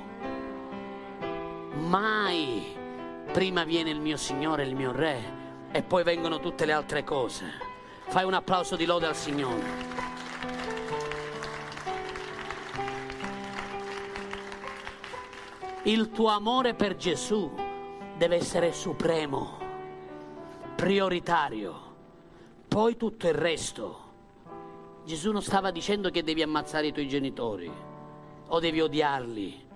Mai. 1.88 2.82
Prima 3.32 3.64
viene 3.64 3.89
il 3.89 3.99
mio 3.99 4.16
Signore, 4.16 4.64
il 4.64 4.76
mio 4.76 4.91
Re, 4.91 5.41
e 5.72 5.82
poi 5.82 6.03
vengono 6.03 6.39
tutte 6.39 6.66
le 6.66 6.72
altre 6.72 7.03
cose. 7.03 7.45
Fai 8.07 8.24
un 8.24 8.34
applauso 8.34 8.76
di 8.76 8.86
lode 8.86 9.07
al 9.07 9.16
Signore. 9.16 10.12
Il 15.86 16.12
tuo 16.12 16.30
amore 16.30 16.76
per 16.76 16.96
Gesù 16.96 17.52
deve 18.18 18.38
essere 18.38 18.72
supremo 18.72 19.58
prioritario, 20.78 21.74
poi 22.70 22.96
tutto 22.96 23.28
il 23.28 23.34
resto. 23.34 24.00
Gesù 25.04 25.34
non 25.34 25.42
stava 25.42 25.72
dicendo 25.72 26.10
che 26.10 26.24
devi 26.24 26.42
ammazzare 26.42 26.88
i 26.88 26.94
tuoi 26.94 27.10
genitori 27.10 27.70
o 28.48 28.60
devi 28.62 28.80
odiarli, 28.80 29.68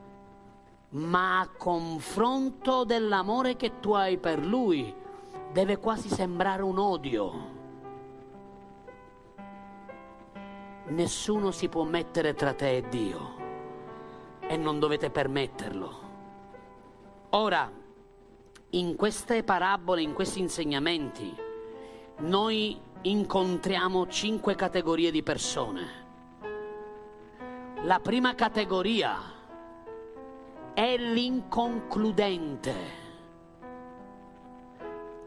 ma 0.92 1.42
a 1.42 1.50
confronto 1.50 2.86
dell'amore 2.86 3.58
che 3.58 3.82
tu 3.82 3.92
hai 3.92 4.18
per 4.18 4.40
lui 4.40 4.96
deve 5.52 5.78
quasi 5.78 6.08
sembrare 6.08 6.62
un 6.62 6.78
odio. 6.78 7.32
Nessuno 10.86 11.52
si 11.52 11.68
può 11.68 11.84
mettere 11.84 12.34
tra 12.34 12.54
te 12.54 12.78
e 12.78 12.88
Dio 12.88 13.47
e 14.48 14.58
non 14.58 14.80
dovete 14.80 15.10
permetterlo. 15.10 16.06
Ora, 17.32 17.70
in 18.72 18.96
queste 18.96 19.44
parabole, 19.44 20.02
in 20.02 20.14
questi 20.14 20.40
insegnamenti, 20.40 21.36
noi 22.20 22.80
incontriamo 23.02 24.08
cinque 24.08 24.56
categorie 24.56 25.12
di 25.12 25.24
persone. 25.24 26.06
La 27.84 28.00
prima 28.00 28.34
categoria 28.36 29.16
è 30.74 30.98
l'inconcludente. 30.98 32.76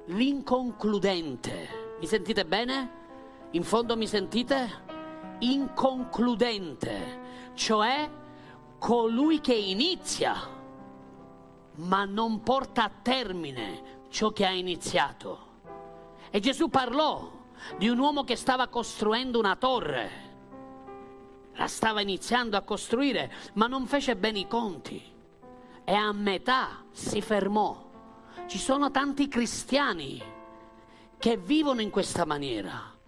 L'inconcludente. 0.06 1.68
Mi 2.00 2.06
sentite 2.06 2.44
bene? 2.44 2.98
In 3.50 3.62
fondo 3.62 3.96
mi 3.96 4.06
sentite? 4.06 4.88
Inconcludente, 5.38 7.18
cioè 7.54 8.08
colui 8.80 9.40
che 9.40 9.54
inizia 9.54 10.58
ma 11.74 12.04
non 12.06 12.42
porta 12.42 12.84
a 12.84 12.90
termine 12.90 13.98
ciò 14.08 14.30
che 14.30 14.46
ha 14.46 14.50
iniziato. 14.50 15.48
E 16.30 16.40
Gesù 16.40 16.68
parlò 16.68 17.30
di 17.76 17.88
un 17.88 17.98
uomo 17.98 18.24
che 18.24 18.36
stava 18.36 18.68
costruendo 18.68 19.38
una 19.38 19.56
torre. 19.56 20.28
La 21.54 21.66
stava 21.66 22.00
iniziando 22.00 22.56
a 22.56 22.62
costruire, 22.62 23.30
ma 23.54 23.66
non 23.66 23.86
fece 23.86 24.16
bene 24.16 24.40
i 24.40 24.48
conti. 24.48 25.02
E 25.84 25.92
a 25.92 26.12
metà 26.12 26.84
si 26.90 27.20
fermò. 27.20 27.88
Ci 28.46 28.58
sono 28.58 28.90
tanti 28.90 29.28
cristiani 29.28 30.22
che 31.18 31.36
vivono 31.36 31.80
in 31.80 31.90
questa 31.90 32.24
maniera. 32.24 32.98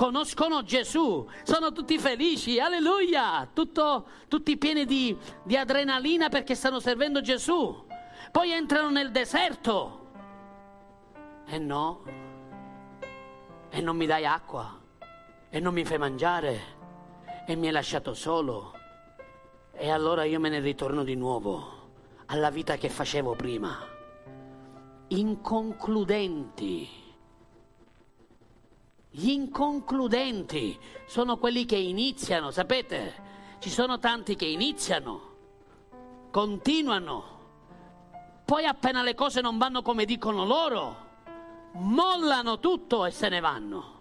Conoscono 0.00 0.62
Gesù, 0.62 1.28
sono 1.42 1.72
tutti 1.72 1.98
felici, 1.98 2.58
alleluia, 2.58 3.46
Tutto, 3.52 4.06
tutti 4.28 4.56
pieni 4.56 4.86
di, 4.86 5.14
di 5.42 5.58
adrenalina 5.58 6.30
perché 6.30 6.54
stanno 6.54 6.80
servendo 6.80 7.20
Gesù 7.20 7.84
poi 8.30 8.52
entrano 8.52 8.88
nel 8.88 9.10
deserto. 9.10 10.06
E 11.44 11.58
no, 11.58 12.02
e 13.68 13.80
non 13.82 13.94
mi 13.94 14.06
dai 14.06 14.24
acqua, 14.24 14.80
e 15.50 15.60
non 15.60 15.74
mi 15.74 15.84
fai 15.84 15.98
mangiare, 15.98 16.60
e 17.46 17.54
mi 17.54 17.66
hai 17.66 17.72
lasciato 17.72 18.14
solo. 18.14 18.72
E 19.72 19.90
allora 19.90 20.24
io 20.24 20.40
me 20.40 20.48
ne 20.48 20.60
ritorno 20.60 21.04
di 21.04 21.14
nuovo 21.14 21.90
alla 22.26 22.48
vita 22.48 22.76
che 22.76 22.88
facevo 22.88 23.34
prima. 23.34 23.76
Inconcludenti. 25.08 26.99
Gli 29.12 29.30
inconcludenti 29.30 30.78
sono 31.04 31.36
quelli 31.36 31.64
che 31.64 31.76
iniziano, 31.76 32.52
sapete? 32.52 33.28
Ci 33.58 33.68
sono 33.68 33.98
tanti 33.98 34.36
che 34.36 34.46
iniziano, 34.46 35.20
continuano, 36.30 37.38
poi 38.44 38.66
appena 38.66 39.02
le 39.02 39.14
cose 39.14 39.40
non 39.40 39.58
vanno 39.58 39.82
come 39.82 40.04
dicono 40.04 40.44
loro, 40.44 41.08
mollano 41.72 42.60
tutto 42.60 43.04
e 43.04 43.10
se 43.10 43.28
ne 43.28 43.40
vanno. 43.40 43.98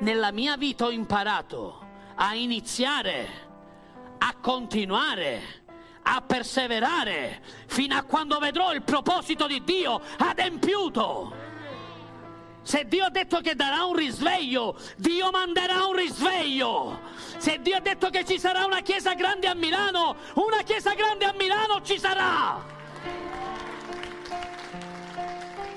Nella 0.00 0.30
mia 0.30 0.58
vita 0.58 0.84
ho 0.84 0.90
imparato 0.90 1.80
a 2.16 2.34
iniziare, 2.34 3.28
a 4.18 4.34
continuare, 4.40 5.64
a 6.02 6.20
perseverare 6.20 7.42
fino 7.66 7.96
a 7.96 8.02
quando 8.02 8.38
vedrò 8.38 8.74
il 8.74 8.82
proposito 8.82 9.46
di 9.46 9.64
Dio 9.64 10.02
adempiuto. 10.18 11.55
Se 12.66 12.84
Dio 12.88 13.04
ha 13.04 13.10
detto 13.10 13.38
che 13.38 13.54
darà 13.54 13.84
un 13.84 13.94
risveglio, 13.94 14.76
Dio 14.96 15.30
manderà 15.30 15.86
un 15.86 15.94
risveglio. 15.94 16.98
Se 17.38 17.60
Dio 17.62 17.76
ha 17.76 17.80
detto 17.80 18.10
che 18.10 18.24
ci 18.24 18.40
sarà 18.40 18.64
una 18.64 18.80
chiesa 18.80 19.14
grande 19.14 19.46
a 19.46 19.54
Milano, 19.54 20.16
una 20.34 20.62
chiesa 20.64 20.92
grande 20.94 21.26
a 21.26 21.34
Milano 21.38 21.80
ci 21.82 21.96
sarà. 21.96 22.60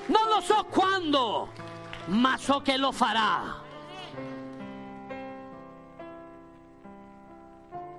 Non 0.06 0.28
lo 0.34 0.40
so 0.40 0.66
quando, 0.68 1.52
ma 2.06 2.36
so 2.36 2.58
che 2.58 2.76
lo 2.76 2.90
farà. 2.90 3.62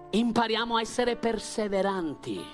Impariamo 0.10 0.76
a 0.76 0.82
essere 0.82 1.16
perseveranti, 1.16 2.46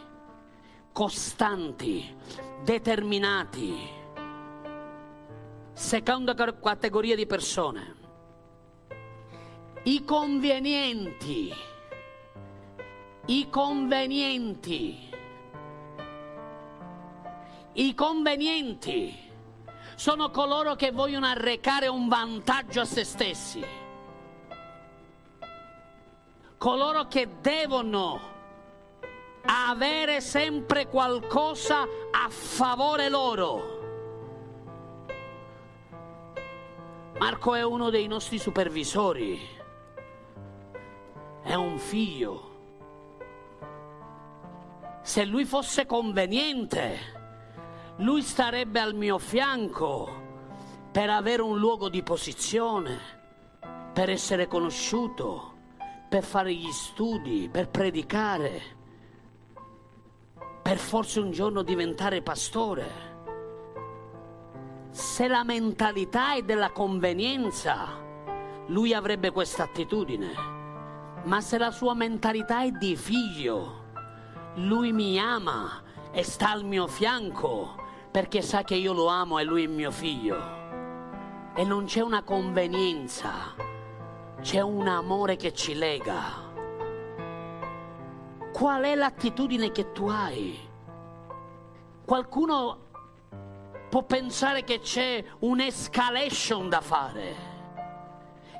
costanti, 0.92 2.16
determinati. 2.62 3.97
Seconda 5.78 6.34
categoria 6.34 7.16
di 7.16 7.28
persone. 7.28 7.96
I 9.84 10.04
convenienti. 10.04 11.54
I 13.28 13.48
convenienti. 13.48 15.10
I 17.74 17.94
convenienti 17.94 19.16
sono 19.94 20.32
coloro 20.32 20.74
che 20.74 20.92
vogliono 20.92 21.28
arrecare 21.28 21.86
un 21.86 22.08
vantaggio 22.08 22.82
a 22.82 22.86
se 22.86 23.04
stessi, 23.04 23.64
coloro 26.58 27.06
che 27.06 27.30
devono 27.40 28.20
avere 29.46 30.22
sempre 30.22 30.88
qualcosa 30.88 31.82
a 31.84 32.30
favore 32.30 33.10
loro. 33.10 33.77
Marco 37.20 37.56
è 37.56 37.64
uno 37.64 37.90
dei 37.90 38.08
nostri 38.08 38.38
supervisori 38.38 39.56
è 41.48 41.54
un 41.54 41.80
figlio. 41.80 42.56
Se 45.02 45.24
lui 45.24 45.46
fosse 45.46 45.86
conveniente, 45.86 46.98
lui 47.98 48.22
starebbe 48.22 48.82
al 48.82 48.94
mio 48.94 49.18
fianco 49.18 50.26
per 50.92 51.10
avere 51.10 51.42
un 51.42 51.58
luogo 51.58 51.88
di 51.88 52.04
posizione, 52.04 53.00
per 53.94 54.10
essere 54.10 54.48
conosciuto, 54.48 55.54
per 56.10 56.24
fare 56.24 56.54
gli 56.54 56.72
studi, 56.72 57.48
per 57.50 57.70
predicare, 57.70 58.62
per 60.62 60.78
forse 60.78 61.22
un 61.22 61.32
giorno 61.32 61.62
diventare 61.62 62.22
pastore. 62.22 63.07
Se 64.98 65.28
la 65.28 65.44
mentalità 65.44 66.34
è 66.34 66.42
della 66.42 66.72
convenienza, 66.72 67.88
lui 68.66 68.96
avrebbe 68.96 69.30
questa 69.30 69.62
attitudine. 69.62 70.34
Ma 71.26 71.40
se 71.40 71.60
la 71.60 71.70
sua 71.70 71.94
mentalità 71.94 72.64
è 72.64 72.72
di 72.72 72.96
figlio, 72.96 73.84
lui 74.56 74.92
mi 74.94 75.20
ama 75.20 75.84
e 76.12 76.24
sta 76.24 76.50
al 76.50 76.66
mio 76.66 76.88
fianco 76.88 77.76
perché 78.10 78.42
sa 78.42 78.64
che 78.64 78.74
io 78.74 78.92
lo 78.92 79.06
amo 79.06 79.38
e 79.38 79.44
lui 79.44 79.66
è 79.66 79.68
mio 79.68 79.92
figlio 79.92 81.54
e 81.54 81.64
non 81.64 81.86
c'è 81.86 82.02
una 82.02 82.24
convenienza, 82.24 83.54
c'è 84.42 84.62
un 84.62 84.88
amore 84.88 85.36
che 85.36 85.54
ci 85.54 85.76
lega. 85.76 86.24
Qual 88.52 88.82
è 88.82 88.96
l'attitudine 88.96 89.72
che 89.72 89.92
tu 89.92 90.08
hai? 90.08 90.58
Qualcuno 92.04 92.87
può 93.98 94.06
pensare 94.06 94.64
che 94.64 94.80
c'è 94.80 95.24
un'escalation 95.40 96.70
da 96.70 96.82
fare, 96.82 97.36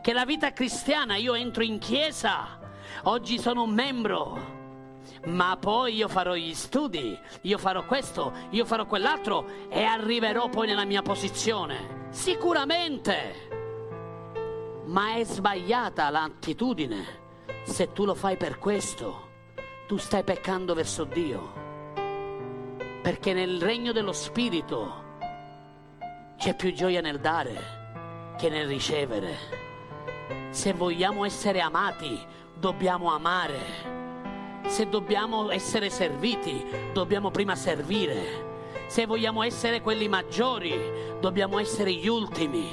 che 0.02 0.12
la 0.12 0.26
vita 0.26 0.52
cristiana, 0.52 1.16
io 1.16 1.36
entro 1.36 1.62
in 1.62 1.78
chiesa, 1.78 2.58
oggi 3.04 3.38
sono 3.38 3.62
un 3.62 3.70
membro, 3.70 5.04
ma 5.26 5.56
poi 5.60 5.94
io 5.94 6.08
farò 6.08 6.34
gli 6.34 6.56
studi, 6.56 7.16
io 7.42 7.58
farò 7.60 7.86
questo, 7.86 8.34
io 8.50 8.66
farò 8.66 8.88
quell'altro 8.88 9.70
e 9.70 9.84
arriverò 9.84 10.50
poi 10.50 10.66
nella 10.66 10.86
mia 10.86 11.04
posizione. 11.04 12.08
Sicuramente. 12.10 13.50
Ma 14.86 15.18
è 15.18 15.24
sbagliata 15.24 16.10
l'attitudine. 16.10 17.06
Se 17.62 17.94
tu 17.94 18.06
lo 18.06 18.16
fai 18.16 18.38
per 18.38 18.58
questo, 18.58 19.28
tu 19.86 19.98
stai 19.98 20.24
peccando 20.24 20.74
verso 20.74 21.04
Dio. 21.04 21.54
Perché 23.04 23.34
nel 23.34 23.62
regno 23.62 23.92
dello 23.92 24.14
Spirito 24.14 25.06
c'è 26.38 26.56
più 26.56 26.74
gioia 26.74 27.02
nel 27.02 27.20
dare 27.20 28.36
che 28.38 28.50
nel 28.50 28.68
ricevere. 28.68 29.36
Se 30.52 30.74
vogliamo 30.74 31.26
essere 31.26 31.60
amati, 31.60 32.20
dobbiamo 32.56 33.12
amare. 33.12 33.60
Se 34.68 34.88
dobbiamo 34.88 35.50
essere 35.50 35.90
serviti, 35.90 36.64
dobbiamo 36.94 37.32
prima 37.32 37.56
servire. 37.56 38.46
Se 38.88 39.06
vogliamo 39.06 39.44
essere 39.44 39.82
quelli 39.82 40.08
maggiori, 40.08 40.80
dobbiamo 41.20 41.60
essere 41.60 41.92
gli 41.94 42.08
ultimi. 42.08 42.70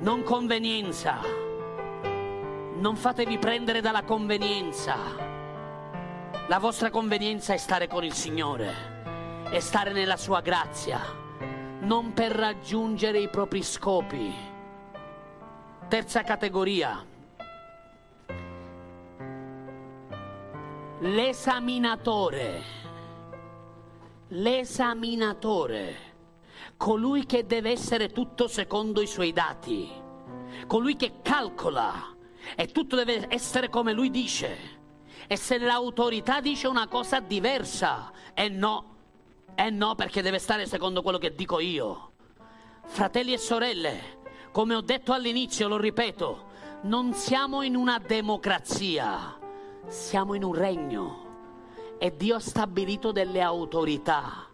Non 0.00 0.22
convenienza. 0.22 1.20
Non 2.76 2.96
fatevi 2.96 3.38
prendere 3.38 3.80
dalla 3.80 4.02
convenienza. 4.02 4.96
La 6.48 6.58
vostra 6.58 6.90
convenienza 6.90 7.54
è 7.54 7.56
stare 7.56 7.86
con 7.86 8.04
il 8.04 8.12
Signore, 8.12 9.44
è 9.48 9.60
stare 9.60 9.92
nella 9.92 10.16
sua 10.16 10.40
grazia, 10.40 11.00
non 11.82 12.12
per 12.12 12.32
raggiungere 12.32 13.20
i 13.20 13.28
propri 13.28 13.62
scopi. 13.62 14.34
Terza 15.88 16.22
categoria. 16.22 17.06
L'esaminatore 21.00 22.80
l'esaminatore, 24.32 25.96
colui 26.76 27.26
che 27.26 27.44
deve 27.44 27.70
essere 27.70 28.10
tutto 28.10 28.48
secondo 28.48 29.02
i 29.02 29.06
suoi 29.06 29.32
dati, 29.32 29.90
colui 30.66 30.96
che 30.96 31.20
calcola 31.22 32.16
e 32.56 32.66
tutto 32.68 32.96
deve 32.96 33.26
essere 33.28 33.68
come 33.68 33.92
lui 33.92 34.10
dice. 34.10 34.80
E 35.26 35.36
se 35.36 35.58
l'autorità 35.58 36.40
dice 36.40 36.66
una 36.66 36.88
cosa 36.88 37.20
diversa, 37.20 38.10
e 38.34 38.48
no, 38.48 38.91
e 39.54 39.70
no 39.70 39.94
perché 39.94 40.22
deve 40.22 40.38
stare 40.38 40.66
secondo 40.66 41.02
quello 41.02 41.18
che 41.18 41.34
dico 41.34 41.58
io. 41.58 42.12
Fratelli 42.84 43.32
e 43.32 43.38
sorelle, 43.38 44.20
come 44.50 44.74
ho 44.74 44.80
detto 44.80 45.12
all'inizio, 45.12 45.68
lo 45.68 45.76
ripeto, 45.76 46.50
non 46.82 47.14
siamo 47.14 47.62
in 47.62 47.76
una 47.76 47.98
democrazia, 47.98 49.38
siamo 49.86 50.34
in 50.34 50.44
un 50.44 50.54
regno 50.54 51.30
e 51.98 52.16
Dio 52.16 52.36
ha 52.36 52.40
stabilito 52.40 53.12
delle 53.12 53.40
autorità, 53.40 54.46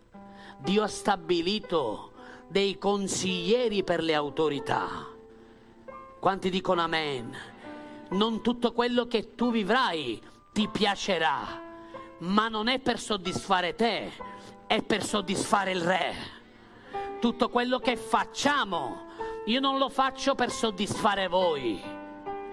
Dio 0.59 0.83
ha 0.83 0.89
stabilito 0.89 2.13
dei 2.49 2.79
consiglieri 2.79 3.85
per 3.85 4.03
le 4.03 4.15
autorità. 4.15 5.07
Quanti 6.21 6.51
dicono 6.51 6.83
amen? 6.83 7.35
Non 8.11 8.43
tutto 8.43 8.73
quello 8.73 9.07
che 9.07 9.35
tu 9.35 9.51
vivrai 9.51 10.21
ti 10.53 10.69
piacerà, 10.69 11.63
ma 12.19 12.49
non 12.49 12.69
è 12.69 12.81
per 12.81 12.99
soddisfare 12.99 13.75
te, 13.75 14.13
è 14.69 14.83
per 14.83 15.03
soddisfare 15.03 15.73
il 15.73 15.81
Re. 15.81 16.15
Tutto 17.21 17.49
quello 17.49 17.79
che 17.79 17.97
facciamo, 17.97 19.07
io 19.47 19.61
non 19.61 19.79
lo 19.79 19.89
faccio 19.89 20.35
per 20.35 20.51
soddisfare 20.51 21.27
voi. 21.27 21.83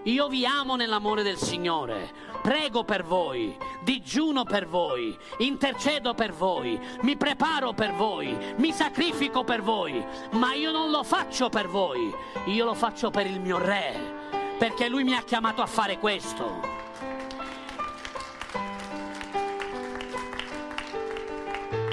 Io 0.04 0.28
vi 0.30 0.46
amo 0.46 0.76
nell'amore 0.76 1.24
del 1.24 1.36
Signore, 1.36 2.10
prego 2.42 2.84
per 2.84 3.04
voi, 3.04 3.58
digiuno 3.82 4.44
per 4.44 4.66
voi, 4.68 5.18
intercedo 5.40 6.14
per 6.14 6.32
voi, 6.32 6.80
mi 7.02 7.18
preparo 7.18 7.74
per 7.74 7.92
voi, 7.94 8.38
mi 8.58 8.72
sacrifico 8.72 9.44
per 9.44 9.62
voi, 9.62 10.06
ma 10.34 10.54
io 10.54 10.72
non 10.72 10.92
lo 10.92 11.04
faccio 11.04 11.50
per 11.50 11.68
voi, 11.68 12.14
io 12.46 12.66
lo 12.66 12.76
faccio 12.76 13.10
per 13.10 13.26
il 13.26 13.42
mio 13.42 13.58
Re, 13.58 14.54
perché 14.58 14.88
Lui 14.88 15.04
mi 15.04 15.16
ha 15.16 15.24
chiamato 15.24 15.62
a 15.62 15.68
fare 15.68 15.98
questo. 15.98 16.75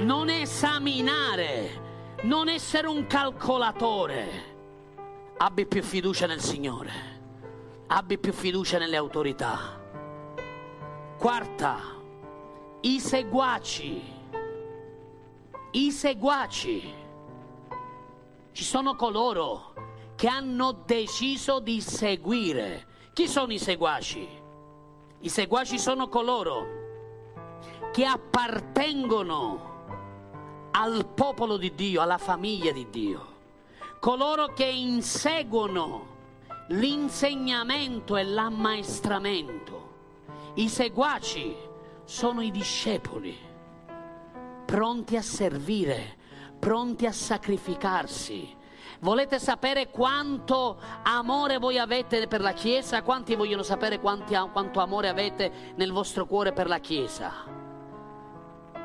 Non 0.03 0.29
esaminare, 0.29 2.17
non 2.23 2.49
essere 2.49 2.87
un 2.87 3.05
calcolatore. 3.07 4.51
Abbi 5.37 5.65
più 5.65 5.81
fiducia 5.81 6.27
nel 6.27 6.41
Signore, 6.41 6.91
abbi 7.87 8.17
più 8.17 8.31
fiducia 8.31 8.77
nelle 8.77 8.95
autorità 8.95 9.81
Quarta, 11.23 11.79
i 12.81 12.99
seguaci. 12.99 14.01
I 15.71 15.89
seguaci. 15.89 16.93
Ci 18.51 18.63
sono 18.65 18.97
coloro 18.97 19.73
che 20.15 20.27
hanno 20.27 20.83
deciso 20.85 21.61
di 21.61 21.79
seguire. 21.79 22.85
Chi 23.13 23.29
sono 23.29 23.53
i 23.53 23.57
seguaci? 23.57 24.27
I 25.19 25.29
seguaci 25.29 25.79
sono 25.79 26.09
coloro 26.09 26.65
che 27.93 28.03
appartengono 28.03 29.72
al 30.75 31.05
popolo 31.13 31.57
di 31.57 31.73
Dio, 31.75 32.01
alla 32.01 32.17
famiglia 32.17 32.71
di 32.71 32.87
Dio. 32.89 33.31
Coloro 33.99 34.53
che 34.53 34.65
inseguono 34.65 36.11
l'insegnamento 36.67 38.17
e 38.17 38.23
l'ammaestramento 38.23 39.83
i 40.55 40.69
seguaci 40.69 41.55
sono 42.03 42.41
i 42.41 42.51
discepoli, 42.51 43.35
pronti 44.65 45.17
a 45.17 45.21
servire, 45.23 46.15
pronti 46.59 47.07
a 47.07 47.11
sacrificarsi. 47.11 48.55
Volete 48.99 49.39
sapere 49.39 49.89
quanto 49.89 50.77
amore 51.01 51.57
voi 51.57 51.79
avete 51.79 52.27
per 52.27 52.41
la 52.41 52.53
Chiesa? 52.53 53.01
Quanti 53.01 53.35
vogliono 53.35 53.63
sapere 53.63 53.99
quanti, 53.99 54.37
quanto 54.51 54.79
amore 54.79 55.09
avete 55.09 55.73
nel 55.75 55.91
vostro 55.91 56.27
cuore 56.27 56.53
per 56.53 56.67
la 56.67 56.77
Chiesa? 56.77 57.62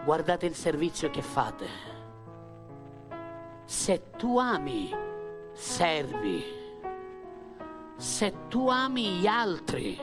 Guardate 0.08 0.46
il 0.46 0.54
servizio 0.54 1.10
che 1.10 1.20
fate. 1.20 1.66
Se 3.66 4.12
tu 4.16 4.38
ami, 4.38 4.90
servi. 5.52 6.42
Se 7.94 8.34
tu 8.48 8.70
ami 8.70 9.16
gli 9.16 9.26
altri, 9.26 10.00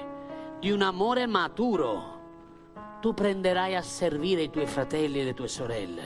di 0.60 0.70
un 0.70 0.84
amore 0.84 1.26
maturo, 1.26 2.20
tu 3.02 3.16
prenderai 3.16 3.76
a 3.76 3.82
servire 3.82 4.44
i 4.44 4.52
tuoi 4.52 4.68
fratelli 4.68 5.22
e 5.22 5.24
le 5.24 5.34
tue 5.34 5.48
sorelle. 5.48 6.04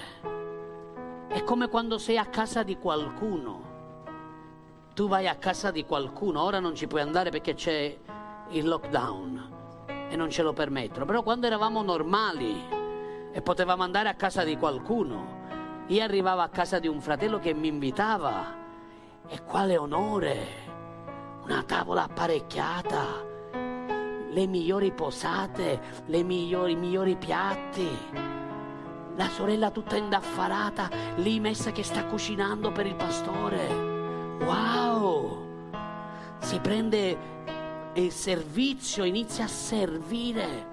È 1.27 1.43
come 1.43 1.67
quando 1.67 1.97
sei 1.97 2.17
a 2.17 2.27
casa 2.27 2.63
di 2.63 2.77
qualcuno. 2.77 3.63
Tu 4.93 5.09
vai 5.09 5.27
a 5.27 5.35
casa 5.35 5.71
di 5.71 5.83
qualcuno, 5.83 6.41
ora 6.41 6.61
non 6.61 6.73
ci 6.73 6.87
puoi 6.87 7.01
andare 7.01 7.31
perché 7.31 7.53
c'è 7.53 7.97
il 8.51 8.65
lockdown 8.65 9.87
e 10.09 10.15
non 10.15 10.29
ce 10.29 10.41
lo 10.41 10.53
permettono, 10.53 11.03
però 11.03 11.21
quando 11.21 11.47
eravamo 11.47 11.81
normali 11.81 12.78
e 13.31 13.41
potevamo 13.41 13.83
andare 13.83 14.09
a 14.09 14.15
casa 14.15 14.43
di 14.43 14.57
qualcuno, 14.57 15.37
io 15.87 16.03
arrivavo 16.03 16.41
a 16.41 16.49
casa 16.49 16.79
di 16.79 16.87
un 16.87 17.01
fratello 17.01 17.39
che 17.39 17.53
mi 17.53 17.67
invitava 17.67 18.55
e 19.27 19.43
quale 19.43 19.77
onore, 19.77 20.37
una 21.43 21.63
tavola 21.63 22.03
apparecchiata, 22.03 23.27
le 24.31 24.45
migliori 24.45 24.91
posate, 24.91 25.81
le 26.05 26.23
migliori, 26.23 26.73
i 26.73 26.75
migliori 26.75 27.15
piatti. 27.15 27.87
La 29.15 29.27
sorella 29.27 29.71
tutta 29.71 29.97
indaffarata, 29.97 30.89
lì 31.15 31.39
messa 31.39 31.71
che 31.71 31.83
sta 31.83 32.05
cucinando 32.05 32.71
per 32.71 32.85
il 32.85 32.95
pastore. 32.95 33.67
Wow! 34.43 35.47
Si 36.39 36.59
prende 36.59 37.17
il 37.93 38.11
servizio, 38.11 39.03
inizia 39.03 39.45
a 39.45 39.47
servire 39.47 40.68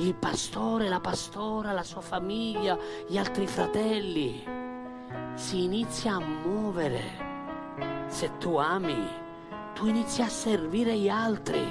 il 0.00 0.14
pastore, 0.14 0.88
la 0.88 1.00
pastora, 1.00 1.72
la 1.72 1.82
sua 1.82 2.00
famiglia, 2.00 2.78
gli 3.06 3.18
altri 3.18 3.46
fratelli. 3.46 4.42
Si 5.34 5.64
inizia 5.64 6.14
a 6.14 6.20
muovere. 6.20 7.28
Se 8.06 8.38
tu 8.38 8.56
ami, 8.56 9.08
tu 9.74 9.86
inizi 9.86 10.22
a 10.22 10.28
servire 10.28 10.96
gli 10.96 11.08
altri. 11.08 11.62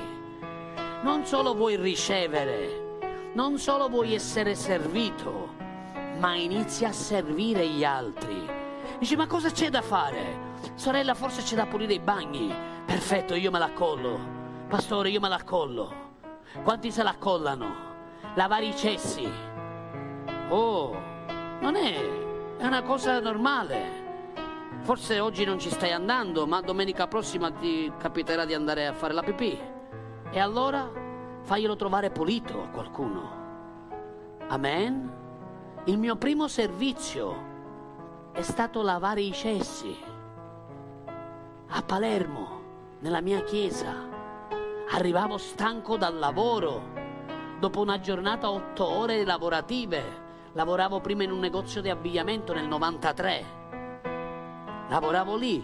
Non 1.02 1.26
solo 1.26 1.56
vuoi 1.56 1.76
ricevere, 1.76 3.00
non 3.34 3.58
solo 3.58 3.90
vuoi 3.90 4.14
essere 4.14 4.54
servito, 4.54 5.50
ma 6.20 6.36
inizi 6.36 6.86
a 6.86 6.92
servire 6.92 7.68
gli 7.68 7.84
altri. 7.84 8.48
Dici, 9.00 9.16
ma 9.16 9.26
cosa 9.26 9.50
c'è 9.50 9.70
da 9.70 9.82
fare? 9.82 10.48
Sorella, 10.76 11.16
forse 11.16 11.42
c'è 11.42 11.56
da 11.56 11.66
pulire 11.66 11.94
i 11.94 12.00
bagni. 12.00 12.54
Perfetto, 12.86 13.34
io 13.34 13.50
me 13.50 13.60
la 13.60 13.72
collo. 13.72 14.20
Pastore, 14.68 15.10
io 15.10 15.20
me 15.20 15.30
la 15.30 15.42
collo. 15.44 16.08
Quanti 16.64 16.92
se 16.92 17.02
la 17.02 17.16
collano? 17.18 17.89
Lavare 18.36 18.66
i 18.66 18.76
cessi. 18.76 19.28
Oh, 20.50 20.98
non 21.60 21.76
è, 21.76 21.96
è 22.58 22.66
una 22.66 22.82
cosa 22.84 23.20
normale. 23.20 23.98
Forse 24.82 25.20
oggi 25.20 25.46
non 25.46 25.60
ci 25.60 25.70
stai 25.70 25.92
andando, 25.92 26.48
ma 26.48 26.62
domenica 26.62 27.08
prossima 27.08 27.52
ti 27.52 27.92
capiterà 27.98 28.46
di 28.46 28.54
andare 28.54 28.88
a 28.88 28.94
fare 28.94 29.14
la 29.14 29.24
pipì. 29.24 29.60
E 30.32 30.40
allora 30.40 30.90
faglielo 31.42 31.76
trovare 31.76 32.12
pulito 32.12 32.64
a 32.64 32.68
qualcuno. 32.70 33.38
Amen? 34.48 35.18
Il 35.86 35.98
mio 35.98 36.16
primo 36.16 36.48
servizio 36.48 37.48
è 38.32 38.42
stato 38.42 38.82
lavare 38.82 39.22
i 39.22 39.32
cessi 39.32 39.98
a 41.72 41.82
Palermo, 41.84 42.62
nella 43.00 43.22
mia 43.22 43.44
chiesa. 43.44 43.94
Arrivavo 44.92 45.38
stanco 45.38 45.98
dal 45.98 46.18
lavoro 46.18 46.99
dopo 47.60 47.82
una 47.82 48.00
giornata 48.00 48.50
otto 48.50 48.88
ore 48.88 49.24
lavorative. 49.26 50.28
Lavoravo 50.54 51.02
prima 51.02 51.24
in 51.24 51.32
un 51.32 51.40
negozio 51.40 51.82
di 51.82 51.90
abbigliamento 51.90 52.54
nel 52.54 52.68
93. 52.68 53.58
Lavoravo 54.88 55.36
lì, 55.36 55.64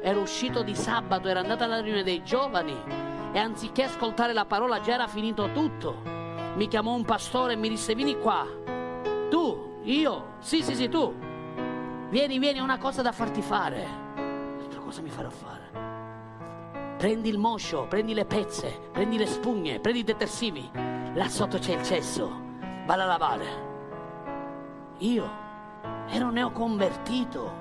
ero 0.00 0.20
uscito 0.20 0.62
di 0.62 0.74
sabato, 0.74 1.28
ero 1.28 1.40
andato 1.40 1.64
alla 1.64 1.80
riunione 1.80 2.04
dei 2.04 2.22
giovani 2.22 2.74
e 3.32 3.38
anziché 3.38 3.82
ascoltare 3.84 4.32
la 4.32 4.46
parola 4.46 4.80
già 4.80 4.94
era 4.94 5.08
finito 5.08 5.50
tutto. 5.52 6.00
Mi 6.54 6.68
chiamò 6.68 6.94
un 6.94 7.04
pastore 7.04 7.54
e 7.54 7.56
mi 7.56 7.68
disse 7.68 7.94
vieni 7.94 8.18
qua. 8.18 8.46
Tu, 9.28 9.80
io, 9.82 10.36
sì 10.38 10.62
sì 10.62 10.74
sì 10.74 10.88
tu. 10.88 11.12
Vieni, 12.08 12.38
vieni, 12.38 12.60
ho 12.60 12.64
una 12.64 12.78
cosa 12.78 13.02
da 13.02 13.12
farti 13.12 13.42
fare. 13.42 14.00
Cosa 14.84 15.00
mi 15.00 15.08
farò 15.08 15.30
fare? 15.30 15.61
Prendi 17.02 17.30
il 17.30 17.38
moscio, 17.38 17.86
prendi 17.88 18.14
le 18.14 18.24
pezze, 18.24 18.78
prendi 18.92 19.18
le 19.18 19.26
spugne, 19.26 19.80
prendi 19.80 19.98
i 19.98 20.04
detersivi 20.04 20.70
là 21.14 21.28
sotto 21.28 21.58
c'è 21.58 21.74
il 21.74 21.82
cesso, 21.82 22.30
valla 22.86 23.02
a 23.02 23.06
lavare. 23.06 23.46
Io 24.98 25.28
ero 26.06 26.30
neoconvertito, 26.30 27.52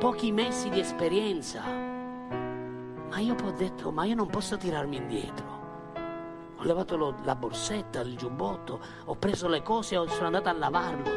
pochi 0.00 0.32
mesi 0.32 0.68
di 0.68 0.80
esperienza, 0.80 1.62
ma 1.62 3.20
io 3.20 3.36
ho 3.40 3.50
detto, 3.52 3.92
ma 3.92 4.04
io 4.04 4.16
non 4.16 4.26
posso 4.26 4.56
tirarmi 4.56 4.96
indietro. 4.96 5.46
Ho 6.56 6.64
levato 6.64 6.96
lo, 6.96 7.14
la 7.22 7.36
borsetta, 7.36 8.00
il 8.00 8.16
giubbotto, 8.16 8.80
ho 9.04 9.14
preso 9.14 9.46
le 9.46 9.62
cose 9.62 9.94
e 9.94 10.08
sono 10.08 10.26
andato 10.26 10.48
a 10.48 10.54
lavarlo. 10.54 11.10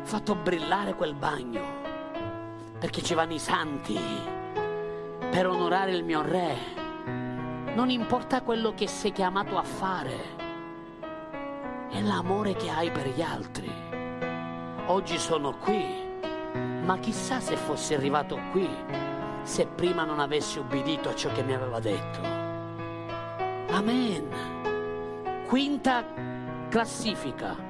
Ho 0.00 0.04
fatto 0.04 0.34
brillare 0.34 0.94
quel 0.94 1.12
bagno, 1.12 1.85
perché 2.78 3.02
ci 3.02 3.14
vanno 3.14 3.34
i 3.34 3.38
santi 3.38 3.98
per 5.30 5.46
onorare 5.46 5.92
il 5.92 6.04
mio 6.04 6.22
re 6.22 6.84
non 7.76 7.90
importa 7.90 8.40
quello 8.40 8.72
che 8.72 8.88
sei 8.88 9.12
chiamato 9.12 9.58
a 9.58 9.62
fare, 9.62 10.16
è 11.90 12.00
l'amore 12.00 12.54
che 12.54 12.70
hai 12.70 12.90
per 12.90 13.06
gli 13.08 13.20
altri. 13.20 13.70
Oggi 14.86 15.18
sono 15.18 15.58
qui, 15.58 15.84
ma 16.82 16.98
chissà 16.98 17.38
se 17.38 17.54
fossi 17.54 17.92
arrivato 17.92 18.40
qui 18.50 18.66
se 19.42 19.66
prima 19.66 20.04
non 20.04 20.20
avessi 20.20 20.58
ubbidito 20.58 21.10
a 21.10 21.14
ciò 21.14 21.30
che 21.32 21.42
mi 21.42 21.52
aveva 21.52 21.78
detto. 21.78 22.20
Amen. 23.74 25.44
Quinta 25.46 26.02
classifica. 26.70 27.65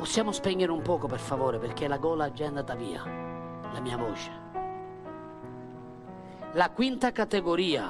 Possiamo 0.00 0.32
spegnere 0.32 0.72
un 0.72 0.80
poco 0.80 1.06
per 1.06 1.18
favore 1.18 1.58
perché 1.58 1.86
la 1.86 1.98
gola 1.98 2.24
è 2.24 2.32
già 2.32 2.46
andata 2.46 2.74
via, 2.74 3.04
la 3.04 3.80
mia 3.80 3.98
voce. 3.98 4.30
La 6.52 6.70
quinta 6.70 7.12
categoria, 7.12 7.86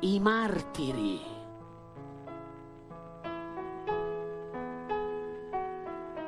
i 0.00 0.20
martiri. 0.20 1.20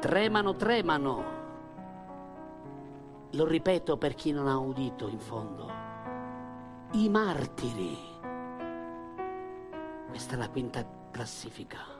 Tremano, 0.00 0.56
tremano. 0.56 1.24
Lo 3.32 3.44
ripeto 3.44 3.98
per 3.98 4.14
chi 4.14 4.32
non 4.32 4.48
ha 4.48 4.56
udito 4.56 5.08
in 5.08 5.18
fondo. 5.18 5.70
I 6.92 7.10
martiri. 7.10 7.98
Questa 10.08 10.36
è 10.36 10.38
la 10.38 10.48
quinta 10.48 10.82
classifica. 11.10 11.95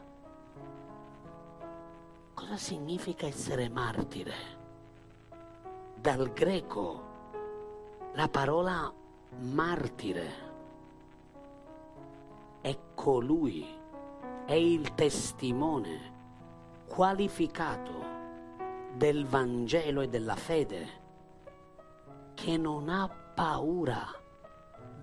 Cosa 2.37 2.59
significa 2.59 3.27
essere 3.27 3.71
martire? 3.71 4.35
Dal 5.99 6.31
greco 6.35 7.03
la 8.13 8.29
parola 8.29 8.93
martire 9.39 10.31
è 12.61 12.77
colui, 12.95 13.67
è 14.45 14.53
il 14.53 14.95
testimone 14.95 16.13
qualificato 16.87 18.05
del 18.93 19.25
Vangelo 19.25 20.03
e 20.03 20.09
della 20.11 20.37
fede 20.37 20.89
che 22.35 22.59
non 22.59 22.91
ha 22.91 23.09
paura 23.09 24.05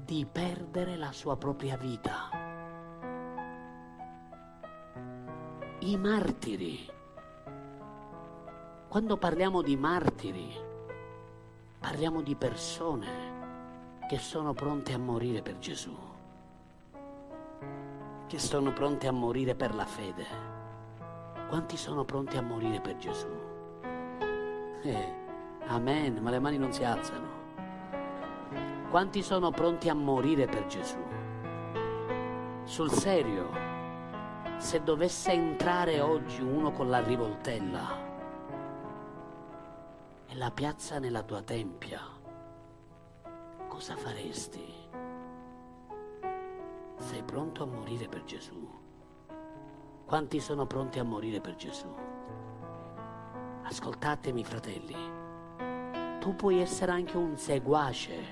di 0.06 0.24
perdere 0.32 0.96
la 0.98 1.12
sua 1.12 1.36
propria 1.36 1.78
vita. 1.78 2.30
I 5.80 5.98
martiri. 5.98 6.93
Quando 8.94 9.18
parliamo 9.18 9.64
di 9.64 9.76
martiri, 9.76 10.54
Parliamo 11.80 12.22
di 12.22 12.36
persone 12.36 13.08
che 14.08 14.20
sono 14.20 14.54
pronte 14.54 14.94
a 14.94 15.00
morire 15.00 15.42
per 15.42 15.58
Gesù, 15.58 15.98
che 18.28 18.38
sono 18.38 18.72
pronte 18.72 19.08
a 19.08 19.12
morire 19.12 19.56
per 19.56 19.74
la 19.74 19.86
fede. 19.86 20.26
Quanti 21.50 21.76
sono 21.76 22.06
pronti 22.06 22.38
a 22.38 22.44
morire 22.44 22.80
per 22.82 22.98
Gesù? 22.98 23.28
Eh, 24.84 25.14
amen, 25.66 26.20
ma 26.22 26.30
le 26.30 26.40
mani 26.40 26.60
non 26.60 26.72
si 26.72 26.84
alzano. 26.84 27.28
Quanti 28.92 29.24
sono 29.24 29.50
pronti 29.50 29.90
a 29.90 29.96
morire 29.96 30.46
per 30.46 30.68
Gesù? 30.68 31.04
Sul 32.66 32.92
serio, 32.92 33.50
se 34.58 34.84
dovesse 34.84 35.32
entrare 35.32 36.00
oggi 36.00 36.44
uno 36.44 36.72
con 36.72 36.92
la 36.92 37.02
rivoltella, 37.02 38.03
e 40.34 40.36
la 40.36 40.50
piazza 40.50 40.98
nella 40.98 41.22
tua 41.22 41.44
tempia, 41.44 42.02
cosa 43.68 43.96
faresti? 43.96 44.66
Sei 46.96 47.22
pronto 47.22 47.62
a 47.62 47.68
morire 47.68 48.08
per 48.08 48.24
Gesù? 48.24 48.68
Quanti 50.06 50.40
sono 50.40 50.66
pronti 50.66 50.98
a 50.98 51.04
morire 51.04 51.40
per 51.40 51.54
Gesù? 51.54 51.88
Ascoltatemi 53.62 54.44
fratelli, 54.44 54.96
tu 56.20 56.36
puoi 56.36 56.62
essere 56.62 56.92
anche 56.92 57.16
un 57.16 57.38
seguace 57.38 58.26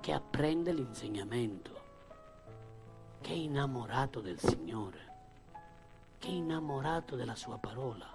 che 0.00 0.12
apprende 0.14 0.72
l'insegnamento, 0.72 1.82
che 3.20 3.32
è 3.32 3.36
innamorato 3.36 4.22
del 4.22 4.38
Signore, 4.38 5.12
che 6.18 6.28
è 6.28 6.32
innamorato 6.32 7.16
della 7.16 7.34
sua 7.34 7.58
parola 7.58 8.13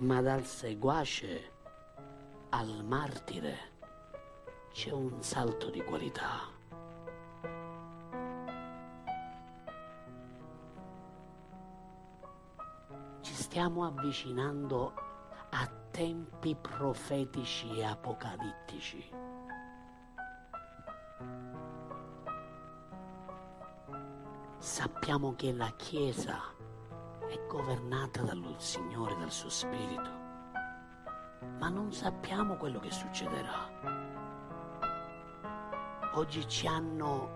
ma 0.00 0.22
dal 0.22 0.44
seguace 0.44 1.52
al 2.50 2.82
martire 2.84 3.68
c'è 4.72 4.92
un 4.92 5.22
salto 5.22 5.68
di 5.68 5.82
qualità. 5.82 6.48
Ci 13.20 13.34
stiamo 13.34 13.84
avvicinando 13.84 14.94
a 15.50 15.70
tempi 15.90 16.56
profetici 16.58 17.76
e 17.76 17.84
apocalittici. 17.84 19.04
Sappiamo 24.56 25.34
che 25.34 25.52
la 25.52 25.70
Chiesa 25.76 26.40
è 27.30 27.46
governata 27.46 28.22
dal 28.22 28.42
Signore, 28.58 29.16
dal 29.16 29.30
suo 29.30 29.48
Spirito, 29.48 30.10
ma 31.58 31.68
non 31.68 31.92
sappiamo 31.92 32.56
quello 32.56 32.80
che 32.80 32.90
succederà. 32.90 33.68
Oggi 36.14 36.46
ci 36.48 36.66
hanno 36.66 37.30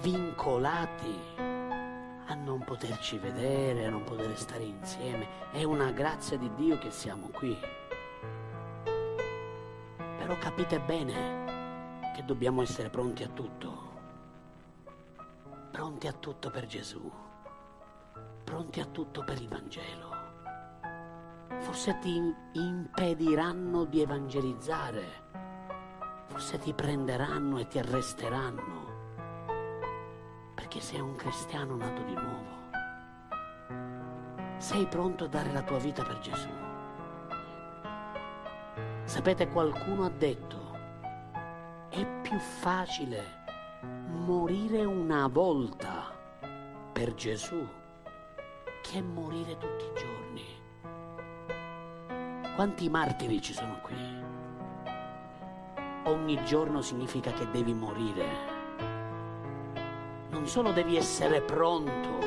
vincolati 0.00 1.18
a 1.36 2.34
non 2.34 2.62
poterci 2.64 3.18
vedere, 3.18 3.86
a 3.86 3.90
non 3.90 4.04
poter 4.04 4.38
stare 4.38 4.62
insieme. 4.62 5.50
È 5.50 5.64
una 5.64 5.90
grazia 5.90 6.38
di 6.38 6.54
Dio 6.54 6.78
che 6.78 6.92
siamo 6.92 7.28
qui. 7.30 7.58
Però 10.18 10.38
capite 10.38 10.78
bene 10.78 12.12
che 12.14 12.24
dobbiamo 12.24 12.62
essere 12.62 12.88
pronti 12.88 13.24
a 13.24 13.28
tutto. 13.28 13.86
Pronti 15.72 16.06
a 16.06 16.12
tutto 16.12 16.50
per 16.50 16.66
Gesù. 16.66 17.27
Pronti 18.48 18.80
a 18.80 18.86
tutto 18.86 19.24
per 19.24 19.40
il 19.40 19.48
Vangelo. 19.48 20.16
Forse 21.58 21.98
ti 21.98 22.34
impediranno 22.52 23.84
di 23.84 24.00
evangelizzare 24.00 25.26
forse 26.38 26.58
ti 26.58 26.72
prenderanno 26.72 27.58
e 27.58 27.66
ti 27.66 27.78
arresteranno 27.78 28.86
perché 30.54 30.78
sei 30.78 31.00
un 31.00 31.16
cristiano 31.16 31.74
nato 31.74 32.02
di 32.02 32.14
nuovo. 32.14 32.56
Sei 34.58 34.86
pronto 34.86 35.24
a 35.24 35.28
dare 35.28 35.52
la 35.52 35.62
tua 35.62 35.78
vita 35.78 36.04
per 36.04 36.18
Gesù. 36.20 36.48
Sapete, 39.02 39.48
qualcuno 39.48 40.04
ha 40.04 40.10
detto, 40.10 40.76
è 41.88 42.06
più 42.22 42.38
facile 42.38 43.44
morire 44.08 44.84
una 44.84 45.26
volta 45.26 46.16
per 46.92 47.14
Gesù 47.14 47.66
che 48.90 49.02
morire 49.02 49.56
tutti 49.58 49.84
i 49.84 49.92
giorni. 49.94 50.44
Quanti 52.54 52.88
martiri 52.88 53.40
ci 53.40 53.52
sono 53.52 53.78
qui? 53.82 54.26
ogni 56.08 56.42
giorno 56.44 56.80
significa 56.80 57.32
che 57.32 57.50
devi 57.50 57.74
morire. 57.74 58.56
Non 60.30 60.46
solo 60.46 60.72
devi 60.72 60.96
essere 60.96 61.40
pronto, 61.40 62.18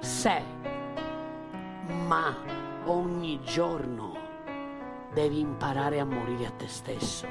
se, 0.00 0.42
ma 2.06 2.34
ogni 2.84 3.40
giorno 3.42 4.16
devi 5.12 5.38
imparare 5.40 6.00
a 6.00 6.04
morire 6.04 6.46
a 6.46 6.50
te 6.50 6.68
stesso. 6.68 7.26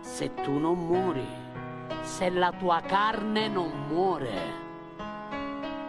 Se 0.00 0.34
tu 0.34 0.58
non 0.58 0.86
muori, 0.86 1.26
se 2.02 2.30
la 2.30 2.52
tua 2.52 2.80
carne 2.80 3.48
non 3.48 3.86
muore, 3.86 4.66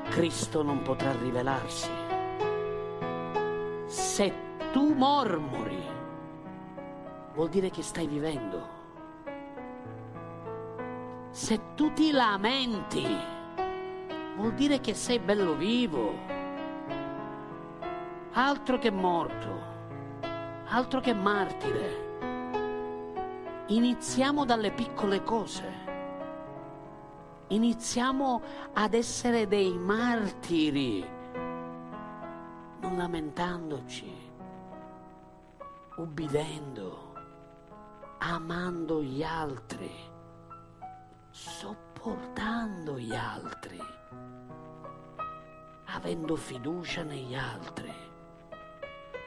Cristo 0.10 0.64
non 0.64 0.82
potrà 0.82 1.12
rivelarsi. 1.14 1.90
Se 3.86 4.34
tu 4.72 4.94
mormori, 4.94 5.82
vuol 7.34 7.50
dire 7.50 7.70
che 7.70 7.84
stai 7.84 8.08
vivendo. 8.08 8.78
Se 11.30 11.74
tu 11.76 11.94
ti 11.94 12.12
lamenti, 12.12 13.06
vuol 14.36 14.54
dire 14.56 14.82
che 14.82 14.94
sei 14.96 15.20
bello 15.20 15.54
vivo. 15.54 16.14
Altro 18.34 18.80
che 18.80 18.90
morto, 18.92 19.62
altro 20.66 21.00
che 21.00 21.14
martire. 21.14 22.08
Iniziamo 23.68 24.44
dalle 24.44 24.72
piccole 24.72 25.24
cose. 25.24 25.89
Iniziamo 27.50 28.42
ad 28.74 28.94
essere 28.94 29.48
dei 29.48 29.76
martiri, 29.76 31.04
non 32.80 32.96
lamentandoci, 32.96 34.14
ubbidendo 35.98 37.10
amando 38.20 39.02
gli 39.02 39.24
altri, 39.24 39.90
sopportando 41.32 43.00
gli 43.00 43.16
altri, 43.16 43.80
avendo 45.86 46.36
fiducia 46.36 47.04
negli 47.04 47.34
altri, 47.34 47.94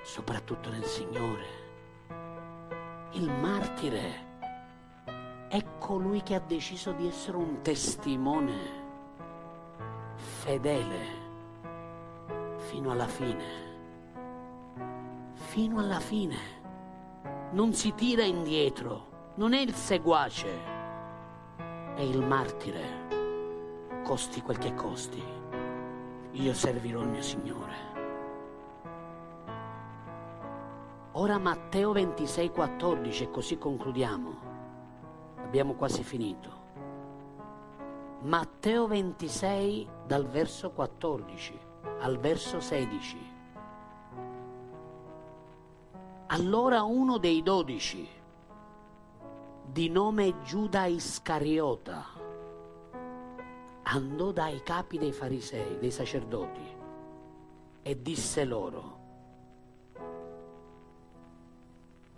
soprattutto 0.04 0.70
nel 0.70 0.84
Signore. 0.84 1.60
Il 3.12 3.30
martire 3.30 4.31
è 5.52 5.62
colui 5.78 6.22
che 6.22 6.34
ha 6.34 6.40
deciso 6.40 6.92
di 6.92 7.06
essere 7.06 7.36
un 7.36 7.60
testimone 7.60 8.54
fedele 10.14 10.98
fino 12.56 12.90
alla 12.90 13.06
fine. 13.06 13.44
Fino 15.34 15.78
alla 15.78 16.00
fine 16.00 16.36
non 17.50 17.74
si 17.74 17.92
tira 17.92 18.22
indietro, 18.22 19.32
non 19.34 19.52
è 19.52 19.60
il 19.60 19.74
seguace, 19.74 20.48
è 21.96 22.00
il 22.00 22.22
martire, 22.22 24.00
costi 24.04 24.40
quel 24.40 24.56
che 24.56 24.72
costi. 24.72 25.22
Io 26.30 26.54
servirò 26.54 27.02
il 27.02 27.08
mio 27.08 27.20
Signore. 27.20 27.74
Ora 31.12 31.36
Matteo 31.36 31.92
26, 31.92 32.48
14 32.48 33.24
e 33.24 33.30
così 33.30 33.58
concludiamo. 33.58 34.51
Abbiamo 35.52 35.74
quasi 35.74 36.02
finito. 36.02 36.60
Matteo 38.22 38.86
26 38.86 39.86
dal 40.06 40.26
verso 40.26 40.70
14 40.70 41.60
al 41.98 42.16
verso 42.16 42.58
16. 42.58 43.18
Allora 46.28 46.84
uno 46.84 47.18
dei 47.18 47.42
dodici, 47.42 48.08
di 49.66 49.90
nome 49.90 50.40
Giuda 50.40 50.86
Iscariota, 50.86 52.02
andò 53.82 54.32
dai 54.32 54.62
capi 54.62 54.96
dei 54.96 55.12
farisei, 55.12 55.76
dei 55.76 55.90
sacerdoti, 55.90 56.76
e 57.82 58.00
disse 58.00 58.46
loro, 58.46 58.98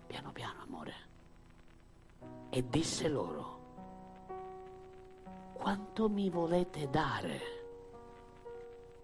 piano 0.07 0.31
piano 0.31 0.61
amore, 0.61 0.93
e 2.55 2.69
disse 2.69 3.09
loro, 3.09 3.59
quanto 5.51 6.07
mi 6.07 6.29
volete 6.29 6.89
dare 6.89 7.41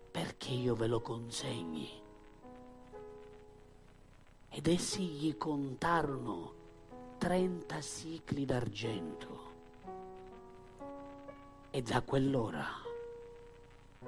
perché 0.09 0.53
io 0.53 0.73
ve 0.73 0.87
lo 0.87 1.01
consegni? 1.01 1.99
ed 4.47 4.67
essi 4.67 5.03
gli 5.03 5.35
contarono 5.35 6.53
trenta 7.17 7.81
sicli 7.81 8.45
d'argento. 8.45 9.39
E 11.71 11.81
da 11.81 12.01
quell'ora 12.03 12.67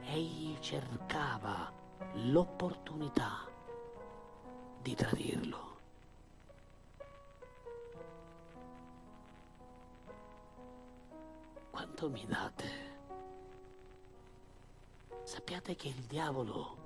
egli 0.04 0.58
cercava 0.60 1.70
l'opportunità 2.14 3.46
di 4.82 4.96
tradirlo. 4.96 5.73
Quanto 11.74 12.08
mi 12.08 12.24
date? 12.28 12.70
Sappiate 15.24 15.76
che 15.76 15.88
il 15.88 16.04
diavolo 16.04 16.78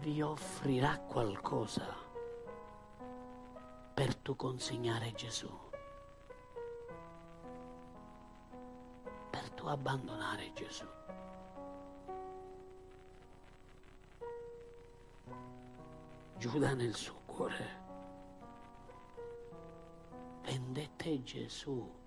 vi 0.00 0.20
offrirà 0.20 0.98
qualcosa 0.98 1.86
per 3.94 4.14
tu 4.16 4.36
consegnare 4.36 5.12
Gesù, 5.12 5.50
per 9.30 9.50
tu 9.52 9.64
abbandonare 9.64 10.52
Gesù. 10.52 10.86
Giuda 16.36 16.74
nel 16.74 16.94
suo 16.94 17.22
cuore 17.24 17.78
vendette 20.42 21.22
Gesù 21.22 21.99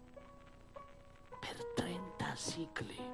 per 1.44 1.66
30 1.76 2.36
sicli. 2.36 3.12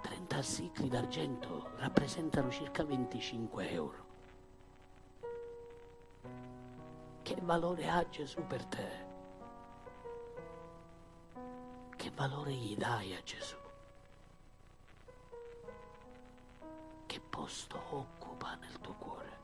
30 0.00 0.42
sicli 0.42 0.88
d'argento 0.88 1.70
rappresentano 1.76 2.50
circa 2.50 2.82
25 2.82 3.70
euro. 3.70 4.04
Che 7.22 7.36
valore 7.40 7.88
ha 7.88 8.08
Gesù 8.08 8.44
per 8.46 8.64
te? 8.64 9.04
Che 11.94 12.10
valore 12.14 12.52
gli 12.52 12.76
dai 12.76 13.14
a 13.14 13.22
Gesù? 13.22 13.56
Che 17.06 17.20
posto 17.20 17.80
occupa 17.90 18.56
nel 18.56 18.78
tuo 18.80 18.94
cuore? 18.94 19.38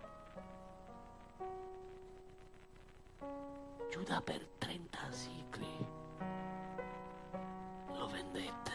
Giuda 3.91 4.21
per 4.21 4.45
30 4.59 5.11
sicli 5.11 5.92
lo 8.33 8.39
vendette. 8.39 8.71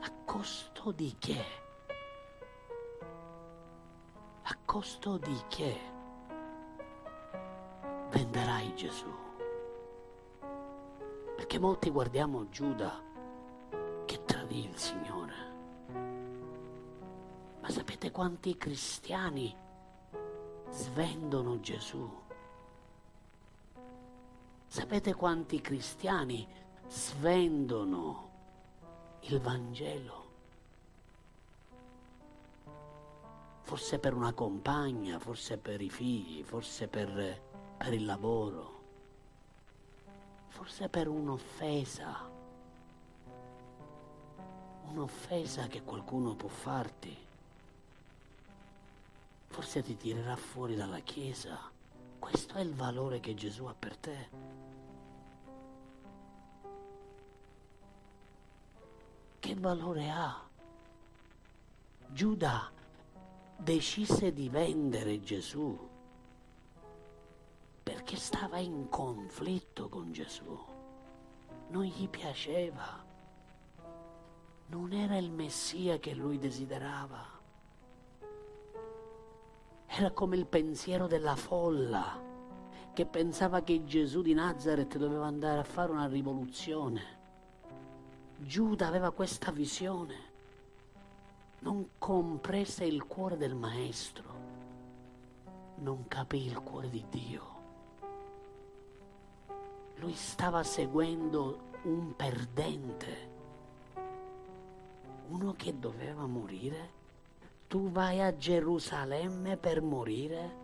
A 0.00 0.10
costo 0.24 0.90
di 0.92 1.14
che? 1.18 1.44
A 4.42 4.56
costo 4.64 5.16
di 5.18 5.40
che 5.48 5.80
venderai 8.10 8.74
Gesù? 8.74 9.12
Perché 11.36 11.58
molti 11.58 11.90
guardiamo 11.90 12.48
Giuda 12.48 13.02
che 14.04 14.24
tradì 14.24 14.68
il 14.68 14.76
Signore. 14.76 15.52
Ma 17.60 17.70
sapete 17.70 18.10
quanti 18.10 18.56
cristiani 18.56 19.56
svendono 20.68 21.60
Gesù? 21.60 22.22
Sapete 24.66 25.14
quanti 25.14 25.60
cristiani 25.60 26.46
svendono 26.88 28.30
il 29.20 29.40
Vangelo? 29.40 30.22
Forse 33.62 33.98
per 33.98 34.14
una 34.14 34.32
compagna, 34.32 35.18
forse 35.18 35.56
per 35.56 35.80
i 35.80 35.88
figli, 35.88 36.42
forse 36.42 36.86
per, 36.86 37.40
per 37.78 37.92
il 37.92 38.04
lavoro, 38.04 38.82
forse 40.48 40.88
per 40.88 41.08
un'offesa, 41.08 42.30
un'offesa 44.90 45.66
che 45.66 45.82
qualcuno 45.82 46.34
può 46.34 46.48
farti. 46.48 47.16
Forse 49.46 49.82
ti 49.82 49.96
tirerà 49.96 50.36
fuori 50.36 50.74
dalla 50.74 51.00
Chiesa. 51.00 51.58
Questo 52.18 52.54
è 52.54 52.60
il 52.60 52.74
valore 52.74 53.20
che 53.20 53.34
Gesù 53.34 53.64
ha 53.64 53.74
per 53.78 53.96
te. 53.96 54.63
Valore 59.64 60.10
ha? 60.10 60.46
Giuda 62.08 62.70
decise 63.56 64.30
di 64.34 64.50
vendere 64.50 65.22
Gesù 65.22 65.88
perché 67.82 68.16
stava 68.16 68.58
in 68.58 68.90
conflitto 68.90 69.88
con 69.88 70.12
Gesù, 70.12 70.58
non 71.68 71.82
gli 71.84 72.08
piaceva, 72.08 73.02
non 74.66 74.92
era 74.92 75.16
il 75.16 75.30
Messia 75.30 75.98
che 75.98 76.12
lui 76.12 76.38
desiderava, 76.38 77.26
era 79.86 80.10
come 80.10 80.36
il 80.36 80.46
pensiero 80.46 81.06
della 81.06 81.36
folla 81.36 82.20
che 82.92 83.06
pensava 83.06 83.62
che 83.62 83.84
Gesù 83.84 84.20
di 84.20 84.34
Nazareth 84.34 84.98
doveva 84.98 85.24
andare 85.24 85.60
a 85.60 85.64
fare 85.64 85.90
una 85.90 86.06
rivoluzione 86.06 87.13
Giuda 88.36 88.88
aveva 88.88 89.10
questa 89.10 89.50
visione, 89.50 90.32
non 91.60 91.90
comprese 91.98 92.84
il 92.84 93.04
cuore 93.06 93.36
del 93.36 93.54
Maestro, 93.54 94.24
non 95.76 96.06
capì 96.08 96.44
il 96.44 96.60
cuore 96.60 96.90
di 96.90 97.04
Dio. 97.08 97.52
Lui 99.96 100.14
stava 100.14 100.62
seguendo 100.62 101.72
un 101.84 102.14
perdente, 102.14 103.28
uno 105.28 105.54
che 105.56 105.78
doveva 105.78 106.26
morire. 106.26 107.02
Tu 107.68 107.90
vai 107.90 108.20
a 108.20 108.36
Gerusalemme 108.36 109.56
per 109.56 109.80
morire? 109.80 110.62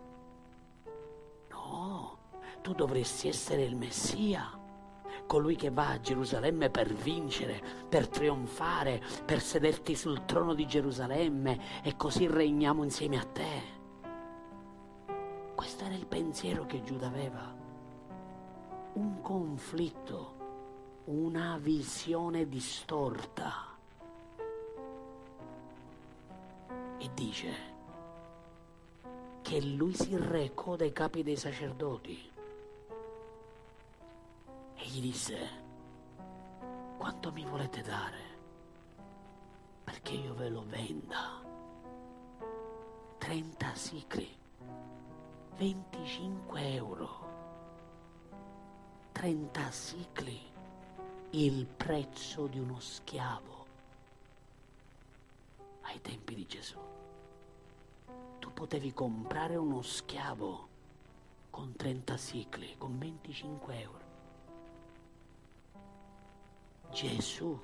No, 1.49 2.17
tu 2.61 2.73
dovresti 2.73 3.27
essere 3.27 3.63
il 3.63 3.75
Messia 3.75 4.59
colui 5.31 5.55
che 5.55 5.69
va 5.69 5.91
a 5.91 6.01
Gerusalemme 6.01 6.69
per 6.69 6.93
vincere, 6.93 7.61
per 7.87 8.09
trionfare, 8.09 9.01
per 9.23 9.39
sederti 9.39 9.95
sul 9.95 10.25
trono 10.25 10.53
di 10.53 10.67
Gerusalemme 10.67 11.83
e 11.83 11.95
così 11.95 12.27
regniamo 12.27 12.83
insieme 12.83 13.17
a 13.17 13.23
te. 13.23 13.61
Questo 15.55 15.85
era 15.85 15.95
il 15.95 16.05
pensiero 16.05 16.65
che 16.65 16.83
Giuda 16.83 17.07
aveva. 17.07 17.49
Un 18.95 19.21
conflitto, 19.21 20.35
una 21.05 21.57
visione 21.61 22.49
distorta. 22.49 23.53
E 26.97 27.09
dice 27.13 27.53
che 29.41 29.61
lui 29.61 29.93
si 29.93 30.13
recò 30.17 30.75
dai 30.75 30.91
capi 30.91 31.23
dei 31.23 31.37
sacerdoti 31.37 32.30
e 34.81 34.87
gli 34.87 34.99
disse, 34.99 35.37
quanto 36.97 37.31
mi 37.31 37.45
volete 37.45 37.81
dare? 37.83 38.19
Perché 39.83 40.13
io 40.13 40.33
ve 40.33 40.49
lo 40.49 40.63
venda. 40.65 41.39
30 43.19 43.75
sicli, 43.75 44.35
25 45.57 46.73
euro. 46.73 47.29
30 49.11 49.71
sicli, 49.71 50.41
il 51.31 51.65
prezzo 51.67 52.47
di 52.47 52.57
uno 52.57 52.79
schiavo. 52.79 53.65
Ai 55.81 56.01
tempi 56.01 56.33
di 56.33 56.47
Gesù. 56.47 56.79
Tu 58.39 58.51
potevi 58.51 58.91
comprare 58.93 59.55
uno 59.57 59.83
schiavo 59.83 60.67
con 61.51 61.75
30 61.75 62.17
sicli, 62.17 62.75
con 62.77 62.97
25 62.97 63.79
euro. 63.79 64.00
Gesù 66.91 67.57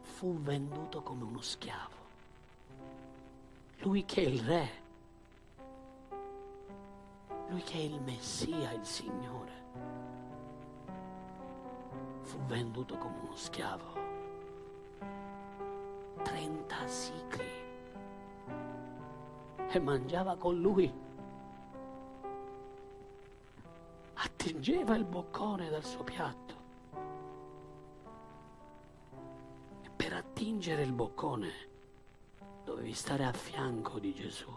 fu 0.00 0.40
venduto 0.40 1.02
come 1.02 1.22
uno 1.22 1.40
schiavo. 1.40 1.94
Lui 3.78 4.04
che 4.04 4.22
è 4.22 4.26
il 4.26 4.42
re, 4.42 4.70
lui 7.48 7.62
che 7.62 7.74
è 7.74 7.82
il 7.82 8.00
Messia, 8.02 8.72
il 8.72 8.84
Signore, 8.84 9.52
fu 12.22 12.38
venduto 12.46 12.98
come 12.98 13.18
uno 13.22 13.36
schiavo. 13.36 13.98
30 16.22 16.86
sicli 16.86 17.50
e 19.68 19.78
mangiava 19.78 20.34
con 20.36 20.60
lui. 20.60 20.92
Attingeva 24.14 24.96
il 24.96 25.04
boccone 25.04 25.70
dal 25.70 25.84
suo 25.84 26.02
piatto. 26.02 26.49
Attingere 30.08 30.82
il 30.82 30.92
boccone 30.92 31.50
dovevi 32.64 32.94
stare 32.94 33.24
a 33.24 33.32
fianco 33.32 33.98
di 33.98 34.14
Gesù, 34.14 34.50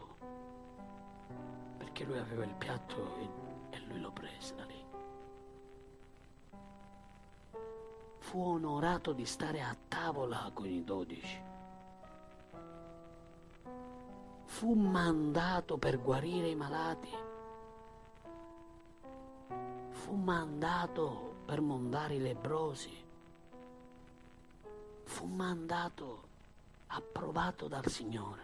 perché 1.78 2.06
lui 2.06 2.18
aveva 2.18 2.46
il 2.46 2.54
piatto 2.54 3.18
e, 3.18 3.30
e 3.72 3.80
lui 3.88 4.00
lo 4.00 4.12
prese 4.12 4.56
da 4.56 4.64
lì. 4.64 4.86
Fu 8.20 8.40
onorato 8.40 9.12
di 9.12 9.26
stare 9.26 9.62
a 9.62 9.76
tavola 9.88 10.50
con 10.54 10.66
i 10.66 10.84
dodici. 10.84 11.42
Fu 14.46 14.74
mandato 14.74 15.78
per 15.78 16.02
guarire 16.02 16.48
i 16.48 16.56
malati. 16.56 17.10
Fu 19.90 20.16
mandato 20.16 21.36
per 21.46 21.60
mondare 21.60 22.16
i 22.16 22.20
lebrosi 22.20 23.03
fu 25.04 25.26
mandato, 25.26 26.22
approvato 26.88 27.68
dal 27.68 27.88
Signore, 27.88 28.42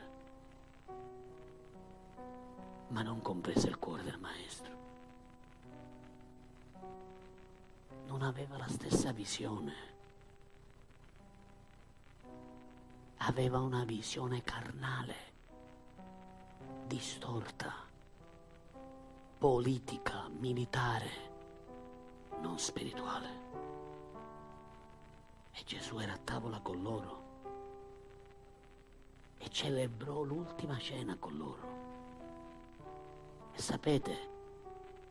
ma 2.90 3.02
non 3.02 3.22
comprese 3.22 3.68
il 3.68 3.78
cuore 3.78 4.04
del 4.04 4.20
Maestro. 4.20 4.78
Non 8.08 8.22
aveva 8.24 8.58
la 8.58 8.68
stessa 8.68 9.12
visione. 9.12 9.88
Aveva 13.18 13.60
una 13.60 13.84
visione 13.84 14.44
carnale, 14.44 15.16
distorta, 16.88 17.74
politica, 19.38 20.28
militare, 20.30 21.10
non 22.42 22.58
spirituale. 22.58 23.69
E 25.52 25.64
Gesù 25.66 26.00
era 26.00 26.14
a 26.14 26.20
tavola 26.24 26.60
con 26.60 26.82
loro 26.82 27.28
e 29.40 29.50
celebrò 29.50 30.22
l'ultima 30.22 30.78
cena 30.78 31.16
con 31.18 31.38
loro. 31.38 31.78
E 33.54 33.60
sapete, 33.60 34.30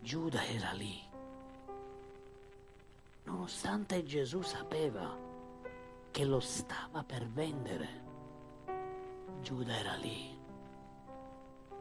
Giuda 0.00 0.44
era 0.44 0.72
lì. 0.72 1.02
Nonostante 3.24 4.04
Gesù 4.04 4.42
sapeva 4.42 5.16
che 6.10 6.24
lo 6.24 6.40
stava 6.40 7.02
per 7.02 7.26
vendere, 7.26 7.88
Giuda 9.42 9.76
era 9.76 9.94
lì. 9.94 10.36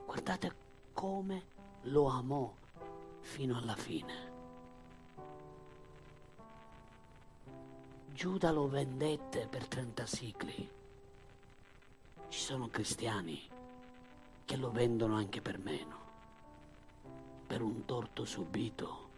Guardate 0.05 0.55
come 0.93 1.43
lo 1.83 2.07
amò 2.07 2.53
fino 3.21 3.57
alla 3.57 3.75
fine. 3.75 4.26
Giuda 8.17 8.49
lo 8.49 8.67
vendette 8.67 9.45
per 9.45 9.67
30 9.67 10.05
sicli. 10.07 10.69
Ci 12.29 12.39
sono 12.39 12.67
cristiani 12.67 13.39
che 14.43 14.55
lo 14.57 14.71
vendono 14.71 15.13
anche 15.13 15.39
per 15.39 15.59
meno, 15.59 15.99
per 17.45 17.61
un 17.61 17.85
torto 17.85 18.25
subito, 18.25 19.09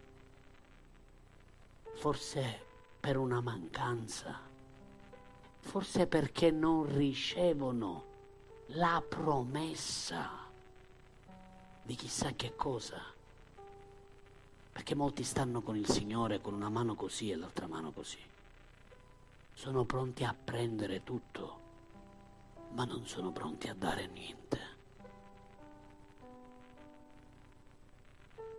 forse 1.94 2.66
per 3.00 3.16
una 3.16 3.40
mancanza, 3.40 4.38
forse 5.60 6.06
perché 6.06 6.52
non 6.52 6.94
ricevono 6.94 8.04
la 8.74 9.02
promessa 9.08 10.30
di 11.84 11.96
chissà 11.96 12.34
che 12.34 12.54
cosa. 12.54 13.02
Perché 14.74 14.94
molti 14.94 15.24
stanno 15.24 15.62
con 15.62 15.78
il 15.78 15.88
Signore 15.88 16.42
con 16.42 16.54
una 16.54 16.68
mano 16.68 16.96
così 16.96 17.32
e 17.32 17.38
l'altra 17.38 17.66
mano 17.66 17.92
così. 17.92 18.28
Sono 19.60 19.84
pronti 19.84 20.24
a 20.24 20.34
prendere 20.34 21.04
tutto, 21.04 21.60
ma 22.76 22.86
non 22.86 23.06
sono 23.06 23.34
pronti 23.34 23.68
a 23.68 23.76
dare 23.76 24.08
niente. 24.08 24.60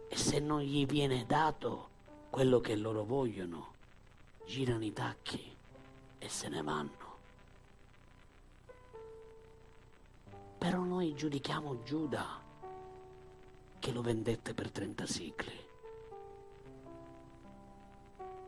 E 0.09 0.15
se 0.15 0.41
non 0.41 0.61
gli 0.61 0.85
viene 0.85 1.25
dato 1.25 1.89
quello 2.29 2.61
che 2.61 2.77
loro 2.77 3.05
vogliono, 3.05 3.73
girano 4.45 4.85
i 4.85 4.93
tacchi 4.93 5.57
e 6.19 6.29
se 6.29 6.49
ne 6.51 6.63
vanno. 6.63 7.17
Però 10.59 10.83
noi 10.83 11.15
giudichiamo 11.15 11.83
Giuda 11.83 12.43
che 13.79 13.91
lo 13.91 14.03
vendette 14.03 14.53
per 14.53 14.71
30 14.71 15.07
sicli, 15.07 15.65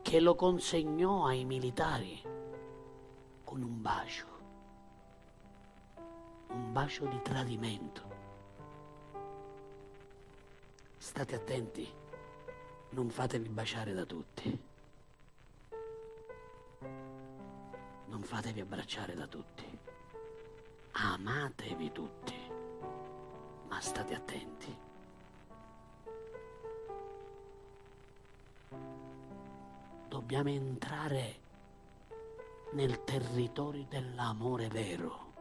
che 0.03 0.19
lo 0.19 0.35
consegnò 0.35 1.25
ai 1.25 1.45
militari 1.45 2.41
con 3.53 3.61
un 3.61 3.83
bacio, 3.83 4.25
un 6.47 6.73
bacio 6.73 7.05
di 7.05 7.21
tradimento. 7.21 8.01
State 10.97 11.35
attenti, 11.35 11.87
non 12.89 13.11
fatevi 13.11 13.49
baciare 13.49 13.93
da 13.93 14.05
tutti. 14.05 14.59
Non 18.07 18.23
fatevi 18.23 18.59
abbracciare 18.59 19.13
da 19.13 19.27
tutti 19.27 19.81
amatevi 20.93 21.91
tutti, 21.91 22.35
ma 23.67 23.79
state 23.79 24.15
attenti. 24.15 24.77
Dobbiamo 30.07 30.49
entrare 30.49 31.42
nel 32.73 33.03
territorio 33.03 33.85
dell'amore 33.87 34.67
vero, 34.67 35.31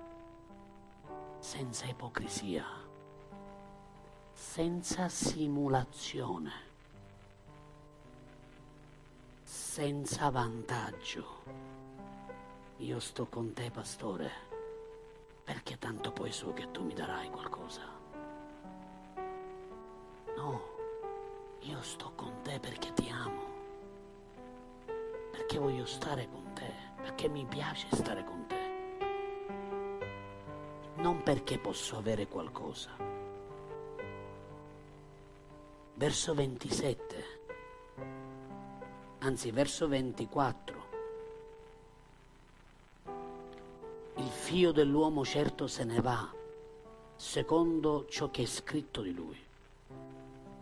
senza 1.38 1.86
ipocrisia, 1.86 2.64
senza 4.32 5.08
simulazione, 5.08 6.52
senza 9.42 10.30
vantaggio. 10.30 11.40
Io 12.78 13.00
sto 13.00 13.26
con 13.26 13.52
te, 13.52 13.70
pastore 13.70 14.50
perché 15.44 15.78
tanto 15.78 16.12
poi 16.12 16.32
so 16.32 16.52
che 16.52 16.70
tu 16.70 16.84
mi 16.84 16.94
darai 16.94 17.30
qualcosa. 17.30 17.82
No, 20.36 20.60
io 21.60 21.82
sto 21.82 22.12
con 22.14 22.40
te 22.42 22.58
perché 22.58 22.92
ti 22.92 23.08
amo, 23.08 23.42
perché 25.30 25.58
voglio 25.58 25.86
stare 25.86 26.28
con 26.28 26.40
te, 26.40 26.41
perché 27.02 27.28
mi 27.28 27.44
piace 27.44 27.86
stare 27.92 28.24
con 28.24 28.46
te, 28.46 28.70
non 31.02 31.22
perché 31.22 31.58
posso 31.58 31.98
avere 31.98 32.26
qualcosa. 32.26 32.90
Verso 35.94 36.34
27, 36.34 37.24
anzi 39.18 39.50
verso 39.50 39.86
24. 39.88 40.82
figlio 44.52 44.72
dell'uomo 44.72 45.24
certo 45.24 45.66
se 45.66 45.82
ne 45.82 46.00
va, 46.02 46.30
secondo 47.16 48.04
ciò 48.10 48.30
che 48.30 48.42
è 48.42 48.44
scritto 48.44 49.00
di 49.00 49.14
lui. 49.14 49.38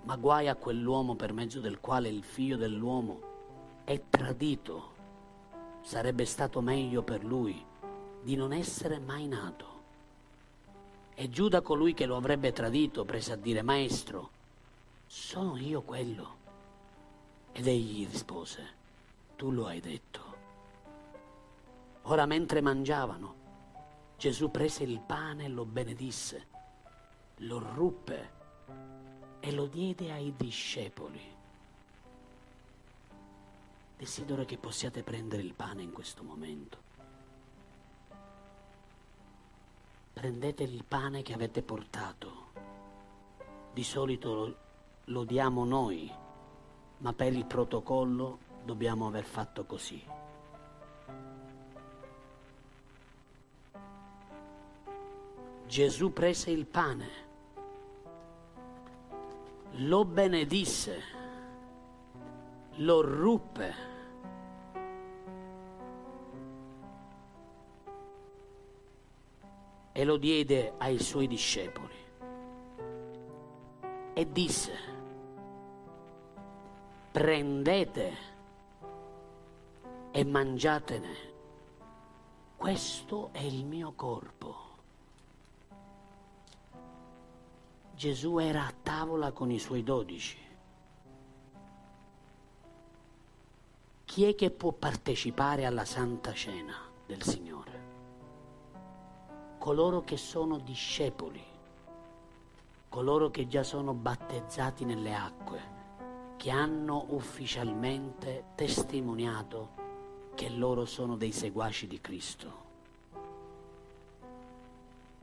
Ma 0.05 0.15
guai 0.15 0.47
a 0.47 0.55
quell'uomo 0.55 1.17
per 1.17 1.33
mezzo 1.33 1.59
del 1.59 1.81
quale 1.81 2.09
il 2.09 2.23
figlio 2.23 2.57
dell'uomo 2.57 3.21
è 3.83 4.01
tradito. 4.09 4.99
Sarebbe 5.83 6.25
stato 6.25 6.61
meglio 6.61 7.03
per 7.03 7.25
lui 7.25 7.65
di 8.23 8.37
non 8.37 8.53
essere 8.53 8.99
mai 8.99 9.27
nato. 9.27 9.79
E 11.15 11.29
Giuda 11.29 11.61
colui 11.61 11.95
che 11.95 12.07
lo 12.07 12.17
avrebbe 12.17 12.53
tradito 12.53 13.05
prese 13.05 13.33
a 13.33 13.37
dire, 13.37 13.63
Maestro, 13.63 14.31
sono 15.07 15.57
io 15.57 15.83
quello. 15.83 16.37
Ed 17.53 17.67
egli 17.67 18.07
rispose, 18.07 18.79
Tu 19.37 19.51
lo 19.51 19.67
hai 19.67 19.81
detto. 19.81 20.21
Ora 22.03 22.27
mentre 22.27 22.61
mangiavano, 22.61 23.35
Gesù 24.17 24.51
prese 24.51 24.85
il 24.85 25.01
pane 25.01 25.45
e 25.45 25.49
lo 25.49 25.65
benedisse, 25.65 26.47
lo 27.39 27.59
ruppe 27.59 28.31
e 29.41 29.53
lo 29.53 29.67
diede 29.67 30.13
ai 30.13 30.35
discepoli. 30.37 31.21
Desidero 34.01 34.47
che 34.47 34.57
possiate 34.57 35.03
prendere 35.03 35.43
il 35.43 35.53
pane 35.53 35.83
in 35.83 35.93
questo 35.93 36.23
momento. 36.23 36.79
Prendete 40.15 40.63
il 40.63 40.85
pane 40.89 41.21
che 41.21 41.35
avete 41.35 41.61
portato. 41.61 42.49
Di 43.75 43.85
solito 43.85 44.33
lo, 44.33 44.57
lo 45.05 45.25
diamo 45.25 45.67
noi, 45.67 46.11
ma 46.97 47.13
per 47.13 47.35
il 47.35 47.45
protocollo 47.45 48.39
dobbiamo 48.65 49.07
aver 49.07 49.25
fatto 49.25 49.67
così. 49.67 50.03
Gesù 55.67 56.11
prese 56.15 56.51
il 56.51 56.65
pane, 56.65 57.09
lo 59.73 60.07
benedisse, 60.07 61.20
lo 62.81 63.01
ruppe. 63.01 63.89
E 69.93 70.05
lo 70.05 70.17
diede 70.17 70.75
ai 70.79 70.99
suoi 70.99 71.27
discepoli 71.27 71.95
e 74.15 74.33
disse, 74.33 74.73
prendete 77.11 78.17
e 80.11 80.25
mangiatene, 80.25 81.17
questo 82.57 83.31
è 83.33 83.41
il 83.41 83.65
mio 83.65 83.93
corpo 83.95 84.69
Gesù 88.01 88.39
era 88.39 88.67
a 88.67 88.73
tavola 88.83 89.31
con 89.31 89.51
i 89.51 89.59
suoi 89.59 89.83
dodici. 89.83 90.50
Chi 94.11 94.25
è 94.25 94.35
che 94.35 94.51
può 94.51 94.73
partecipare 94.73 95.67
alla 95.67 95.85
Santa 95.85 96.33
Cena 96.33 96.75
del 97.07 97.23
Signore? 97.23 97.83
Coloro 99.57 100.03
che 100.03 100.17
sono 100.17 100.59
discepoli, 100.59 101.41
coloro 102.89 103.31
che 103.31 103.47
già 103.47 103.63
sono 103.63 103.95
battezzati 103.95 104.85
nelle 104.85 105.15
acque, 105.15 105.61
che 106.37 106.51
hanno 106.51 107.05
ufficialmente 107.11 108.47
testimoniato 108.57 109.69
che 110.35 110.49
loro 110.49 110.87
sono 110.87 111.15
dei 111.15 111.31
seguaci 111.31 111.87
di 111.87 112.01
Cristo, 112.01 112.53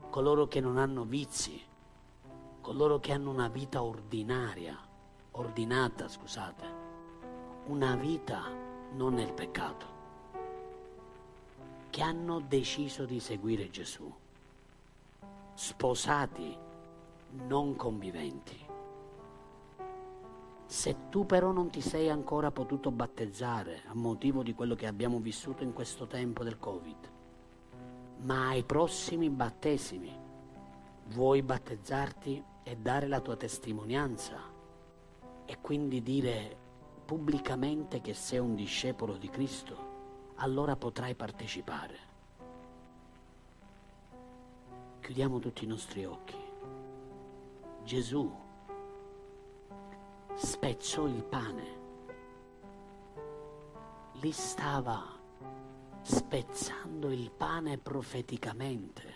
coloro 0.08 0.48
che 0.48 0.60
non 0.60 0.78
hanno 0.78 1.04
vizi, 1.04 1.62
coloro 2.62 2.98
che 3.00 3.12
hanno 3.12 3.28
una 3.28 3.48
vita 3.48 3.82
ordinaria, 3.82 4.78
ordinata, 5.32 6.08
scusate, 6.08 6.64
una 7.66 7.94
vita 7.94 8.67
non 8.92 9.14
nel 9.14 9.32
peccato, 9.32 9.86
che 11.90 12.02
hanno 12.02 12.40
deciso 12.40 13.04
di 13.04 13.20
seguire 13.20 13.70
Gesù, 13.70 14.12
sposati, 15.54 16.56
non 17.46 17.76
conviventi. 17.76 18.66
Se 20.66 20.96
tu 21.08 21.24
però 21.24 21.50
non 21.50 21.70
ti 21.70 21.80
sei 21.80 22.10
ancora 22.10 22.50
potuto 22.50 22.90
battezzare 22.90 23.82
a 23.86 23.94
motivo 23.94 24.42
di 24.42 24.54
quello 24.54 24.74
che 24.74 24.86
abbiamo 24.86 25.18
vissuto 25.18 25.62
in 25.62 25.72
questo 25.72 26.06
tempo 26.06 26.44
del 26.44 26.58
Covid, 26.58 27.10
ma 28.20 28.48
ai 28.48 28.64
prossimi 28.64 29.30
battesimi 29.30 30.14
vuoi 31.08 31.42
battezzarti 31.42 32.44
e 32.62 32.76
dare 32.76 33.06
la 33.06 33.20
tua 33.20 33.36
testimonianza 33.36 34.38
e 35.46 35.58
quindi 35.60 36.02
dire 36.02 36.56
pubblicamente 37.08 38.02
che 38.02 38.12
sei 38.12 38.38
un 38.38 38.54
discepolo 38.54 39.16
di 39.16 39.30
Cristo, 39.30 40.34
allora 40.34 40.76
potrai 40.76 41.14
partecipare. 41.14 41.98
Chiudiamo 45.00 45.38
tutti 45.38 45.64
i 45.64 45.66
nostri 45.66 46.04
occhi. 46.04 46.36
Gesù 47.82 48.30
spezzò 50.34 51.06
il 51.06 51.24
pane. 51.24 51.64
Lì 54.20 54.30
stava 54.30 55.02
spezzando 56.02 57.10
il 57.10 57.30
pane 57.30 57.78
profeticamente. 57.78 59.14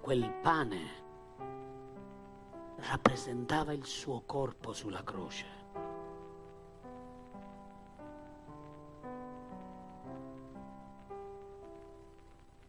Quel 0.00 0.32
pane 0.40 1.07
rappresentava 2.80 3.72
il 3.72 3.84
suo 3.84 4.22
corpo 4.24 4.72
sulla 4.72 5.02
croce. 5.02 5.58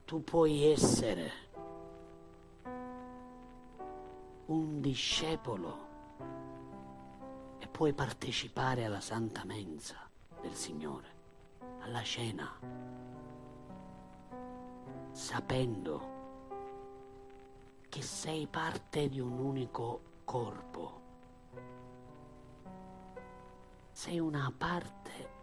tu 0.09 0.23
puoi 0.23 0.65
essere 0.65 1.31
un 4.47 4.81
discepolo 4.81 5.87
e 7.59 7.67
puoi 7.67 7.93
partecipare 7.93 8.85
alla 8.85 9.01
santa 9.01 9.43
mensa 9.45 10.09
del 10.41 10.55
Signore, 10.55 11.07
alla 11.81 12.01
cena, 12.01 12.51
sapendo 15.11 16.18
che 17.89 18.01
sei 18.01 18.47
parte 18.47 19.09
di 19.09 19.19
un 19.19 19.37
unico 19.37 20.01
corpo. 20.23 21.01
Sei 23.91 24.19
una 24.19 24.53
parte 24.55 25.37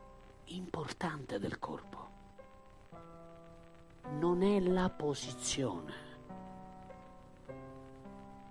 importante 0.45 1.39
del 1.39 1.59
corpo 1.59 1.97
non 4.11 4.43
è 4.43 4.61
la 4.61 4.89
posizione, 4.89 5.93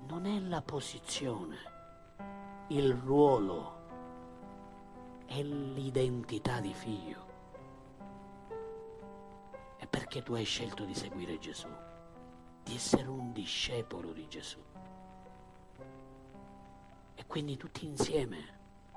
non 0.07 0.25
è 0.25 0.39
la 0.39 0.61
posizione, 0.61 1.57
il 2.67 2.93
ruolo, 2.93 3.73
è 5.25 5.41
l'identità 5.41 6.59
di 6.59 6.73
figlio. 6.73 7.23
È 9.77 9.87
perché 9.87 10.21
tu 10.21 10.33
hai 10.33 10.43
scelto 10.43 10.83
di 10.83 10.93
seguire 10.93 11.39
Gesù, 11.39 11.67
essere 12.73 13.07
un 13.07 13.31
discepolo 13.31 14.11
di 14.11 14.27
Gesù. 14.27 14.59
E 17.13 17.25
quindi 17.27 17.57
tutti 17.57 17.85
insieme 17.85 18.53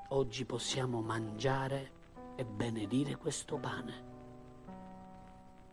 oggi 0.08 0.44
possiamo 0.44 1.02
mangiare 1.02 1.92
e 2.36 2.44
benedire 2.44 3.16
questo 3.16 3.56
pane 3.56 4.08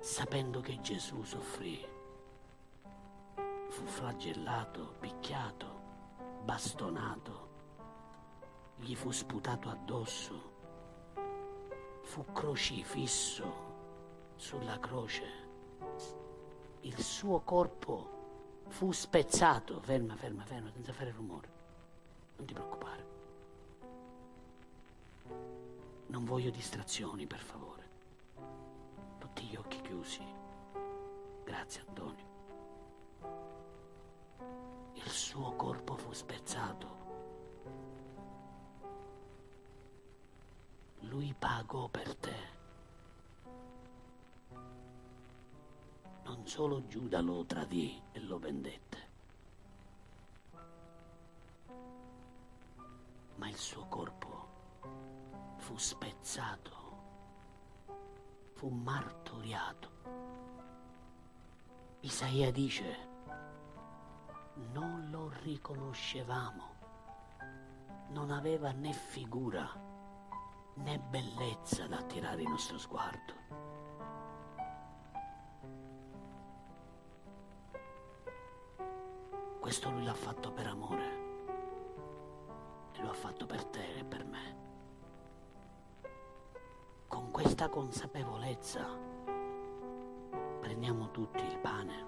sapendo 0.05 0.61
che 0.61 0.79
Gesù 0.81 1.23
soffrì, 1.23 1.83
fu 3.69 3.85
flagellato, 3.85 4.97
picchiato, 4.99 5.81
bastonato, 6.43 7.49
gli 8.75 8.93
fu 8.93 9.09
sputato 9.09 9.67
addosso, 9.67 10.51
fu 12.03 12.23
crocifisso 12.33 13.51
sulla 14.35 14.79
croce, 14.79 15.23
il 16.85 16.99
suo 17.01 17.41
corpo 17.41 18.63
fu 18.67 18.91
spezzato, 18.91 19.79
ferma, 19.81 20.15
ferma, 20.15 20.43
ferma, 20.43 20.71
senza 20.71 20.93
fare 20.93 21.11
rumore, 21.11 21.49
non 22.37 22.47
ti 22.47 22.53
preoccupare. 22.53 23.05
Non 26.07 26.25
voglio 26.25 26.49
distrazioni, 26.49 27.27
per 27.27 27.39
favore 27.39 27.75
tutti 29.35 29.47
gli 29.47 29.55
occhi 29.57 29.81
chiusi. 29.81 30.23
Grazie 31.43 31.83
Antonio. 31.87 32.33
Il 34.93 35.09
suo 35.09 35.51
corpo 35.55 35.97
fu 35.97 36.13
spezzato. 36.13 37.03
Lui 40.99 41.35
pagò 41.37 41.89
per 41.89 42.15
te. 42.15 42.54
Non 46.25 46.45
solo 46.45 46.85
Giuda 46.87 47.21
lo 47.21 47.45
tradì 47.45 48.01
e 48.11 48.19
lo 48.19 48.37
vendette, 48.37 49.09
ma 53.35 53.47
il 53.47 53.55
suo 53.55 53.85
corpo 53.87 54.47
fu 55.57 55.77
spezzato 55.77 56.75
fu 58.55 58.69
martoriato. 58.69 59.89
Isaia 61.99 62.51
dice, 62.51 62.97
non 64.71 65.09
lo 65.11 65.29
riconoscevamo, 65.43 66.75
non 68.09 68.31
aveva 68.31 68.71
né 68.71 68.93
figura 68.93 69.69
né 70.75 70.99
bellezza 70.99 71.85
da 71.87 71.97
attirare 71.97 72.43
il 72.43 72.49
nostro 72.49 72.77
sguardo. 72.77 73.64
Questo 79.65 79.89
lui 79.89 80.03
l'ha 80.03 80.13
fatto 80.13 80.51
per 80.51 80.67
amore. 80.67 81.23
E 82.91 83.01
lo 83.01 83.09
ha 83.09 83.13
fatto 83.13 83.47
per 83.47 83.65
te 83.65 83.95
e 83.97 84.03
per 84.03 84.23
me. 84.23 84.55
Con 87.07 87.31
questa 87.31 87.67
consapevolezza 87.67 88.85
prendiamo 90.59 91.09
tutti 91.09 91.43
il 91.43 91.57
pane, 91.57 92.05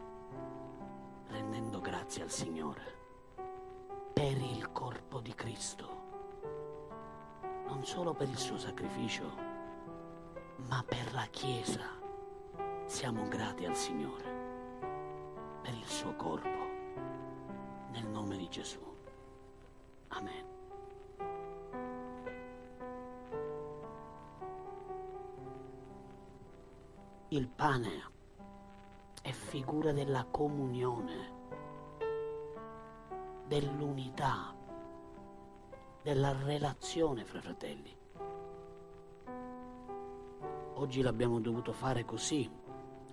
rendendo 1.29 1.79
grazie 1.81 2.21
al 2.21 2.29
Signore 2.29 2.95
per 4.13 4.37
il 4.37 4.71
corpo 4.71 5.19
di 5.19 5.33
Cristo, 5.33 5.87
non 7.65 7.83
solo 7.83 8.13
per 8.13 8.29
il 8.29 8.37
suo 8.37 8.59
sacrificio, 8.59 9.33
ma 10.57 10.83
per 10.87 11.11
la 11.11 11.25
Chiesa. 11.31 11.89
Siamo 12.85 13.27
grati 13.27 13.65
al 13.65 13.75
Signore 13.75 14.35
per 15.63 15.73
il 15.73 15.87
suo 15.87 16.15
corpo, 16.15 16.56
nel 17.97 18.05
nome 18.05 18.37
di 18.37 18.47
Gesù. 18.47 18.79
Amen. 20.09 20.45
Il 27.29 27.47
pane 27.47 28.11
è 29.21 29.31
figura 29.31 29.91
della 29.91 30.25
comunione, 30.29 31.33
dell'unità, 33.47 34.55
della 36.03 36.35
relazione 36.43 37.25
fra 37.25 37.41
fratelli. 37.41 37.95
Oggi 40.75 41.01
l'abbiamo 41.01 41.39
dovuto 41.39 41.73
fare 41.73 42.05
così, 42.05 42.49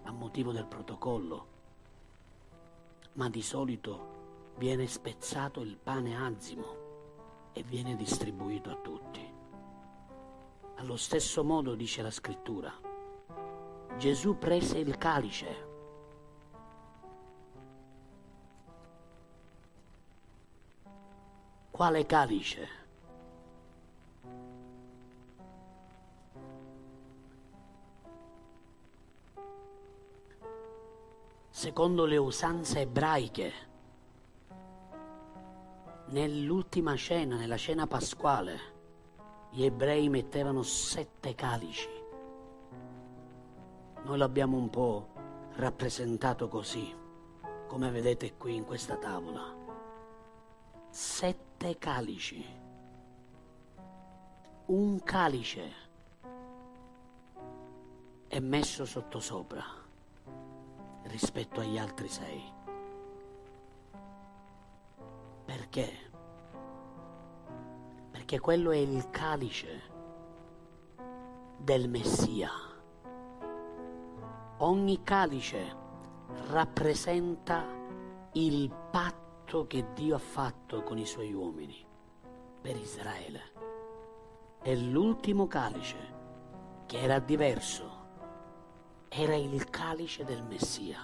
a 0.03 0.13
motivo 0.13 0.53
del 0.53 0.67
protocollo, 0.67 1.47
ma 3.15 3.31
di 3.31 3.41
solito 3.41 4.14
viene 4.57 4.87
spezzato 4.87 5.61
il 5.61 5.77
pane 5.77 6.17
azimo 6.17 6.83
e 7.53 7.63
viene 7.63 7.97
distribuito 7.97 8.71
a 8.71 8.77
tutti. 8.77 9.33
Allo 10.77 10.97
stesso 10.97 11.45
modo 11.45 11.75
dice 11.75 12.03
la 12.03 12.11
scrittura, 12.11 12.73
Gesù 13.97 14.39
prese 14.39 14.79
il 14.79 14.97
calice. 14.99 15.73
Quale 21.71 22.07
calice? 22.07 22.83
Secondo 31.51 32.05
le 32.05 32.17
usanze 32.17 32.81
ebraiche, 32.81 33.53
nell'ultima 36.07 36.97
cena, 36.97 37.37
nella 37.37 37.57
cena 37.57 37.87
pasquale, 37.87 38.73
gli 39.51 39.65
ebrei 39.65 40.09
mettevano 40.09 40.63
sette 40.63 41.35
calici 41.35 42.03
noi 44.05 44.19
l'abbiamo 44.19 44.59
un 44.59 44.69
po' 44.69 45.09
rappresentato 45.55 46.47
così, 46.49 46.95
come 47.67 47.91
vedete 47.91 48.37
qui 48.37 48.55
in 48.55 48.65
questa 48.65 48.97
tavola. 48.97 49.43
Sette 50.91 51.79
calici. 51.79 52.45
Un 54.67 55.03
calice 55.03 55.73
è 58.29 58.39
messo 58.41 58.85
sottosopra 58.85 59.65
rispetto 61.05 61.61
agli 61.61 61.79
altri 61.79 62.09
sei. 62.09 62.54
Perché? 65.45 65.93
Perché 68.11 68.41
quello 68.41 68.71
è 68.71 68.77
il 68.77 69.11
calice 69.11 69.83
del 71.59 71.89
Messia. 71.89 72.51
Ogni 74.59 75.03
calice 75.03 75.77
rappresenta 76.51 77.65
il 78.33 78.73
patto 78.91 79.67
che 79.67 79.93
Dio 79.95 80.15
ha 80.15 80.19
fatto 80.19 80.83
con 80.83 80.99
i 80.99 81.07
suoi 81.07 81.33
uomini 81.33 81.87
per 82.61 82.77
Israele. 82.77 83.53
E 84.63 84.77
l'ultimo 84.77 85.47
calice, 85.47 86.13
che 86.87 86.99
era 86.99 87.19
diverso, 87.19 88.03
era 89.09 89.35
il 89.35 89.69
calice 89.69 90.25
del 90.25 90.43
Messia. 90.45 90.99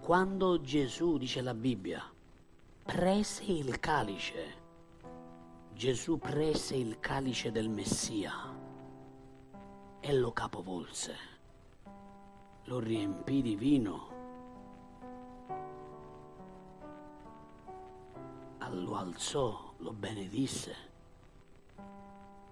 Quando 0.00 0.60
Gesù, 0.60 1.16
dice 1.16 1.40
la 1.40 1.54
Bibbia, 1.54 2.11
prese 2.84 3.44
il 3.44 3.78
calice, 3.80 4.60
Gesù 5.72 6.18
prese 6.18 6.76
il 6.76 6.98
calice 7.00 7.50
del 7.50 7.68
Messia 7.68 8.32
e 10.00 10.12
lo 10.12 10.32
capovolse, 10.32 11.16
lo 12.64 12.78
riempì 12.78 13.42
di 13.42 13.56
vino, 13.56 14.12
lo 18.72 18.96
alzò, 18.96 19.74
lo 19.78 19.92
benedisse 19.92 20.74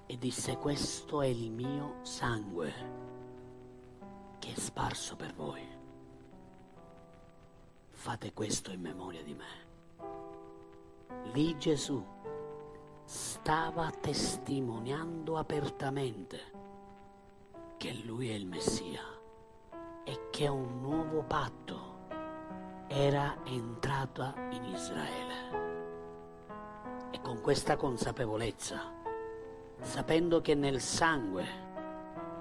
e 0.07 0.19
disse 0.19 0.57
questo 0.57 1.23
è 1.23 1.27
il 1.27 1.51
mio 1.51 1.99
sangue 2.03 2.73
che 4.39 4.53
è 4.53 4.59
sparso 4.59 5.17
per 5.17 5.35
voi. 5.35 5.67
Fate 7.91 8.33
questo 8.33 8.71
in 8.71 8.81
memoria 8.81 9.23
di 9.23 9.35
me. 9.35 9.60
Lì 11.33 11.57
Gesù 11.59 12.03
stava 13.05 13.91
testimoniando 13.91 15.37
apertamente 15.37 16.39
che 17.77 17.93
lui 18.05 18.31
è 18.31 18.35
il 18.35 18.47
Messia 18.47 19.03
e 20.05 20.29
che 20.31 20.47
un 20.49 20.81
nuovo 20.81 21.23
patto 21.23 21.99
era 22.89 23.37
entrato 23.45 24.35
in 24.51 24.65
Israele. 24.65 25.59
E 27.11 27.21
con 27.21 27.41
questa 27.41 27.77
consapevolezza, 27.77 28.93
sapendo 29.81 30.41
che 30.41 30.55
nel 30.55 30.81
sangue 30.81 31.47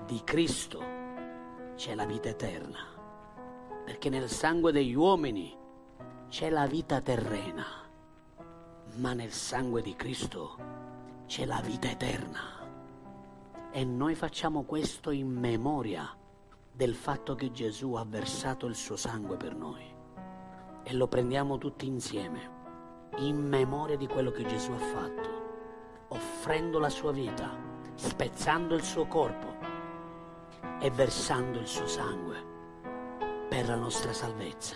di 0.05 0.21
Cristo 0.23 0.83
c'è 1.75 1.95
la 1.95 2.05
vita 2.05 2.29
eterna, 2.29 2.79
perché 3.85 4.09
nel 4.09 4.29
sangue 4.29 4.71
degli 4.71 4.95
uomini 4.95 5.55
c'è 6.27 6.49
la 6.49 6.65
vita 6.67 6.99
terrena, 7.01 7.65
ma 8.99 9.13
nel 9.13 9.31
sangue 9.31 9.81
di 9.81 9.95
Cristo 9.95 10.57
c'è 11.25 11.45
la 11.45 11.61
vita 11.61 11.89
eterna. 11.89 12.57
E 13.71 13.83
noi 13.85 14.13
facciamo 14.13 14.63
questo 14.63 15.11
in 15.11 15.29
memoria 15.29 16.13
del 16.73 16.93
fatto 16.93 17.33
che 17.35 17.51
Gesù 17.51 17.93
ha 17.93 18.03
versato 18.05 18.65
il 18.65 18.75
suo 18.75 18.97
sangue 18.97 19.37
per 19.37 19.55
noi. 19.55 19.85
E 20.83 20.93
lo 20.93 21.07
prendiamo 21.07 21.57
tutti 21.57 21.87
insieme, 21.87 22.57
in 23.17 23.37
memoria 23.37 23.95
di 23.95 24.07
quello 24.07 24.31
che 24.31 24.45
Gesù 24.45 24.71
ha 24.71 24.77
fatto, 24.77 26.07
offrendo 26.09 26.77
la 26.79 26.89
sua 26.89 27.13
vita, 27.13 27.49
spezzando 27.95 28.75
il 28.75 28.83
suo 28.83 29.07
corpo 29.07 29.55
e 30.81 30.89
versando 30.91 31.59
il 31.59 31.67
suo 31.67 31.87
sangue 31.87 32.47
per 33.47 33.67
la 33.67 33.75
nostra 33.75 34.11
salvezza, 34.11 34.75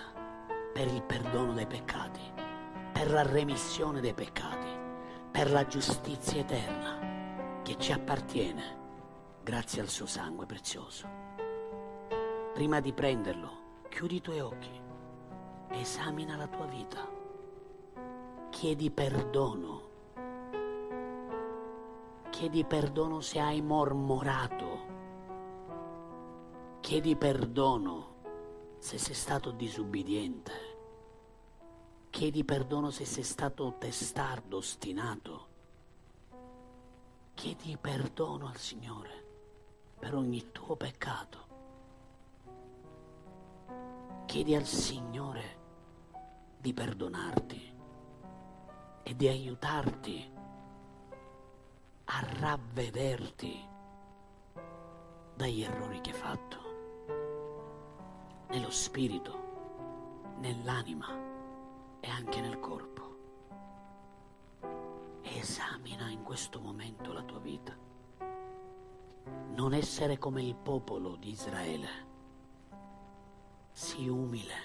per 0.71 0.87
il 0.87 1.03
perdono 1.03 1.53
dei 1.53 1.67
peccati, 1.67 2.32
per 2.93 3.11
la 3.11 3.23
remissione 3.23 3.99
dei 3.99 4.13
peccati, 4.13 4.67
per 5.31 5.51
la 5.51 5.65
giustizia 5.67 6.39
eterna 6.39 7.61
che 7.63 7.75
ci 7.77 7.91
appartiene 7.91 8.77
grazie 9.43 9.81
al 9.81 9.89
suo 9.89 10.05
sangue 10.05 10.45
prezioso. 10.45 11.09
Prima 12.53 12.79
di 12.79 12.93
prenderlo, 12.93 13.81
chiudi 13.89 14.15
i 14.15 14.21
tuoi 14.21 14.39
occhi, 14.39 14.81
esamina 15.71 16.37
la 16.37 16.47
tua 16.47 16.67
vita, 16.67 17.09
chiedi 18.49 18.91
perdono, 18.91 19.89
chiedi 22.29 22.63
perdono 22.63 23.19
se 23.19 23.39
hai 23.39 23.61
mormorato 23.61 24.93
Chiedi 26.83 27.15
perdono 27.15 28.15
se 28.77 28.97
sei 28.97 29.13
stato 29.13 29.51
disubbidiente. 29.51 30.51
Chiedi 32.14 32.44
perdono 32.44 32.91
se 32.91 33.06
sei 33.06 33.23
stato 33.23 33.73
testardo, 33.80 34.57
ostinato. 34.57 35.48
Chiedi 37.34 37.76
perdono 37.81 38.45
al 38.45 38.57
Signore 38.57 39.26
per 39.98 40.14
ogni 40.14 40.52
tuo 40.52 40.76
peccato. 40.76 41.48
Chiedi 44.27 44.53
al 44.53 44.65
Signore 44.65 45.57
di 46.60 46.72
perdonarti 46.72 47.76
e 49.02 49.15
di 49.15 49.27
aiutarti 49.27 50.31
a 52.06 52.27
ravvederti 52.40 53.68
dagli 55.34 55.64
errori 55.64 55.99
che 55.99 56.11
hai 56.11 56.15
fatto 56.15 56.57
nello 58.49 58.69
spirito, 58.69 60.35
nell'anima 60.38 61.22
e 62.03 62.09
anche 62.09 62.41
nel 62.41 62.59
corpo. 62.59 63.01
Esamina 65.21 66.09
in 66.09 66.21
questo 66.21 66.59
momento 66.59 67.13
la 67.13 67.23
tua 67.23 67.39
vita. 67.39 67.73
Non 69.55 69.73
essere 69.73 70.17
come 70.17 70.43
il 70.43 70.53
popolo 70.53 71.15
di 71.15 71.30
Israele. 71.30 71.88
Sii 73.71 74.09
umile, 74.09 74.55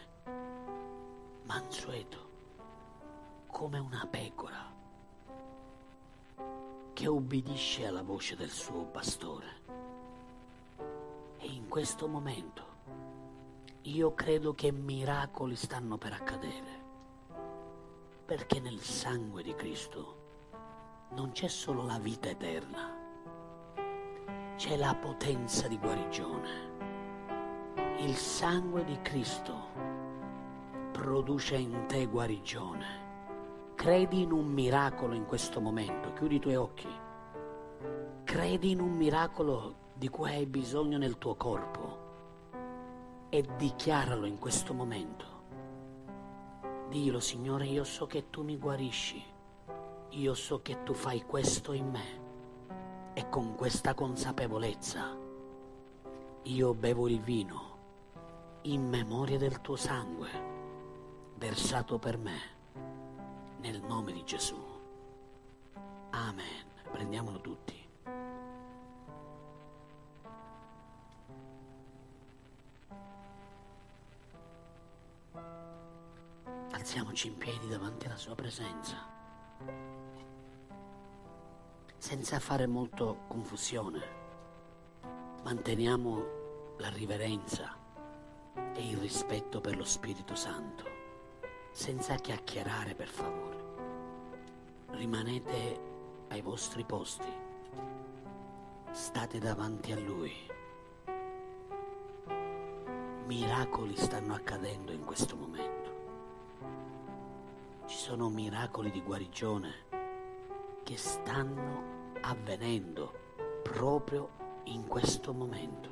mansueto, 1.44 2.28
come 3.46 3.78
una 3.78 4.04
pecora 4.10 4.74
che 6.92 7.06
ubbidisce 7.06 7.86
alla 7.86 8.02
voce 8.02 8.34
del 8.34 8.50
suo 8.50 8.82
pastore. 8.86 9.46
E 11.38 11.46
in 11.46 11.68
questo 11.68 12.08
momento 12.08 12.66
io 13.82 14.12
credo 14.14 14.54
che 14.54 14.72
miracoli 14.72 15.54
stanno 15.54 15.96
per 15.96 16.12
accadere, 16.12 16.77
perché 18.28 18.60
nel 18.60 18.80
sangue 18.80 19.42
di 19.42 19.54
Cristo 19.54 20.16
non 21.12 21.30
c'è 21.32 21.48
solo 21.48 21.86
la 21.86 21.98
vita 21.98 22.28
eterna, 22.28 22.94
c'è 24.54 24.76
la 24.76 24.94
potenza 24.94 25.66
di 25.66 25.78
guarigione. 25.78 26.66
Il 28.00 28.14
sangue 28.16 28.84
di 28.84 29.00
Cristo 29.00 29.68
produce 30.92 31.56
in 31.56 31.86
te 31.86 32.04
guarigione. 32.04 33.06
Credi 33.74 34.20
in 34.20 34.32
un 34.32 34.48
miracolo 34.48 35.14
in 35.14 35.24
questo 35.24 35.62
momento, 35.62 36.12
chiudi 36.12 36.34
i 36.34 36.40
tuoi 36.40 36.56
occhi. 36.56 36.88
Credi 38.24 38.72
in 38.72 38.80
un 38.80 38.90
miracolo 38.90 39.74
di 39.94 40.10
cui 40.10 40.28
hai 40.28 40.44
bisogno 40.44 40.98
nel 40.98 41.16
tuo 41.16 41.34
corpo 41.34 43.26
e 43.30 43.42
dichiaralo 43.56 44.26
in 44.26 44.36
questo 44.36 44.74
momento. 44.74 45.37
Dillo, 46.88 47.20
Signore, 47.20 47.66
io 47.66 47.84
so 47.84 48.06
che 48.06 48.30
tu 48.30 48.42
mi 48.42 48.56
guarisci, 48.56 49.22
io 50.10 50.34
so 50.34 50.62
che 50.62 50.82
tu 50.84 50.94
fai 50.94 51.22
questo 51.22 51.72
in 51.72 51.90
me 51.90 52.26
e 53.12 53.28
con 53.28 53.54
questa 53.54 53.94
consapevolezza 53.94 55.16
io 56.44 56.72
bevo 56.72 57.08
il 57.08 57.20
vino 57.20 57.76
in 58.62 58.88
memoria 58.88 59.36
del 59.36 59.60
tuo 59.60 59.76
sangue 59.76 60.30
versato 61.36 61.98
per 61.98 62.16
me 62.16 62.38
nel 63.60 63.82
nome 63.82 64.12
di 64.12 64.24
Gesù. 64.24 64.56
Amen. 66.10 66.66
Prendiamolo 66.90 67.40
tutti. 67.40 67.77
Alziamoci 76.88 77.26
in 77.26 77.36
piedi 77.36 77.68
davanti 77.68 78.06
alla 78.06 78.16
sua 78.16 78.34
presenza, 78.34 78.96
senza 81.98 82.40
fare 82.40 82.66
molto 82.66 83.24
confusione. 83.28 84.00
Manteniamo 85.42 86.76
la 86.78 86.88
riverenza 86.88 87.76
e 88.72 88.88
il 88.88 88.96
rispetto 88.96 89.60
per 89.60 89.76
lo 89.76 89.84
Spirito 89.84 90.34
Santo, 90.34 90.84
senza 91.72 92.14
chiacchierare 92.14 92.94
per 92.94 93.08
favore. 93.08 93.56
Rimanete 94.92 95.80
ai 96.28 96.40
vostri 96.40 96.84
posti, 96.84 97.30
state 98.92 99.38
davanti 99.38 99.92
a 99.92 100.00
Lui. 100.00 100.32
Miracoli 103.26 103.94
stanno 103.94 104.32
accadendo 104.32 104.90
in 104.90 105.04
questo 105.04 105.36
momento 105.36 105.77
ci 107.88 107.96
sono 107.96 108.28
miracoli 108.28 108.90
di 108.90 109.00
guarigione 109.02 109.86
che 110.82 110.98
stanno 110.98 112.16
avvenendo 112.20 113.14
proprio 113.62 114.28
in 114.64 114.86
questo 114.86 115.32
momento. 115.32 115.88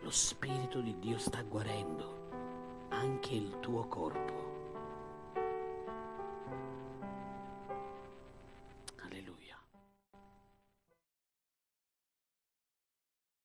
Lo 0.00 0.10
Spirito 0.10 0.80
di 0.80 0.98
Dio 0.98 1.18
sta 1.18 1.42
guarendo 1.42 2.88
anche 2.88 3.34
il 3.34 3.60
tuo 3.60 3.86
corpo. 3.86 4.49